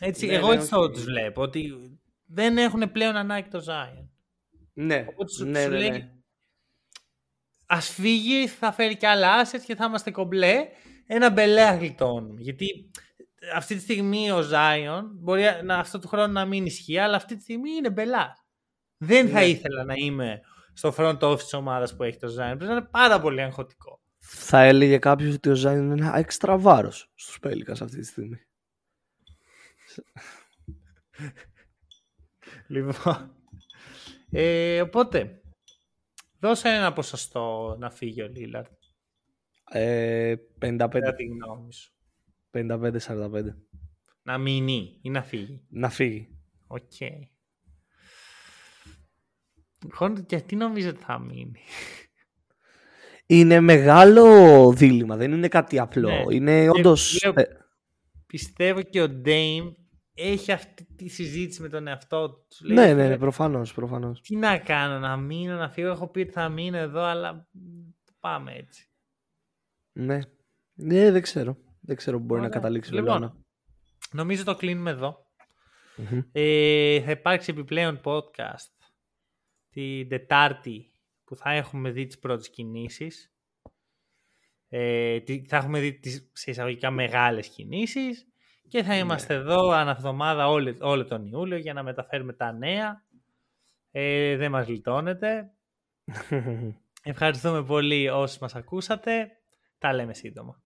Έτσι, 0.00 0.26
Ναι, 0.26 0.32
εγώ 0.32 0.48
ναι, 0.48 0.54
έτσι 0.54 0.68
θα 0.68 0.78
όχι. 0.78 0.92
τους 0.92 1.04
βλέπω, 1.04 1.42
ότι 1.42 1.72
δεν 2.26 2.58
έχουν 2.58 2.92
πλέον 2.92 3.16
ανάγκη 3.16 3.48
το 3.48 3.64
Zion. 3.68 4.08
Ναι, 4.72 5.04
Οπότε 5.08 5.30
σου, 5.32 5.44
ναι, 5.44 5.62
σου 5.62 5.70
ναι, 5.70 5.78
λέει, 5.78 6.23
ναι. 7.72 7.78
ας 7.78 7.88
φύγει, 7.88 8.46
θα 8.46 8.72
φέρει 8.72 8.96
και 8.96 9.06
άλλα 9.06 9.44
assets 9.44 9.62
και 9.66 9.74
θα 9.74 9.84
είμαστε 9.84 10.10
κομπλέ. 10.10 10.66
Ένα 11.06 11.30
μπελέα 11.30 11.74
γλιτώνουμε. 11.76 12.40
Γιατί 12.40 12.90
αυτή 13.54 13.74
τη 13.74 13.80
στιγμή 13.80 14.30
ο 14.30 14.38
Zion 14.52 15.02
μπορεί 15.14 15.42
να, 15.64 15.78
αυτό 15.78 15.98
του 15.98 16.08
χρόνου 16.08 16.32
να 16.32 16.44
μην 16.44 16.66
ισχύει, 16.66 16.98
αλλά 16.98 17.16
αυτή 17.16 17.36
τη 17.36 17.42
στιγμή 17.42 17.70
είναι 17.70 17.90
μπελά. 17.90 18.32
Δεν 18.96 19.28
θα 19.28 19.38
Ναι. 19.40 19.46
ήθελα 19.46 19.84
να 19.84 19.94
είμαι 19.96 20.40
στο 20.72 20.94
front 20.96 21.18
office 21.18 21.38
της 21.38 21.52
ομάδας 21.52 21.96
που 21.96 22.02
έχει 22.02 22.16
το 22.18 22.26
Zion. 22.28 22.34
Πρέπει 22.56 22.64
να 22.64 22.72
είναι 22.72 22.88
πάρα 22.90 23.20
πολύ 23.20 23.42
αγχωτικό. 23.42 24.00
Θα 24.18 24.60
έλεγε 24.62 24.98
κάποιος 24.98 25.34
ότι 25.34 25.48
ο 25.48 25.54
Ζάιον 25.54 25.84
είναι 25.84 26.06
ένα 26.06 26.16
έξτρα 26.18 26.58
βάρος 26.58 27.12
στους 27.14 27.38
Pelicans 27.42 27.80
αυτή 27.80 27.98
τη 27.98 28.04
στιγμή. 28.04 28.38
Λοιπόν. 32.66 33.34
Ε, 34.30 34.80
οπότε, 34.80 35.40
δώσε 36.44 36.68
ένα 36.68 36.92
ποσοστό 36.92 37.76
να 37.78 37.90
φύγει 37.90 38.22
ο 38.22 38.28
Λίλαρντ. 38.28 38.66
Ε, 39.70 40.34
55, 40.58 40.76
Κατά 40.90 41.14
τη 41.14 41.24
γνώμη 41.24 41.72
σου. 41.72 41.92
55-45. 42.50 43.44
Να 44.22 44.38
μείνει 44.38 44.98
ή 45.02 45.10
να 45.10 45.22
φύγει. 45.22 45.64
Να 45.68 45.88
φύγει. 45.90 46.28
Οκ. 46.66 46.92
Λοιπόν, 49.82 50.24
γιατί 50.28 50.56
νομίζω 50.56 50.88
ότι 50.88 51.02
θα 51.02 51.18
μείνει; 51.18 51.60
Είναι 53.26 53.60
μεγάλο 53.60 54.24
δίλημα, 54.72 55.16
δεν 55.16 55.32
είναι 55.32 55.48
κάτι 55.48 55.78
απλό. 55.78 56.08
Ναι. 56.08 56.34
Είναι 56.34 56.68
όντως. 56.70 57.22
λέω- 57.24 57.34
Πιστεύω 58.26 58.82
και 58.82 59.02
ο 59.02 59.20
Dame 59.24 59.74
έχει 60.14 60.52
αυτή 60.52 60.84
τη 60.96 61.08
συζήτηση 61.08 61.62
με 61.62 61.68
τον 61.68 61.86
εαυτό 61.86 62.30
τους. 62.48 62.58
Του 62.58 62.66
λέει, 62.66 62.76
ναι, 62.76 62.82
«Φίλε, 62.90 63.02
ναι, 63.02 63.08
ναι, 63.08 63.18
προφανώς. 63.18 63.74
Προφανώς. 63.74 64.20
Τι 64.20 64.36
να 64.36 64.58
κάνω, 64.58 64.98
να 64.98 65.16
μείνω, 65.16 65.56
να 65.56 65.68
φύγω. 65.70 65.88
Έχω 65.90 66.08
πει 66.08 66.20
ότι 66.20 66.30
θα 66.32 66.48
μείνω 66.48 66.76
εδώ, 66.76 67.00
αλλά 67.02 67.48
μ, 67.50 67.60
πάμε 68.20 68.52
έτσι. 68.52 68.88
Ναι. 69.92 70.18
ναι, 70.74 71.10
δεν 71.10 71.22
ξέρω. 71.22 71.56
Δεν 71.80 71.96
ξέρω 71.96 72.18
που 72.18 72.24
μπορεί 72.24 72.40
να 72.40 72.46
Ωραία. 72.46 72.58
καταλήξει 72.60 72.92
ο 72.92 72.94
Λοιπόν, 72.96 73.18
Λουάνα. 73.18 73.36
Νομίζω 74.12 74.44
το 74.44 74.54
κλείνουμε 74.56 74.90
εδώ. 74.90 75.26
Μμμ. 75.96 76.20
Ε, 76.32 77.00
θα 77.00 77.10
υπάρξει 77.10 77.50
επιπλέον 77.50 78.00
podcast 78.04 78.72
την 79.70 80.08
Τετάρτη 80.08 80.90
που 81.24 81.36
θα 81.36 81.50
έχουμε 81.50 81.90
δει 81.90 82.06
τις 82.06 82.18
πρώτες 82.18 82.50
κινήσεις. 82.50 83.32
Ε, 84.68 85.20
τι- 85.20 85.44
θα 85.48 85.56
έχουμε 85.56 85.80
δει 85.80 85.92
τις 85.98 86.30
σε 86.32 86.50
εισαγωγικά 86.50 86.90
μεγάλες 86.90 87.48
κινήσεις 87.48 88.28
και 88.68 88.82
θα 88.82 88.96
είμαστε 88.96 89.34
εδώ 89.34 89.70
αναβδομάδα 89.70 90.48
όλο, 90.48 90.76
όλο 90.80 91.04
τον 91.04 91.26
Ιούλιο 91.26 91.56
για 91.56 91.72
να 91.72 91.82
μεταφέρουμε 91.82 92.32
τα 92.32 92.52
νέα. 92.52 93.04
Ε, 93.90 94.36
δεν 94.36 94.50
μας 94.50 94.66
γλιτώνετε. 94.66 95.50
Ευχαριστούμε 97.02 97.64
πολύ 97.64 98.08
όσοι 98.08 98.38
μας 98.40 98.54
ακούσατε. 98.54 99.30
Τα 99.78 99.92
λέμε 99.92 100.14
σύντομα. 100.14 100.62